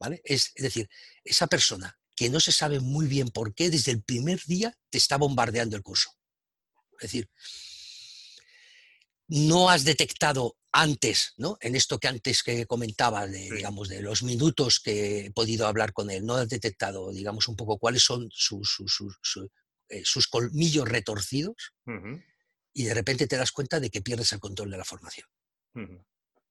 ¿Vale? 0.00 0.20
Es, 0.24 0.52
decir, 0.56 0.88
esa 1.22 1.46
persona 1.46 1.96
que 2.16 2.28
no 2.28 2.40
se 2.40 2.52
sabe 2.52 2.80
muy 2.80 3.06
bien 3.06 3.28
por 3.28 3.54
qué 3.54 3.70
desde 3.70 3.92
el 3.92 4.02
primer 4.02 4.40
día 4.44 4.76
te 4.90 4.98
está 4.98 5.16
bombardeando 5.16 5.76
el 5.76 5.82
curso. 5.82 6.10
Es 6.98 7.10
decir, 7.10 7.30
no 9.28 9.70
has 9.70 9.84
detectado 9.84 10.56
antes, 10.72 11.34
¿no? 11.36 11.56
En 11.60 11.76
esto 11.76 11.98
que 11.98 12.08
antes 12.08 12.42
que 12.42 12.66
comentaba, 12.66 13.26
de, 13.26 13.50
digamos, 13.50 13.88
de 13.88 14.02
los 14.02 14.22
minutos 14.22 14.80
que 14.80 15.26
he 15.26 15.30
podido 15.30 15.66
hablar 15.66 15.92
con 15.92 16.10
él, 16.10 16.26
no 16.26 16.34
has 16.34 16.48
detectado, 16.48 17.12
digamos, 17.12 17.46
un 17.48 17.56
poco 17.56 17.78
cuáles 17.78 18.02
son 18.02 18.28
sus, 18.32 18.80
sus, 18.86 19.40
eh, 19.88 20.02
colmillos 20.30 20.88
retorcidos 20.88 21.72
y 22.74 22.84
de 22.84 22.94
repente 22.94 23.26
te 23.26 23.36
das 23.36 23.52
cuenta 23.52 23.80
de 23.80 23.88
que 23.88 24.02
pierdes 24.02 24.32
el 24.32 24.40
control 24.40 24.70
de 24.70 24.76
la 24.76 24.84
formación. 24.84 25.28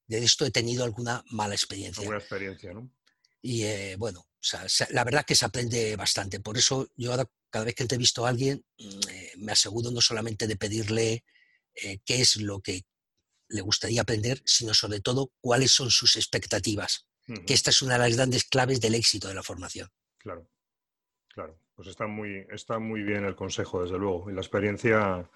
De 0.08 0.24
esto 0.24 0.46
he 0.46 0.52
tenido 0.52 0.84
alguna 0.84 1.24
mala 1.32 1.54
experiencia. 1.54 2.04
Buena 2.04 2.20
experiencia, 2.20 2.74
¿no? 2.74 2.90
Y 3.42 3.64
eh, 3.64 3.96
bueno, 3.98 4.26
la 4.90 5.04
verdad 5.04 5.26
que 5.26 5.36
se 5.36 5.46
aprende 5.46 5.96
bastante. 5.98 6.40
Por 6.40 6.58
eso 6.58 6.90
yo 6.96 7.12
ahora, 7.12 7.30
cada 7.50 7.66
vez 7.66 7.76
que 7.76 7.84
entrevisto 7.84 8.26
a 8.26 8.30
alguien, 8.30 8.66
mm, 8.80 9.00
eh, 9.10 9.32
me 9.38 9.52
aseguro 9.52 9.92
no 9.92 10.00
solamente 10.02 10.48
de 10.48 10.56
pedirle 10.56 11.26
eh, 11.76 12.00
qué 12.06 12.22
es 12.22 12.38
lo 12.38 12.62
que 12.62 12.84
le 13.50 13.62
gustaría 13.62 14.02
aprender, 14.02 14.42
sino 14.46 14.74
sobre 14.74 15.02
todo 15.02 15.34
cuáles 15.42 15.72
son 15.72 15.92
sus 15.92 16.16
expectativas. 16.16 17.06
Que 17.48 17.54
esta 17.54 17.70
es 17.70 17.82
una 17.82 17.94
de 17.94 18.00
las 18.00 18.18
grandes 18.18 18.44
claves 18.44 18.82
del 18.82 18.96
éxito 18.96 19.30
de 19.30 19.34
la 19.34 19.44
formación. 19.44 19.90
Claro, 20.18 20.50
claro. 21.30 21.58
Pues 21.74 21.88
está 21.88 22.06
muy, 22.06 22.46
está 22.52 22.80
muy 22.80 23.02
bien 23.02 23.24
el 23.24 23.36
consejo, 23.36 23.82
desde 23.82 23.98
luego. 23.98 24.30
Y 24.30 24.34
la 24.34 24.42
experiencia 24.42 25.30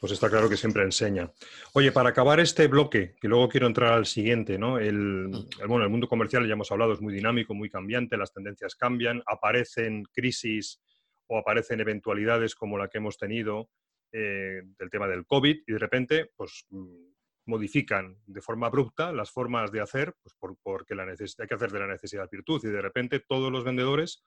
pues 0.00 0.12
está 0.12 0.28
claro 0.28 0.48
que 0.48 0.56
siempre 0.56 0.82
enseña. 0.82 1.32
Oye, 1.72 1.92
para 1.92 2.10
acabar 2.10 2.40
este 2.40 2.66
bloque, 2.68 3.14
que 3.20 3.28
luego 3.28 3.48
quiero 3.48 3.66
entrar 3.66 3.92
al 3.92 4.06
siguiente, 4.06 4.58
¿no? 4.58 4.78
El, 4.78 5.30
bueno, 5.66 5.84
el 5.84 5.90
mundo 5.90 6.08
comercial, 6.08 6.46
ya 6.46 6.52
hemos 6.52 6.70
hablado, 6.70 6.92
es 6.92 7.00
muy 7.00 7.14
dinámico, 7.14 7.54
muy 7.54 7.70
cambiante, 7.70 8.16
las 8.16 8.32
tendencias 8.32 8.74
cambian, 8.74 9.22
aparecen 9.26 10.04
crisis 10.12 10.82
o 11.26 11.38
aparecen 11.38 11.80
eventualidades 11.80 12.54
como 12.54 12.76
la 12.76 12.88
que 12.88 12.98
hemos 12.98 13.16
tenido 13.16 13.70
eh, 14.12 14.62
del 14.78 14.90
tema 14.90 15.08
del 15.08 15.26
COVID 15.26 15.62
y 15.66 15.72
de 15.72 15.78
repente, 15.78 16.30
pues 16.36 16.66
mm, 16.70 17.14
modifican 17.46 18.16
de 18.26 18.40
forma 18.40 18.66
abrupta 18.66 19.12
las 19.12 19.30
formas 19.30 19.70
de 19.72 19.80
hacer, 19.80 20.14
pues 20.22 20.34
porque 20.62 20.94
la 20.94 21.04
hay 21.04 21.46
que 21.48 21.54
hacer 21.54 21.70
de 21.70 21.80
la 21.80 21.86
necesidad 21.86 22.28
virtud 22.30 22.60
y 22.64 22.68
de 22.68 22.80
repente 22.80 23.20
todos 23.20 23.50
los 23.50 23.64
vendedores 23.64 24.22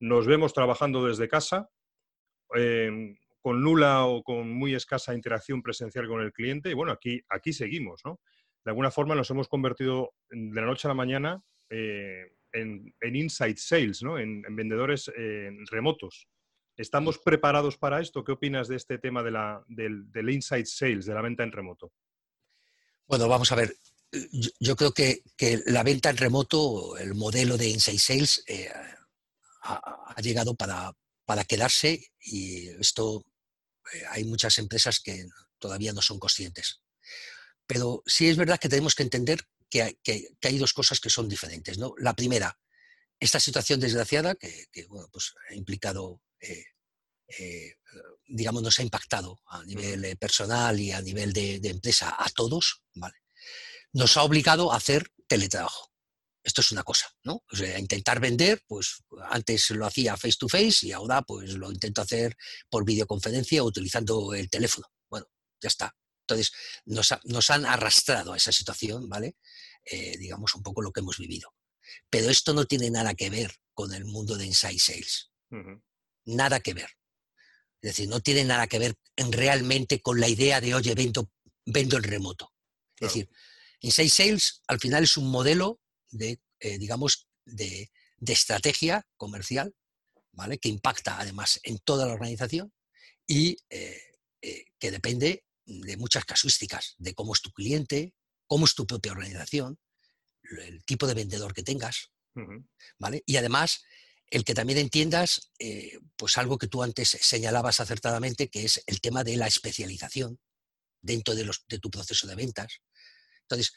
nos 0.00 0.26
vemos 0.26 0.52
trabajando 0.52 1.06
desde 1.06 1.28
casa. 1.28 1.68
Eh, 2.54 3.16
con 3.40 3.62
nula 3.62 4.04
o 4.06 4.22
con 4.22 4.50
muy 4.50 4.74
escasa 4.74 5.14
interacción 5.14 5.62
presencial 5.62 6.08
con 6.08 6.20
el 6.20 6.32
cliente. 6.32 6.70
Y 6.70 6.74
bueno, 6.74 6.92
aquí, 6.92 7.20
aquí 7.28 7.52
seguimos, 7.52 8.00
¿no? 8.04 8.20
De 8.64 8.70
alguna 8.70 8.90
forma 8.90 9.14
nos 9.14 9.30
hemos 9.30 9.48
convertido 9.48 10.14
de 10.30 10.60
la 10.60 10.66
noche 10.66 10.88
a 10.88 10.90
la 10.90 10.94
mañana 10.94 11.42
eh, 11.70 12.32
en, 12.52 12.94
inside 13.00 13.56
sales, 13.56 14.02
¿no? 14.02 14.18
En, 14.18 14.42
vendedores 14.54 15.10
eh, 15.16 15.50
remotos. 15.70 16.28
¿Estamos 16.76 17.18
preparados 17.18 17.76
para 17.76 18.00
esto? 18.00 18.22
¿Qué 18.24 18.32
opinas 18.32 18.68
de 18.68 18.76
este 18.76 18.98
tema 18.98 19.22
de 19.22 19.30
la, 19.30 19.64
del, 19.68 20.30
inside 20.30 20.66
sales, 20.66 21.06
de 21.06 21.14
la 21.14 21.22
venta 21.22 21.42
en 21.42 21.52
remoto? 21.52 21.92
Bueno, 23.06 23.28
vamos 23.28 23.50
a 23.52 23.56
ver. 23.56 23.74
Yo, 24.60 24.76
creo 24.76 24.92
que, 24.92 25.22
la 25.66 25.82
venta 25.82 26.10
en 26.10 26.16
remoto, 26.16 26.96
el 26.98 27.14
modelo 27.14 27.56
de 27.56 27.68
inside 27.68 27.98
sales, 27.98 28.44
eh, 28.46 28.70
ha, 29.62 30.14
ha, 30.14 30.20
llegado 30.20 30.54
para, 30.54 30.92
para 31.28 31.44
quedarse 31.44 32.06
y 32.20 32.68
esto 32.80 33.22
eh, 33.22 33.37
hay 34.10 34.24
muchas 34.24 34.58
empresas 34.58 35.00
que 35.00 35.26
todavía 35.58 35.92
no 35.92 36.02
son 36.02 36.18
conscientes. 36.18 36.80
Pero 37.66 38.02
sí 38.06 38.28
es 38.28 38.36
verdad 38.36 38.58
que 38.58 38.68
tenemos 38.68 38.94
que 38.94 39.02
entender 39.02 39.46
que 39.70 39.82
hay, 39.82 40.58
dos 40.58 40.72
cosas 40.72 41.00
que 41.00 41.10
son 41.10 41.28
diferentes. 41.28 41.78
¿no? 41.78 41.94
La 41.98 42.14
primera, 42.14 42.58
esta 43.20 43.40
situación 43.40 43.80
desgraciada 43.80 44.34
que, 44.34 44.68
pues 45.12 45.34
ha 45.50 45.54
implicado, 45.54 46.22
eh, 46.40 46.64
eh, 47.38 47.74
digamos, 48.26 48.62
nos 48.62 48.78
ha 48.78 48.82
impactado 48.82 49.40
a 49.46 49.62
nivel 49.64 50.16
personal 50.16 50.78
y 50.80 50.92
a 50.92 51.02
nivel 51.02 51.32
de, 51.32 51.60
empresa 51.64 52.14
a 52.18 52.28
todos, 52.30 52.82
¿vale? 52.94 53.16
nos 53.92 54.16
ha 54.16 54.22
obligado 54.22 54.72
a 54.72 54.76
hacer 54.76 55.12
teletrabajo. 55.26 55.92
Esto 56.48 56.62
es 56.62 56.72
una 56.72 56.82
cosa, 56.82 57.06
¿no? 57.24 57.44
O 57.52 57.56
sea, 57.56 57.78
intentar 57.78 58.20
vender, 58.20 58.64
pues 58.66 59.04
antes 59.28 59.70
lo 59.70 59.86
hacía 59.86 60.16
face 60.16 60.36
to 60.38 60.48
face 60.48 60.86
y 60.86 60.92
ahora 60.92 61.20
pues 61.22 61.52
lo 61.52 61.70
intento 61.70 62.00
hacer 62.00 62.36
por 62.70 62.84
videoconferencia 62.84 63.62
utilizando 63.62 64.32
el 64.32 64.48
teléfono. 64.48 64.86
Bueno, 65.10 65.26
ya 65.60 65.68
está. 65.68 65.94
Entonces, 66.22 66.52
nos, 66.86 67.50
han 67.50 67.66
arrastrado 67.66 68.32
a 68.32 68.36
esa 68.36 68.50
situación, 68.50 69.08
¿vale? 69.08 69.36
Eh, 69.84 70.16
digamos 70.18 70.54
un 70.54 70.62
poco 70.62 70.80
lo 70.80 70.90
que 70.90 71.00
hemos 71.00 71.18
vivido. 71.18 71.54
Pero 72.10 72.30
esto 72.30 72.54
no 72.54 72.64
tiene 72.64 72.90
nada 72.90 73.14
que 73.14 73.30
ver 73.30 73.54
con 73.74 73.92
el 73.92 74.06
mundo 74.06 74.36
de 74.36 74.46
Inside 74.46 74.78
Sales. 74.78 75.30
Nada 76.24 76.60
que 76.60 76.74
ver. 76.74 76.90
Es 77.80 77.90
decir, 77.90 78.08
no 78.08 78.20
tiene 78.20 78.44
nada 78.44 78.66
que 78.66 78.78
ver 78.78 78.94
en 79.16 79.32
realmente 79.32 80.00
con 80.00 80.18
la 80.18 80.28
idea 80.28 80.60
de, 80.60 80.74
oye, 80.74 80.94
vendo, 80.94 81.30
vendo 81.66 81.96
en 81.98 82.02
remoto. 82.02 82.52
Es 82.96 83.08
decir, 83.08 83.30
Inside 83.80 84.10
Sales 84.10 84.62
al 84.66 84.80
final 84.80 85.04
es 85.04 85.16
un 85.18 85.30
modelo 85.30 85.80
de, 86.10 86.40
eh, 86.60 86.78
digamos, 86.78 87.28
de, 87.44 87.90
estrategia 88.26 89.06
comercial, 89.16 89.74
¿vale? 90.32 90.58
Que 90.58 90.68
impacta 90.68 91.20
además 91.20 91.60
en 91.62 91.78
toda 91.78 92.06
la 92.06 92.14
organización 92.14 92.72
y 93.26 93.56
eh, 93.70 94.00
eh, 94.42 94.64
que 94.78 94.90
depende 94.90 95.44
de 95.64 95.96
muchas 95.96 96.24
casuísticas, 96.24 96.94
de 96.98 97.14
cómo 97.14 97.34
es 97.34 97.42
tu 97.42 97.52
cliente, 97.52 98.14
cómo 98.46 98.64
es 98.64 98.74
tu 98.74 98.86
propia 98.86 99.12
organización, 99.12 99.78
el 100.58 100.84
tipo 100.84 101.06
de 101.06 101.14
vendedor 101.14 101.54
que 101.54 101.62
tengas, 101.62 102.10
¿vale? 102.98 103.22
Y 103.26 103.36
además, 103.36 103.84
el 104.30 104.44
que 104.44 104.54
también 104.54 104.78
entiendas, 104.78 105.50
pues 106.16 106.38
algo 106.38 106.56
que 106.56 106.68
tú 106.68 106.82
antes 106.82 107.10
señalabas 107.20 107.80
acertadamente, 107.80 108.48
que 108.48 108.64
es 108.64 108.82
el 108.86 109.00
tema 109.00 109.24
de 109.24 109.36
la 109.36 109.46
especialización 109.46 110.40
dentro 111.02 111.34
de, 111.34 111.44
los, 111.44 111.64
de 111.68 111.78
tu 111.78 111.90
proceso 111.90 112.26
de 112.26 112.34
ventas. 112.34 112.80
Entonces, 113.42 113.74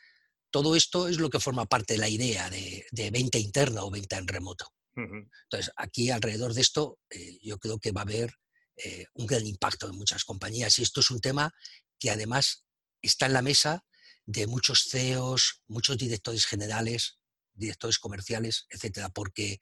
todo 0.51 0.75
esto 0.75 1.07
es 1.07 1.17
lo 1.17 1.29
que 1.29 1.39
forma 1.39 1.65
parte 1.65 1.93
de 1.93 1.99
la 1.99 2.09
idea 2.09 2.49
de, 2.49 3.11
venta 3.11 3.37
interna 3.37 3.83
o 3.83 3.89
venta 3.89 4.17
en 4.17 4.27
remoto. 4.27 4.67
Entonces, 4.95 5.71
aquí 5.77 6.11
alrededor 6.11 6.53
de 6.53 6.61
esto, 6.61 6.99
eh, 7.09 7.39
yo 7.41 7.57
creo 7.57 7.79
que 7.79 7.93
va 7.93 8.01
a 8.01 8.03
haber 8.03 8.35
eh, 8.75 9.05
un 9.13 9.25
gran 9.25 9.47
impacto 9.47 9.87
en 9.87 9.95
muchas 9.95 10.25
compañías. 10.25 10.77
Y 10.77 10.83
esto 10.83 10.99
es 10.99 11.09
un 11.09 11.21
tema 11.21 11.53
que 11.97 12.11
además 12.11 12.65
está 13.01 13.25
en 13.25 13.33
la 13.33 13.41
mesa 13.41 13.85
de 14.25 14.47
muchos 14.47 14.89
CEOs, 14.89 15.61
muchos 15.67 15.97
directores 15.97 16.45
generales, 16.45 17.19
directores 17.53 17.99
comerciales, 17.99 18.65
etcétera, 18.69 19.09
porque, 19.09 19.59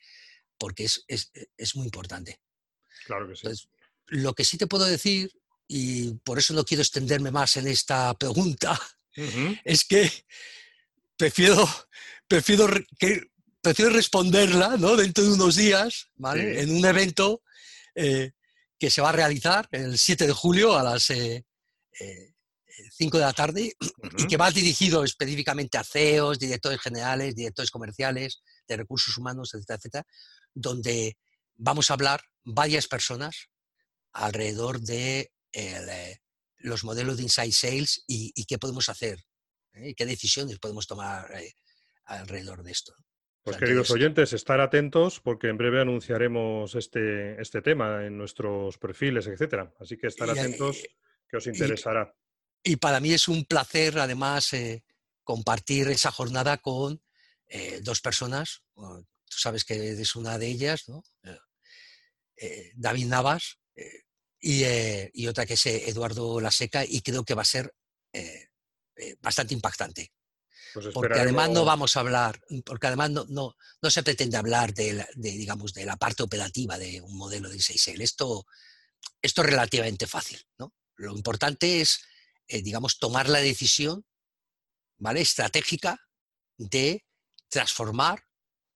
porque 0.58 0.86
es, 0.86 1.06
es, 1.08 1.76
muy 1.76 1.86
importante. 1.86 2.40
Claro 3.06 3.30
que 3.30 3.36
sí. 3.36 3.68
lo 4.08 4.34
que 4.34 4.46
sí 4.46 4.58
te 4.58 4.68
puedo 4.68 4.86
decir, 4.86 5.32
y 5.68 6.16
por 6.24 6.40
eso 6.40 6.54
no 6.54 6.66
quiero 6.66 6.82
extenderme 6.82 7.32
más 7.32 7.56
en 7.58 7.68
esta 7.68 8.14
pregunta, 8.16 8.80
es 9.64 9.86
que 9.86 10.12
prefiero, 11.20 11.68
prefiero, 12.28 12.68
que, 12.98 13.28
prefiero 13.62 13.92
responderla 13.92 14.78
¿no? 14.78 14.96
dentro 14.96 15.24
de 15.24 15.34
unos 15.34 15.58
días, 15.58 16.08
¿vale? 16.16 16.62
En 16.62 16.72
un 16.72 16.86
evento 16.86 17.44
eh, 17.94 18.32
que 18.80 18.90
se 18.90 19.02
va 19.02 19.10
a 19.10 19.12
realizar 19.12 19.68
el 19.72 20.00
7 20.00 20.26
de 20.26 20.34
julio 20.34 20.78
a 20.78 20.84
las 20.84 21.04
5 21.04 21.18
eh, 21.20 21.44
eh, 22.00 23.10
de 23.12 23.20
la 23.20 23.34
tarde 23.34 23.74
y 24.18 24.28
que 24.28 24.38
va 24.38 24.50
dirigido 24.50 25.04
específicamente 25.04 25.78
a 25.78 25.84
CEOs, 25.84 26.40
directores 26.40 26.80
generales, 26.80 27.36
directores 27.36 27.70
comerciales, 27.70 28.42
de 28.66 28.78
recursos 28.78 29.18
humanos, 29.18 29.54
etcétera, 29.54 29.78
etcétera, 29.78 30.08
donde 30.54 31.18
vamos 31.58 31.90
a 31.90 31.96
hablar 31.96 32.22
varias 32.46 32.88
personas 32.88 33.50
alrededor 34.14 34.80
de 34.80 35.32
los 36.60 36.86
modelos 36.86 37.18
de 37.18 37.24
Inside 37.24 37.52
Sales 37.52 38.04
y 38.08 38.46
qué 38.46 38.58
podemos 38.58 38.88
hacer 38.88 39.20
¿eh? 39.74 39.90
y 39.90 39.94
qué 39.94 40.06
decisiones 40.06 40.60
podemos 40.60 40.88
tomar 40.88 41.32
eh, 41.38 41.54
alrededor 42.06 42.64
de 42.64 42.72
esto. 42.72 42.94
Pues 43.42 43.58
queridos 43.58 43.90
oyentes, 43.92 44.34
estar 44.34 44.60
atentos 44.60 45.20
porque 45.22 45.48
en 45.48 45.58
breve 45.58 45.82
anunciaremos 45.82 46.76
este, 46.76 47.42
este 47.42 47.62
tema 47.62 48.06
en 48.06 48.18
nuestros 48.18 48.78
perfiles, 48.78 49.28
etcétera. 49.28 49.74
Así 49.80 49.98
que 49.98 50.08
estar 50.08 50.30
atentos 50.30 50.84
que 51.28 51.38
os 51.38 51.48
interesará. 51.48 52.14
Y, 52.62 52.76
para 52.76 53.00
mí 53.00 53.14
es 53.14 53.28
un 53.28 53.46
placer, 53.46 53.98
además, 53.98 54.52
eh, 54.54 54.84
compartir 55.24 55.88
esa 55.88 56.12
jornada 56.12 56.58
con 56.58 57.02
dos 57.82 58.02
personas. 58.02 58.62
tú 58.76 59.38
sabes 59.38 59.64
que 59.64 59.94
es 59.94 60.16
una 60.16 60.38
de 60.38 60.48
ellas, 60.48 60.88
¿no? 60.88 61.04
David 62.76 63.08
Navas 63.08 63.58
y, 64.40 64.64
y, 65.14 65.28
otra 65.28 65.48
que 65.48 65.56
es 65.56 65.66
Eduardo 65.66 66.40
Laseca, 66.40 66.86
y 66.86 67.02
creo 67.02 67.24
que 67.24 67.34
va 67.34 67.42
a 67.42 67.46
ser 67.46 67.74
eh, 69.00 69.16
bastante 69.22 69.54
impactante. 69.54 70.12
Pues 70.74 70.88
porque 70.94 71.20
además 71.20 71.50
no 71.50 71.66
vamos 71.66 71.96
a 71.96 72.02
hablar, 72.02 72.40
porque 72.66 72.88
además 72.88 73.10
no, 73.10 73.26
no, 73.30 73.56
no 73.82 73.90
se 73.90 74.04
pretende 74.04 74.38
hablar 74.38 74.74
de, 74.74 74.94
la, 74.94 75.08
digamos, 75.16 75.74
de 75.74 75.86
la 75.86 75.96
parte 75.98 76.22
operativa 76.22 76.78
de 76.78 77.02
un 77.02 77.18
modelo 77.18 77.50
de 77.50 77.58
6L. 77.58 78.02
Esto, 78.02 78.46
esto 79.22 79.42
es 79.42 79.48
relativamente 79.48 80.06
fácil. 80.06 80.46
¿no? 80.58 80.76
Lo 80.96 81.16
importante 81.16 81.82
es, 81.82 82.02
eh, 82.48 82.62
digamos, 82.62 83.00
tomar 83.00 83.30
la 83.30 83.40
decisión 83.40 84.06
¿vale? 84.98 85.22
estratégica 85.22 86.00
de 86.58 87.06
transformar, 87.48 88.26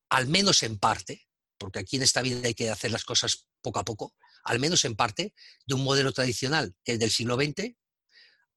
al 0.09 0.28
menos 0.28 0.63
en 0.63 0.80
parte, 0.80 1.28
porque 1.57 1.80
aquí 1.80 1.97
en 1.97 2.03
esta 2.03 2.21
vida 2.21 2.47
hay 2.47 2.55
que 2.55 2.71
hacer 2.71 2.91
las 2.91 3.03
cosas 3.03 3.47
poco 3.61 3.80
a 3.80 3.86
poco, 3.86 4.15
al 4.45 4.59
menos 4.59 4.86
en 4.86 4.95
parte, 4.95 5.34
de 5.65 5.76
un 5.76 5.84
modelo 5.84 6.11
tradicional 6.11 6.74
que 6.84 6.93
es 6.93 6.99
del 6.99 7.11
siglo 7.11 7.36
XX 7.36 7.76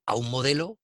a 0.07 0.15
un 0.15 0.31
modelo 0.31 0.79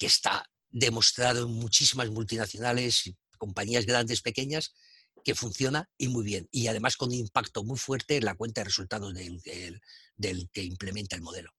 que 0.00 0.06
está 0.06 0.50
demostrado 0.70 1.46
en 1.46 1.52
muchísimas 1.52 2.10
multinacionales, 2.10 3.14
compañías 3.36 3.84
grandes, 3.84 4.22
pequeñas, 4.22 4.74
que 5.22 5.34
funciona 5.34 5.90
y 5.98 6.08
muy 6.08 6.24
bien. 6.24 6.48
Y 6.50 6.68
además 6.68 6.96
con 6.96 7.10
un 7.10 7.16
impacto 7.16 7.62
muy 7.62 7.76
fuerte 7.76 8.16
en 8.16 8.24
la 8.24 8.34
cuenta 8.34 8.62
de 8.62 8.64
resultados 8.64 9.12
del, 9.14 10.50
que 10.50 10.62
implementa 10.62 11.16
el 11.16 11.22
modelo. 11.22 11.50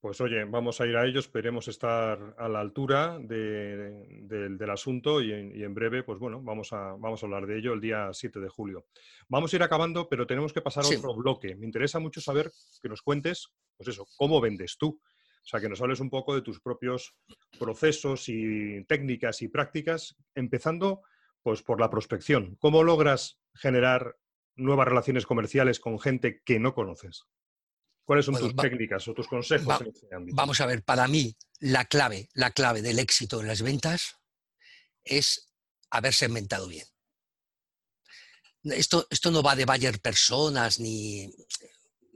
Pues 0.00 0.20
oye, 0.20 0.44
vamos 0.44 0.80
a 0.80 0.86
ir 0.86 0.96
a 0.96 1.04
ello, 1.04 1.18
esperemos 1.18 1.66
estar 1.66 2.36
a 2.38 2.48
la 2.48 2.60
altura 2.60 3.18
del 3.18 4.70
asunto 4.70 5.20
y 5.20 5.32
en, 5.32 5.74
breve, 5.74 6.04
pues 6.04 6.20
bueno, 6.20 6.40
vamos 6.40 6.72
a, 6.72 6.92
vamos 6.92 7.20
a 7.20 7.26
hablar 7.26 7.48
de 7.48 7.58
ello 7.58 7.72
el 7.72 7.80
día 7.80 8.10
7 8.12 8.38
de 8.38 8.48
julio. 8.48 8.86
Vamos 9.28 9.52
a 9.52 9.56
ir 9.56 9.62
acabando, 9.64 10.08
pero 10.08 10.28
tenemos 10.28 10.52
que 10.52 10.60
pasar 10.62 10.84
a 10.84 10.88
otro 10.88 11.16
bloque. 11.16 11.56
Me 11.56 11.66
interesa 11.66 11.98
mucho 11.98 12.20
saber 12.20 12.52
que 12.80 12.88
nos 12.88 13.02
cuentes, 13.02 13.48
pues 13.76 13.88
eso, 13.88 14.06
cómo 14.16 14.40
vendes 14.40 14.76
tú. 14.78 15.00
O 15.48 15.50
sea, 15.50 15.60
que 15.60 15.68
nos 15.70 15.80
hables 15.80 16.00
un 16.00 16.10
poco 16.10 16.34
de 16.34 16.42
tus 16.42 16.60
propios 16.60 17.14
procesos 17.58 18.28
y 18.28 18.84
técnicas 18.84 19.40
y 19.40 19.48
prácticas, 19.48 20.14
empezando 20.34 21.00
pues, 21.42 21.62
por 21.62 21.80
la 21.80 21.88
prospección. 21.88 22.56
¿Cómo 22.56 22.82
logras 22.82 23.38
generar 23.54 24.18
nuevas 24.56 24.86
relaciones 24.86 25.24
comerciales 25.24 25.80
con 25.80 25.98
gente 25.98 26.42
que 26.44 26.58
no 26.58 26.74
conoces? 26.74 27.24
¿Cuáles 28.04 28.26
son 28.26 28.36
tus 28.36 28.54
técnicas 28.54 29.08
o 29.08 29.14
tus 29.14 29.26
consejos 29.26 29.80
en 29.80 29.86
este 29.86 30.14
ámbito? 30.14 30.36
Vamos 30.36 30.60
a 30.60 30.66
ver, 30.66 30.82
para 30.84 31.08
mí 31.08 31.34
la 31.60 31.86
clave, 31.86 32.28
la 32.34 32.50
clave 32.50 32.82
del 32.82 32.98
éxito 32.98 33.40
en 33.40 33.46
las 33.46 33.62
ventas 33.62 34.18
es 35.02 35.54
haber 35.88 36.12
segmentado 36.12 36.68
bien. 36.68 36.86
Esto, 38.64 39.06
esto 39.08 39.30
no 39.30 39.42
va 39.42 39.56
de 39.56 39.64
Bayer 39.64 39.98
personas 39.98 40.78
ni 40.78 41.32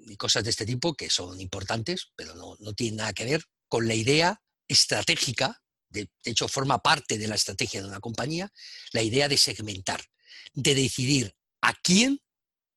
y 0.07 0.17
cosas 0.17 0.45
de 0.45 0.51
este 0.51 0.67
tipo 0.67 0.95
que 0.95 1.11
son 1.11 1.41
importantes, 1.41 2.13
pero 2.17 2.35
no, 2.35 2.57
no 2.61 2.73
tienen 2.75 2.97
nada 2.97 3.13
que 3.13 3.25
ver 3.25 3.45
con 3.69 3.89
la 3.89 3.95
idea 3.95 4.43
estratégica, 4.69 5.63
de, 5.89 6.11
hecho 6.25 6.49
forma 6.49 6.79
parte 6.79 7.19
de 7.19 7.29
la 7.29 7.35
estrategia 7.35 7.83
de 7.83 7.89
una 7.89 8.01
compañía, 8.01 8.53
la 8.93 9.03
idea 9.03 9.29
de 9.29 9.39
segmentar, 9.39 10.05
de 10.53 10.75
decidir 10.75 11.35
a 11.61 11.75
quién 11.75 12.21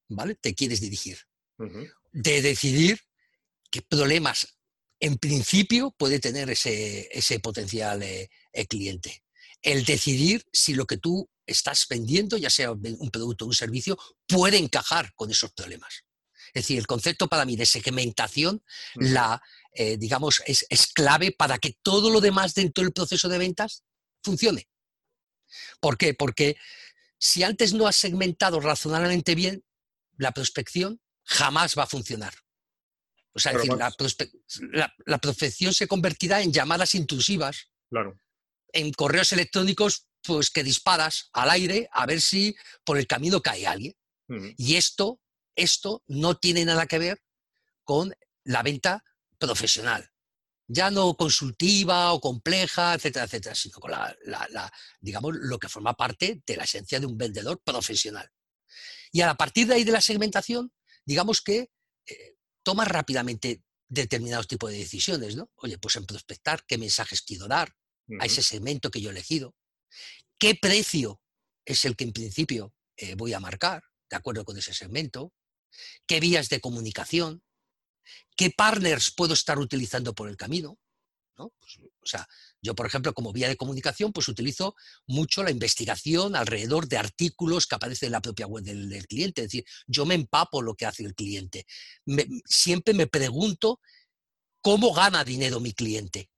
¿vale? 0.08 0.36
te 0.36 0.54
quieres 0.54 0.82
dirigir, 0.82 1.20
de 2.12 2.42
decidir 2.42 3.00
qué 3.72 3.82
problemas 3.82 4.56
en 5.00 5.18
principio 5.18 5.92
puede 5.92 6.20
tener 6.20 6.50
ese, 6.50 7.10
ese 7.12 7.40
potencial 7.40 8.02
eh, 8.02 8.30
cliente. 8.68 9.24
El 9.62 9.84
decidir 9.84 10.46
si 10.54 10.74
lo 10.74 10.86
que 10.86 10.98
tú 10.98 11.30
estás 11.46 11.86
vendiendo, 11.90 12.38
ya 12.38 12.50
sea 12.50 12.72
un 12.72 13.12
producto 13.12 13.46
o 13.46 13.48
un 13.50 13.54
servicio, 13.54 13.98
puede 14.28 14.58
encajar 14.58 15.14
con 15.16 15.30
esos 15.32 15.52
problemas. 15.52 16.05
Es 16.56 16.64
decir, 16.64 16.80
el 16.80 16.88
concepto 16.88 17.28
para 17.28 17.44
mí 17.44 17.58
de 17.58 17.66
segmentación, 17.66 18.64
la, 18.96 19.44
eh, 19.74 19.98
digamos, 19.98 20.42
es, 20.46 20.66
clave 20.94 21.34
para 21.34 21.58
que 21.58 21.78
todo 21.82 22.10
lo 22.10 22.22
demás 22.22 22.54
dentro 22.54 22.82
del 22.82 22.94
proceso 22.94 23.28
de 23.28 23.38
ventas 23.38 23.84
funcione. 24.24 24.70
¿Por 25.82 25.98
qué? 25.98 26.14
Porque 26.14 26.56
si 27.20 27.44
antes 27.44 27.74
no 27.74 27.88
has 27.88 27.98
segmentado 27.98 28.62
razonablemente 28.62 29.36
bien, 29.36 29.66
la 30.16 30.32
prospección 30.32 31.02
jamás 31.26 31.76
va 31.78 31.84
a 31.84 31.88
funcionar. 31.88 32.34
O 33.34 33.40
sea, 33.40 33.52
decir, 33.52 33.74
la, 33.74 35.18
prospección 35.18 35.74
se 35.74 35.90
convertirá 35.90 36.42
en 36.42 36.54
llamadas 36.54 36.96
intrusivas, 36.96 37.70
claro. 37.90 38.18
en 38.72 38.94
correos 38.94 39.34
electrónicos 39.34 40.08
pues, 40.24 40.50
que 40.52 40.64
disparas 40.64 41.32
al 41.34 41.50
aire 41.50 41.90
a 41.92 42.06
ver 42.06 42.22
si 42.22 42.56
por 42.86 42.98
el 42.98 43.08
camino 43.08 43.42
cae 43.42 43.68
alguien. 43.68 43.94
Y 44.58 44.78
esto 44.78 45.20
esto 45.56 46.04
no 46.08 46.38
tiene 46.38 46.66
nada 46.66 46.86
que 46.86 47.00
ver 47.00 47.22
con 47.84 48.14
la 48.44 48.64
venta 48.64 49.04
profesional. 49.38 50.12
ya 50.68 50.90
no 50.90 51.16
consultiva 51.16 52.12
o 52.14 52.20
compleja, 52.20 52.96
etcétera, 52.96 53.26
etcétera, 53.26 53.56
sino 53.56 53.80
con 53.80 53.92
la, 53.92 54.74
digamos, 55.00 55.36
lo 55.36 55.60
que 55.60 55.70
forma 55.70 55.94
parte 55.94 56.42
de 56.46 56.58
la 56.58 56.64
esencia 56.64 57.00
de 57.00 57.06
un 57.06 57.18
vendedor 57.18 57.62
profesional. 57.64 58.30
Y 59.12 59.22
a 59.22 59.36
partir 59.36 59.68
de 59.68 59.76
ahí 59.76 59.84
de 59.84 59.92
la 59.92 60.02
segmentación, 60.02 60.74
digamos 61.06 61.42
que 61.42 61.70
eh, 62.08 62.36
toma 62.64 62.86
rápidamente 62.86 63.64
determinados 63.88 64.48
tipos 64.48 64.72
de 64.72 64.80
decisiones, 64.80 65.36
¿no? 65.36 65.52
Oye, 65.58 65.78
pues 65.78 65.96
en 65.96 66.06
prospectar, 66.06 66.66
qué 66.66 66.78
mensajes 66.78 67.22
quiero 67.22 67.48
dar 67.48 67.76
a 68.20 68.26
ese 68.26 68.44
segmento 68.44 68.90
que 68.92 69.02
yo 69.02 69.10
he 69.10 69.14
elegido, 69.14 69.56
qué 70.38 70.56
precio 70.56 71.22
es 71.64 71.86
el 71.86 71.96
que 71.96 72.04
en 72.04 72.14
principio 72.14 72.74
eh, 72.98 73.16
voy 73.16 73.34
a 73.34 73.40
marcar, 73.40 73.84
de 74.10 74.16
acuerdo 74.16 74.46
con 74.46 74.58
ese 74.58 74.74
segmento, 74.74 75.34
qué 76.06 76.20
vías 76.20 76.50
de 76.50 76.62
comunicación, 76.62 77.44
qué 78.36 78.52
partners 78.52 79.12
puedo 79.12 79.34
estar 79.34 79.60
utilizando 79.60 80.14
por 80.14 80.30
el 80.30 80.38
camino. 80.38 80.78
¿no? 81.38 81.52
Pues, 81.60 81.78
o 81.80 82.06
sea, 82.06 82.28
yo, 82.62 82.76
por 82.76 82.86
ejemplo, 82.86 83.14
como 83.14 83.34
vía 83.34 83.48
de 83.48 83.58
comunicación, 83.58 84.14
pues 84.14 84.28
utilizo 84.28 84.76
mucho 85.06 85.44
la 85.44 85.52
investigación 85.52 86.36
alrededor 86.36 86.88
de 86.88 86.98
artículos 86.98 87.68
que 87.68 87.76
aparecen 87.76 88.08
en 88.08 88.14
la 88.14 88.22
propia 88.22 88.48
web 88.48 88.64
del, 88.64 89.06
cliente. 89.08 89.42
Es 89.42 89.48
decir, 89.48 89.66
yo 89.88 90.06
me 90.06 90.16
empapo 90.16 90.62
lo 90.62 90.76
que 90.76 90.86
hace 90.86 91.04
el 91.04 91.14
cliente. 91.14 91.66
siempre 92.46 92.94
me 92.94 93.08
pregunto 93.08 93.80
cómo 94.62 94.94
gana 94.94 95.24
dinero 95.24 95.60
mi 95.60 95.74
cliente, 95.74 96.30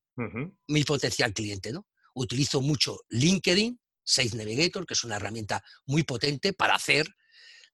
mi 0.68 0.84
potencial 0.84 1.34
cliente. 1.34 1.72
¿no? 1.72 1.88
Utilizo 2.14 2.62
mucho 2.62 3.00
LinkedIn, 3.10 3.80
Sales 4.04 4.36
Navigator, 4.36 4.86
que 4.86 4.94
es 4.94 5.04
una 5.04 5.18
herramienta 5.18 5.64
muy 5.86 6.04
potente 6.04 6.54
para 6.54 6.76
hacer 6.76 7.14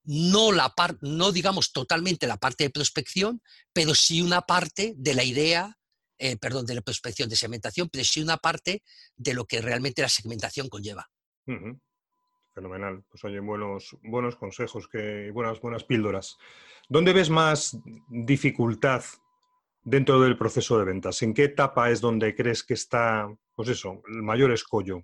no, 0.05 0.51
la 0.51 0.73
no 1.01 1.31
digamos 1.31 1.71
totalmente 1.71 2.27
la 2.27 2.37
parte 2.37 2.65
de 2.65 2.69
prospección, 2.69 3.41
pero 3.71 3.95
sí 3.95 4.21
una 4.21 4.41
parte 4.41 4.93
de 4.97 5.13
la 5.13 5.23
idea, 5.23 5.77
eh, 6.17 6.37
perdón, 6.37 6.65
de 6.65 6.75
la 6.75 6.81
prospección, 6.81 7.29
de 7.29 7.35
segmentación, 7.35 7.89
pero 7.89 8.03
sí 8.03 8.21
una 8.21 8.37
parte 8.37 8.83
de 9.15 9.33
lo 9.33 9.45
que 9.45 9.61
realmente 9.61 10.01
la 10.01 10.09
segmentación 10.09 10.69
conlleva. 10.69 11.09
Fenomenal. 12.53 13.03
Pues 13.09 13.23
oye, 13.23 13.39
buenos, 13.39 13.97
buenos 14.03 14.35
consejos, 14.35 14.87
que, 14.87 15.31
buenas, 15.31 15.59
buenas 15.59 15.83
píldoras. 15.83 16.37
¿Dónde 16.87 17.13
ves 17.13 17.29
más 17.29 17.77
dificultad 18.09 19.03
dentro 19.83 20.21
del 20.21 20.37
proceso 20.37 20.77
de 20.77 20.85
ventas? 20.85 21.21
¿En 21.23 21.33
qué 21.33 21.45
etapa 21.45 21.89
es 21.89 21.99
donde 22.01 22.35
crees 22.35 22.63
que 22.63 22.75
está, 22.75 23.27
pues 23.55 23.69
eso, 23.69 24.03
el 24.07 24.21
mayor 24.21 24.51
escollo? 24.51 25.03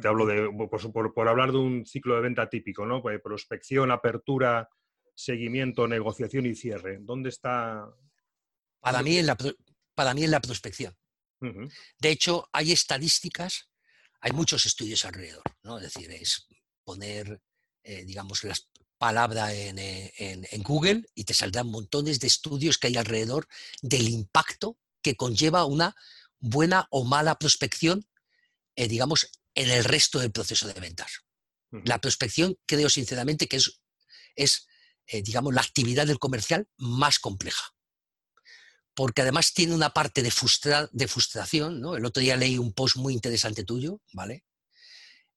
Te 0.00 0.08
hablo 0.08 0.26
de, 0.26 0.48
por, 1.14 1.28
hablar 1.28 1.52
de 1.52 1.58
un 1.58 1.86
ciclo 1.86 2.16
de 2.16 2.22
venta 2.22 2.48
típico, 2.48 2.86
¿no? 2.86 3.02
Pues 3.02 3.20
prospección, 3.22 3.90
apertura, 3.90 4.68
seguimiento, 5.14 5.86
negociación 5.86 6.46
y 6.46 6.54
cierre. 6.54 6.98
¿Dónde 7.00 7.28
está? 7.28 7.88
Para 8.80 9.02
mí 9.02 9.18
en 9.18 9.26
la, 9.26 9.36
para 9.94 10.14
mí 10.14 10.24
en 10.24 10.30
la 10.30 10.40
prospección. 10.40 10.96
De 11.40 12.10
hecho, 12.10 12.48
hay 12.52 12.72
estadísticas, 12.72 13.70
hay 14.20 14.32
muchos 14.32 14.66
estudios 14.66 15.04
alrededor, 15.06 15.42
¿no? 15.62 15.78
Es 15.78 15.84
decir, 15.84 16.10
es 16.10 16.46
poner, 16.84 17.40
eh, 17.82 18.04
digamos, 18.04 18.44
las 18.44 18.68
palabras 18.98 19.50
eh, 19.52 20.12
en, 20.18 20.62
Google 20.62 21.06
y 21.14 21.24
te 21.24 21.32
saldrán 21.32 21.68
montones 21.68 22.20
de 22.20 22.26
estudios 22.26 22.76
que 22.76 22.88
hay 22.88 22.96
alrededor 22.98 23.48
del 23.80 24.08
impacto 24.08 24.76
que 25.00 25.16
conlleva 25.16 25.64
una 25.64 25.96
buena 26.38 26.86
o 26.90 27.04
mala 27.04 27.38
prospección, 27.38 28.06
eh, 28.76 28.88
digamos, 28.88 29.30
en 29.54 29.70
el 29.70 29.84
resto 29.84 30.18
del 30.18 30.32
proceso 30.32 30.66
de 30.68 30.80
ventas. 30.80 31.24
La 31.84 32.00
prospección 32.00 32.56
creo 32.66 32.88
sinceramente 32.88 33.46
que 33.46 33.56
es, 33.56 33.80
es 34.34 34.66
eh, 35.06 35.22
digamos, 35.22 35.54
la 35.54 35.60
actividad 35.60 36.06
del 36.06 36.18
comercial 36.18 36.68
más 36.76 37.18
compleja. 37.18 37.74
Porque 38.94 39.22
además 39.22 39.52
tiene 39.54 39.74
una 39.74 39.90
parte 39.90 40.22
de, 40.22 40.32
de 40.92 41.08
frustración. 41.08 41.80
¿no? 41.80 41.96
El 41.96 42.04
otro 42.04 42.20
día 42.20 42.36
leí 42.36 42.58
un 42.58 42.72
post 42.72 42.96
muy 42.96 43.14
interesante 43.14 43.64
tuyo, 43.64 44.00
¿vale? 44.12 44.44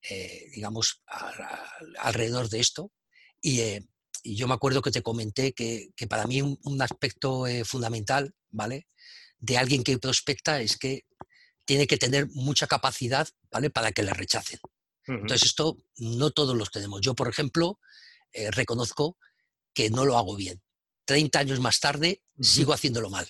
Eh, 0.09 0.49
digamos, 0.53 1.03
alrededor 1.99 2.49
de 2.49 2.59
esto. 2.59 2.91
Eh, 3.41 3.81
y, 4.23 4.35
yo 4.35 4.47
me 4.47 4.53
acuerdo 4.53 4.81
que 4.81 4.91
te 4.91 5.01
comenté 5.01 5.53
que, 5.53 5.91
para 6.09 6.25
mí 6.25 6.41
un, 6.41 6.59
un 6.63 6.81
aspecto 6.81 7.45
fundamental, 7.65 8.33
¿vale? 8.49 8.87
De 9.37 9.57
alguien 9.57 9.83
que 9.83 9.97
prospecta 9.97 10.61
es 10.61 10.77
que 10.77 11.05
tiene 11.65 11.87
que 11.87 11.97
tener 11.97 12.27
mucha 12.33 12.67
capacidad 12.67 13.27
¿vale? 13.51 13.69
para 13.69 13.91
que 13.91 14.03
le 14.03 14.13
rechacen. 14.13 14.59
Entonces, 15.05 15.43
esto 15.43 15.77
no 15.97 16.31
todos 16.31 16.55
los 16.55 16.71
tenemos. 16.71 17.01
Yo, 17.01 17.13
por 17.13 17.27
ejemplo, 17.27 17.79
eh, 18.31 18.51
reconozco 18.51 19.17
que 19.73 19.89
no 19.89 20.05
lo 20.05 20.17
hago 20.17 20.35
bien. 20.35 20.61
30 21.05 21.39
años 21.39 21.59
más 21.59 21.79
tarde 21.79 22.21
sigo 22.39 22.73
haciéndolo 22.73 23.09
mal. 23.09 23.27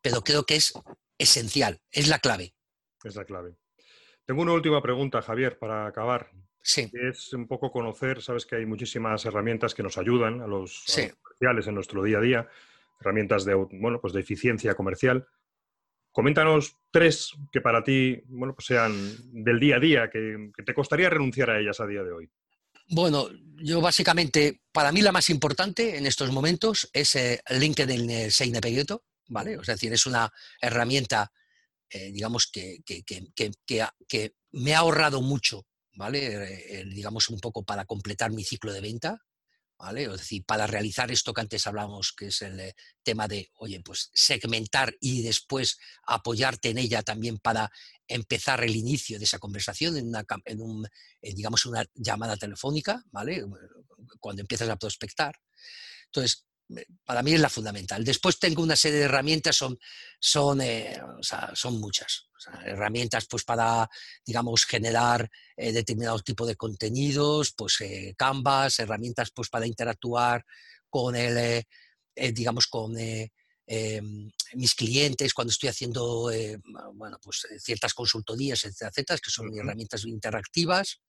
Pero 0.00 0.22
creo 0.22 0.44
que 0.44 0.56
es 0.56 0.72
esencial, 1.18 1.80
es 1.90 2.08
la 2.08 2.18
clave. 2.18 2.54
Es 3.02 3.16
la 3.16 3.24
clave. 3.24 3.56
Tengo 4.24 4.42
una 4.42 4.52
última 4.52 4.80
pregunta, 4.80 5.22
Javier, 5.22 5.58
para 5.58 5.86
acabar. 5.86 6.30
Sí. 6.62 6.90
Es 6.92 7.32
un 7.32 7.48
poco 7.48 7.72
conocer, 7.72 8.22
sabes 8.22 8.46
que 8.46 8.56
hay 8.56 8.66
muchísimas 8.66 9.24
herramientas 9.24 9.74
que 9.74 9.82
nos 9.82 9.98
ayudan 9.98 10.40
a 10.40 10.46
los, 10.46 10.84
comerciales 11.22 11.66
en 11.66 11.74
nuestro 11.74 12.02
día 12.02 12.18
a 12.18 12.20
día, 12.20 12.48
herramientas 13.00 13.44
de, 13.44 13.54
bueno, 13.54 14.00
pues 14.00 14.12
de 14.12 14.20
eficiencia 14.20 14.74
comercial. 14.74 15.26
Coméntanos 16.12 16.76
tres 16.90 17.32
que 17.52 17.60
para 17.60 17.84
ti 17.84 18.20
bueno, 18.26 18.54
pues 18.54 18.66
sean 18.66 18.92
del 19.32 19.60
día 19.60 19.76
a 19.76 19.80
día, 19.80 20.10
que, 20.10 20.50
te 20.64 20.74
costaría 20.74 21.08
renunciar 21.08 21.50
a 21.50 21.60
ellas 21.60 21.80
a 21.80 21.86
día 21.86 22.02
de 22.02 22.12
hoy. 22.12 22.30
Bueno, 22.88 23.28
yo 23.58 23.80
básicamente, 23.80 24.62
para 24.72 24.90
mí 24.90 25.00
la 25.00 25.12
más 25.12 25.30
importante 25.30 25.96
en 25.96 26.06
estos 26.06 26.32
momentos 26.32 26.90
es 26.92 27.14
eh, 27.14 27.40
LinkedIn 27.48 28.10
eh, 28.10 28.30
Seine 28.30 28.60
¿vale? 29.28 29.54
Es 29.54 29.66
decir, 29.66 29.92
es 29.92 30.06
una 30.06 30.32
herramienta, 30.60 31.32
eh, 31.88 32.10
digamos, 32.10 32.50
que, 32.50 32.78
que, 32.84 34.34
me 34.52 34.74
ha 34.74 34.78
ahorrado 34.78 35.22
mucho, 35.22 35.66
¿vale? 35.94 36.84
digamos, 36.86 37.28
un 37.28 37.38
poco 37.38 37.64
para 37.64 37.84
completar 37.84 38.32
mi 38.32 38.42
ciclo 38.42 38.72
de 38.72 38.80
venta, 38.80 39.22
es 39.96 40.20
decir, 40.20 40.44
para 40.44 40.66
realizar 40.66 41.10
esto 41.10 41.32
que 41.32 41.40
antes 41.40 41.66
hablábamos, 41.66 42.12
que 42.12 42.26
es 42.26 42.42
el 42.42 42.60
eh, 42.60 42.74
tema 43.02 43.26
de, 43.28 43.50
oye, 43.54 43.80
pues 43.80 44.10
segmentar 44.12 44.94
y 45.00 45.22
después 45.22 45.78
apoyarte 46.06 46.70
en 46.70 46.78
ella 46.78 47.02
también 47.02 47.38
para 47.38 47.70
empezar 48.06 48.62
el 48.62 48.76
inicio 48.76 49.18
de 49.18 49.24
esa 49.24 49.38
conversación 49.38 49.96
en 49.96 50.08
una, 50.60 50.90
digamos, 51.22 51.66
una 51.66 51.84
llamada 51.94 52.36
telefónica, 52.36 53.02
¿vale? 53.10 53.44
Cuando 54.18 54.42
empiezas 54.42 54.68
a 54.68 54.76
prospectar. 54.76 55.36
Entonces, 56.06 56.44
para 57.04 57.22
mí 57.22 57.32
es 57.32 57.40
la 57.40 57.48
fundamental. 57.48 58.04
Después 58.04 58.38
tengo 58.38 58.62
una 58.62 58.76
serie 58.76 58.98
de 58.98 59.04
herramientas, 59.04 59.56
son, 59.56 59.78
son, 60.18 60.60
eh, 60.60 61.00
son 61.54 61.80
muchas. 61.80 62.28
herramientas 62.64 63.26
pues, 63.28 63.44
para, 63.44 63.88
digamos, 64.24 64.64
generar 64.64 65.28
eh, 65.56 65.72
determinados 65.72 66.24
tipos 66.24 66.46
de 66.46 66.56
contenidos, 66.56 67.52
pues 67.56 67.80
eh, 67.80 68.14
Canvas, 68.16 68.78
herramientas 68.78 69.30
pues, 69.34 69.48
para 69.48 69.66
interactuar 69.66 70.44
con 70.88 71.14
el, 71.16 71.64
digamos, 72.34 72.66
con 72.66 72.96
em, 72.98 74.30
mis 74.54 74.74
clientes 74.74 75.32
cuando 75.32 75.52
estoy 75.52 75.68
haciendo 75.68 76.30
bueno, 76.94 77.18
pues, 77.22 77.46
ciertas 77.58 77.94
consultorías, 77.94 78.64
etcétera, 78.64 78.90
etcétera, 78.90 79.18
que 79.18 79.30
son 79.30 79.56
herramientas 79.56 80.04
interactivas. 80.04 81.00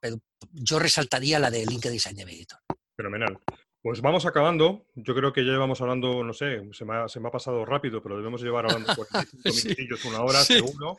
pero 0.00 0.18
yo 0.52 0.78
resaltaría 0.78 1.38
la 1.38 1.50
de 1.50 1.66
LinkedIn 1.66 1.92
Design 1.92 2.20
Editor. 2.20 2.60
Fenomenal. 2.96 3.38
Pues 3.80 4.00
vamos 4.00 4.26
acabando. 4.26 4.86
Yo 4.94 5.14
creo 5.14 5.32
que 5.32 5.44
ya 5.44 5.52
llevamos 5.52 5.80
hablando, 5.80 6.24
no 6.24 6.32
sé, 6.32 6.62
se 6.72 6.84
me 6.84 6.96
ha, 6.96 7.08
se 7.08 7.20
me 7.20 7.28
ha 7.28 7.30
pasado 7.30 7.64
rápido, 7.64 8.02
pero 8.02 8.16
debemos 8.16 8.42
llevar 8.42 8.66
hablando 8.66 8.92
45 8.96 9.48
minutillos, 9.64 10.04
una 10.04 10.22
hora, 10.22 10.40
seguro. 10.40 10.96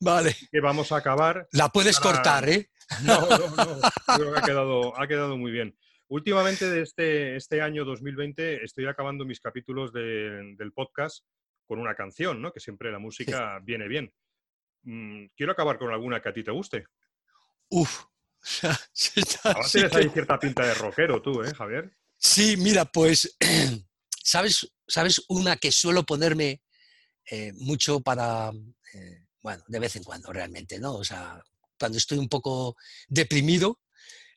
Vale. 0.00 0.34
Que 0.50 0.60
vamos 0.60 0.90
a 0.92 0.96
acabar. 0.96 1.46
La 1.52 1.68
puedes 1.68 2.00
cortar, 2.00 2.48
¿eh? 2.48 2.70
No, 3.04 3.20
no, 3.20 3.38
no. 3.38 3.80
creo 4.16 4.32
que 4.32 4.38
ha 4.38 4.42
quedado, 4.44 5.00
ha 5.00 5.06
quedado 5.06 5.36
muy 5.36 5.50
bien. 5.50 5.76
Últimamente 6.08 6.68
de 6.68 6.82
este, 6.82 7.36
este 7.36 7.62
año 7.62 7.84
2020 7.84 8.64
estoy 8.64 8.86
acabando 8.86 9.24
mis 9.24 9.40
capítulos 9.40 9.92
del 9.92 10.72
podcast 10.74 11.24
con 11.66 11.78
una 11.78 11.94
canción, 11.94 12.42
¿no? 12.42 12.52
Que 12.52 12.60
siempre 12.60 12.92
la 12.92 12.98
música 12.98 13.58
viene 13.62 13.88
bien. 13.88 14.12
Mm, 14.82 15.26
quiero 15.34 15.52
acabar 15.52 15.78
con 15.78 15.90
alguna 15.90 16.20
que 16.20 16.28
a 16.28 16.32
ti 16.34 16.42
te 16.42 16.50
guste. 16.50 16.84
Uf. 17.70 18.04
Ahora 19.44 19.66
tienes 19.70 19.94
ahí 19.94 20.08
cierta 20.10 20.38
pinta 20.38 20.66
de 20.66 20.74
rockero 20.74 21.22
tú, 21.22 21.42
¿eh, 21.42 21.54
Javier? 21.54 21.90
Sí, 22.22 22.56
mira, 22.56 22.84
pues, 22.84 23.36
¿sabes, 24.22 24.72
¿sabes 24.86 25.22
una 25.28 25.56
que 25.56 25.72
suelo 25.72 26.04
ponerme 26.04 26.62
eh, 27.28 27.52
mucho 27.56 27.98
para, 27.98 28.52
eh, 28.94 29.24
bueno, 29.42 29.64
de 29.66 29.78
vez 29.80 29.96
en 29.96 30.04
cuando 30.04 30.32
realmente, 30.32 30.78
¿no? 30.78 30.94
O 30.94 31.04
sea, 31.04 31.42
cuando 31.76 31.98
estoy 31.98 32.18
un 32.18 32.28
poco 32.28 32.76
deprimido, 33.08 33.80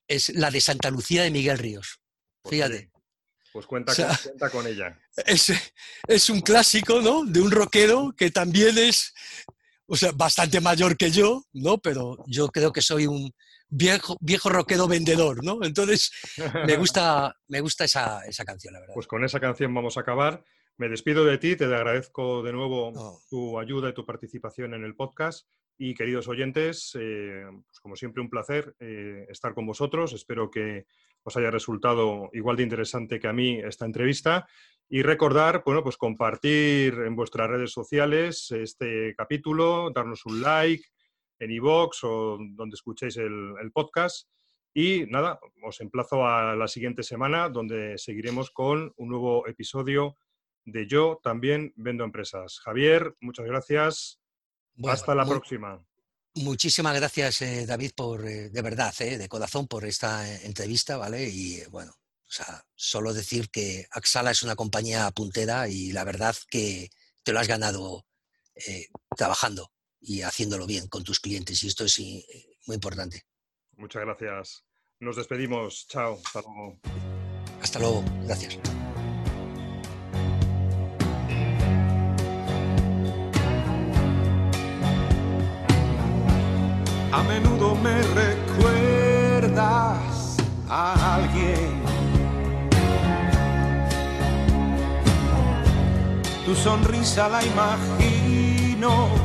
es 0.07 0.29
la 0.29 0.49
de 0.49 0.61
Santa 0.61 0.89
Lucía 0.89 1.21
de 1.21 1.31
Miguel 1.31 1.59
Ríos. 1.59 1.99
Pues 2.41 2.55
Fíjate. 2.55 2.91
Pues 3.53 3.67
cuenta, 3.67 3.93
con, 4.51 4.67
ella. 4.67 4.99
Es, 5.25 5.53
es, 6.07 6.29
un 6.29 6.41
clásico, 6.41 7.01
¿no? 7.01 7.23
De 7.23 7.39
un 7.39 7.51
rockero 7.51 8.13
que 8.17 8.31
también 8.31 8.77
es, 8.79 9.13
o 9.85 9.95
sea, 9.95 10.11
bastante 10.11 10.59
mayor 10.59 10.97
que 10.97 11.11
yo, 11.11 11.45
¿no? 11.53 11.77
Pero 11.77 12.17
yo 12.25 12.49
creo 12.49 12.73
que 12.73 12.81
soy 12.81 13.05
un, 13.05 13.31
viejo, 13.75 14.17
viejo 14.21 14.49
rockero 14.49 14.87
vendedor, 14.87 15.43
¿no? 15.43 15.59
Entonces, 15.63 16.11
me 16.65 16.75
gusta, 16.77 17.35
me 17.47 17.61
gusta 17.61 17.85
esa, 17.85 18.25
esa 18.25 18.45
canción, 18.45 18.73
la 18.73 18.79
verdad. 18.79 18.93
Pues 18.93 19.07
con 19.07 19.23
esa 19.23 19.39
canción 19.39 19.73
vamos 19.73 19.97
a 19.97 20.01
acabar. 20.01 20.43
Me 20.77 20.89
despido 20.89 21.23
de 21.23 21.37
ti, 21.37 21.55
te 21.55 21.65
agradezco 21.65 22.43
de 22.43 22.51
nuevo 22.51 23.21
tu 23.29 23.59
ayuda 23.59 23.89
y 23.89 23.93
tu 23.93 24.05
participación 24.05 24.73
en 24.73 24.83
el 24.83 24.95
podcast. 24.95 25.47
Y 25.77 25.93
queridos 25.93 26.27
oyentes, 26.27 26.97
eh, 26.99 27.43
pues 27.65 27.79
como 27.81 27.95
siempre 27.95 28.21
un 28.21 28.29
placer 28.29 28.75
eh, 28.79 29.25
estar 29.29 29.53
con 29.53 29.65
vosotros. 29.65 30.13
Espero 30.13 30.49
que 30.49 30.85
os 31.23 31.35
haya 31.37 31.51
resultado 31.51 32.29
igual 32.33 32.57
de 32.57 32.63
interesante 32.63 33.19
que 33.19 33.27
a 33.27 33.33
mí 33.33 33.59
esta 33.59 33.85
entrevista. 33.85 34.47
Y 34.89 35.01
recordar, 35.01 35.63
bueno, 35.65 35.81
pues 35.81 35.97
compartir 35.97 36.93
en 36.93 37.15
vuestras 37.15 37.49
redes 37.49 37.71
sociales 37.71 38.51
este 38.51 39.15
capítulo, 39.15 39.91
darnos 39.91 40.25
un 40.25 40.41
like 40.41 40.85
en 41.39 41.51
iVoox 41.51 42.03
o 42.03 42.37
donde 42.39 42.75
escuchéis 42.75 43.17
el, 43.17 43.55
el 43.61 43.71
podcast. 43.71 44.27
Y 44.73 45.05
nada, 45.05 45.39
os 45.63 45.79
emplazo 45.79 46.27
a 46.27 46.55
la 46.55 46.67
siguiente 46.67 47.01
semana 47.01 47.47
donde 47.49 47.97
seguiremos 47.97 48.51
con 48.51 48.93
un 48.97 49.09
nuevo 49.09 49.47
episodio 49.47 50.17
de 50.65 50.87
Yo 50.87 51.19
también 51.23 51.71
vendo 51.77 52.03
empresas. 52.03 52.59
Javier, 52.59 53.15
muchas 53.21 53.45
gracias. 53.45 54.19
Hasta 54.83 55.15
la 55.15 55.25
próxima. 55.25 55.81
Muchísimas 56.35 56.93
gracias, 56.93 57.41
eh, 57.43 57.65
David, 57.65 57.91
por 57.95 58.27
eh, 58.27 58.49
de 58.49 58.61
verdad, 58.61 58.93
eh, 58.99 59.17
de 59.17 59.29
corazón, 59.29 59.67
por 59.67 59.85
esta 59.85 60.29
entrevista, 60.43 60.97
¿vale? 60.97 61.29
Y 61.29 61.63
bueno, 61.69 61.93
o 61.93 62.31
sea, 62.31 62.61
solo 62.75 63.13
decir 63.13 63.49
que 63.49 63.87
Axala 63.91 64.31
es 64.31 64.43
una 64.43 64.57
compañía 64.57 65.09
puntera 65.11 65.69
y 65.69 65.93
la 65.93 66.03
verdad 66.03 66.35
que 66.49 66.89
te 67.23 67.31
lo 67.31 67.39
has 67.39 67.47
ganado 67.47 68.05
trabajando 69.17 69.71
y 70.05 70.21
haciéndolo 70.21 70.67
bien 70.67 70.87
con 70.87 71.03
tus 71.03 71.19
clientes. 71.19 71.63
Y 71.63 71.67
esto 71.67 71.83
es 71.85 71.99
muy 72.67 72.75
importante. 72.75 73.23
Muchas 73.77 74.03
gracias. 74.03 74.63
Nos 74.99 75.15
despedimos. 75.17 75.87
Chao. 75.87 76.19
Hasta 76.23 76.41
luego. 76.41 76.79
Hasta 77.61 77.79
luego. 77.79 78.03
Gracias. 78.23 78.59
A 87.11 87.23
menudo 87.23 87.75
me 87.75 88.01
recuerdas 88.13 89.57
a 90.67 91.15
alguien. 91.15 91.83
Tu 96.45 96.53
sonrisa 96.53 97.27
la 97.27 97.43
imagino 97.43 99.24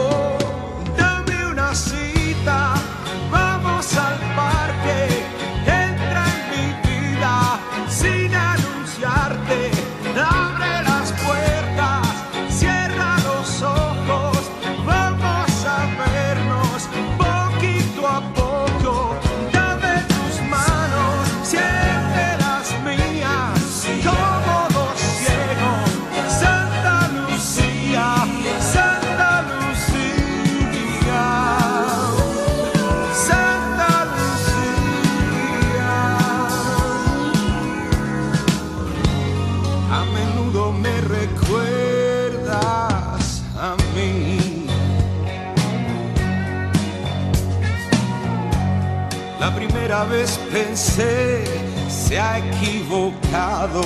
vez 50.05 50.39
pensé 50.51 51.43
se 51.89 52.19
ha 52.19 52.37
equivocado. 52.39 53.81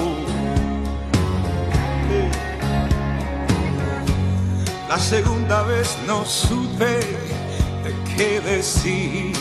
La 4.89 4.99
segunda 4.99 5.63
vez 5.63 5.97
no 6.07 6.25
supe 6.25 6.99
de 7.83 7.95
qué 8.15 8.41
decir. 8.41 9.33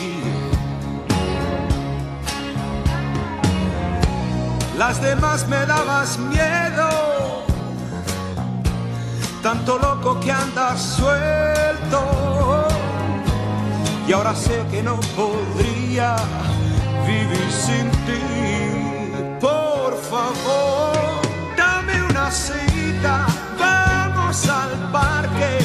Las 4.78 5.00
demás 5.00 5.46
me 5.48 5.64
dabas 5.66 6.18
miedo, 6.18 7.44
tanto 9.42 9.78
loco 9.78 10.18
que 10.20 10.32
andas 10.32 10.80
suelto. 10.80 12.68
Y 14.06 14.12
ahora 14.12 14.34
sé 14.34 14.62
que 14.70 14.82
no 14.82 15.00
podría 15.16 15.73
vivir 17.06 17.52
sin 17.52 17.88
ti. 18.06 18.20
Por 19.40 19.96
favor, 20.10 21.22
dame 21.56 22.02
una 22.02 22.30
cita, 22.30 23.26
vamos 23.58 24.48
al 24.48 24.90
parque, 24.90 25.58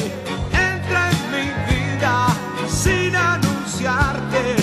entra 0.52 1.10
en 1.10 1.30
mi 1.32 1.46
vida 1.70 2.28
sin 2.68 3.16
anunciarte. 3.16 4.59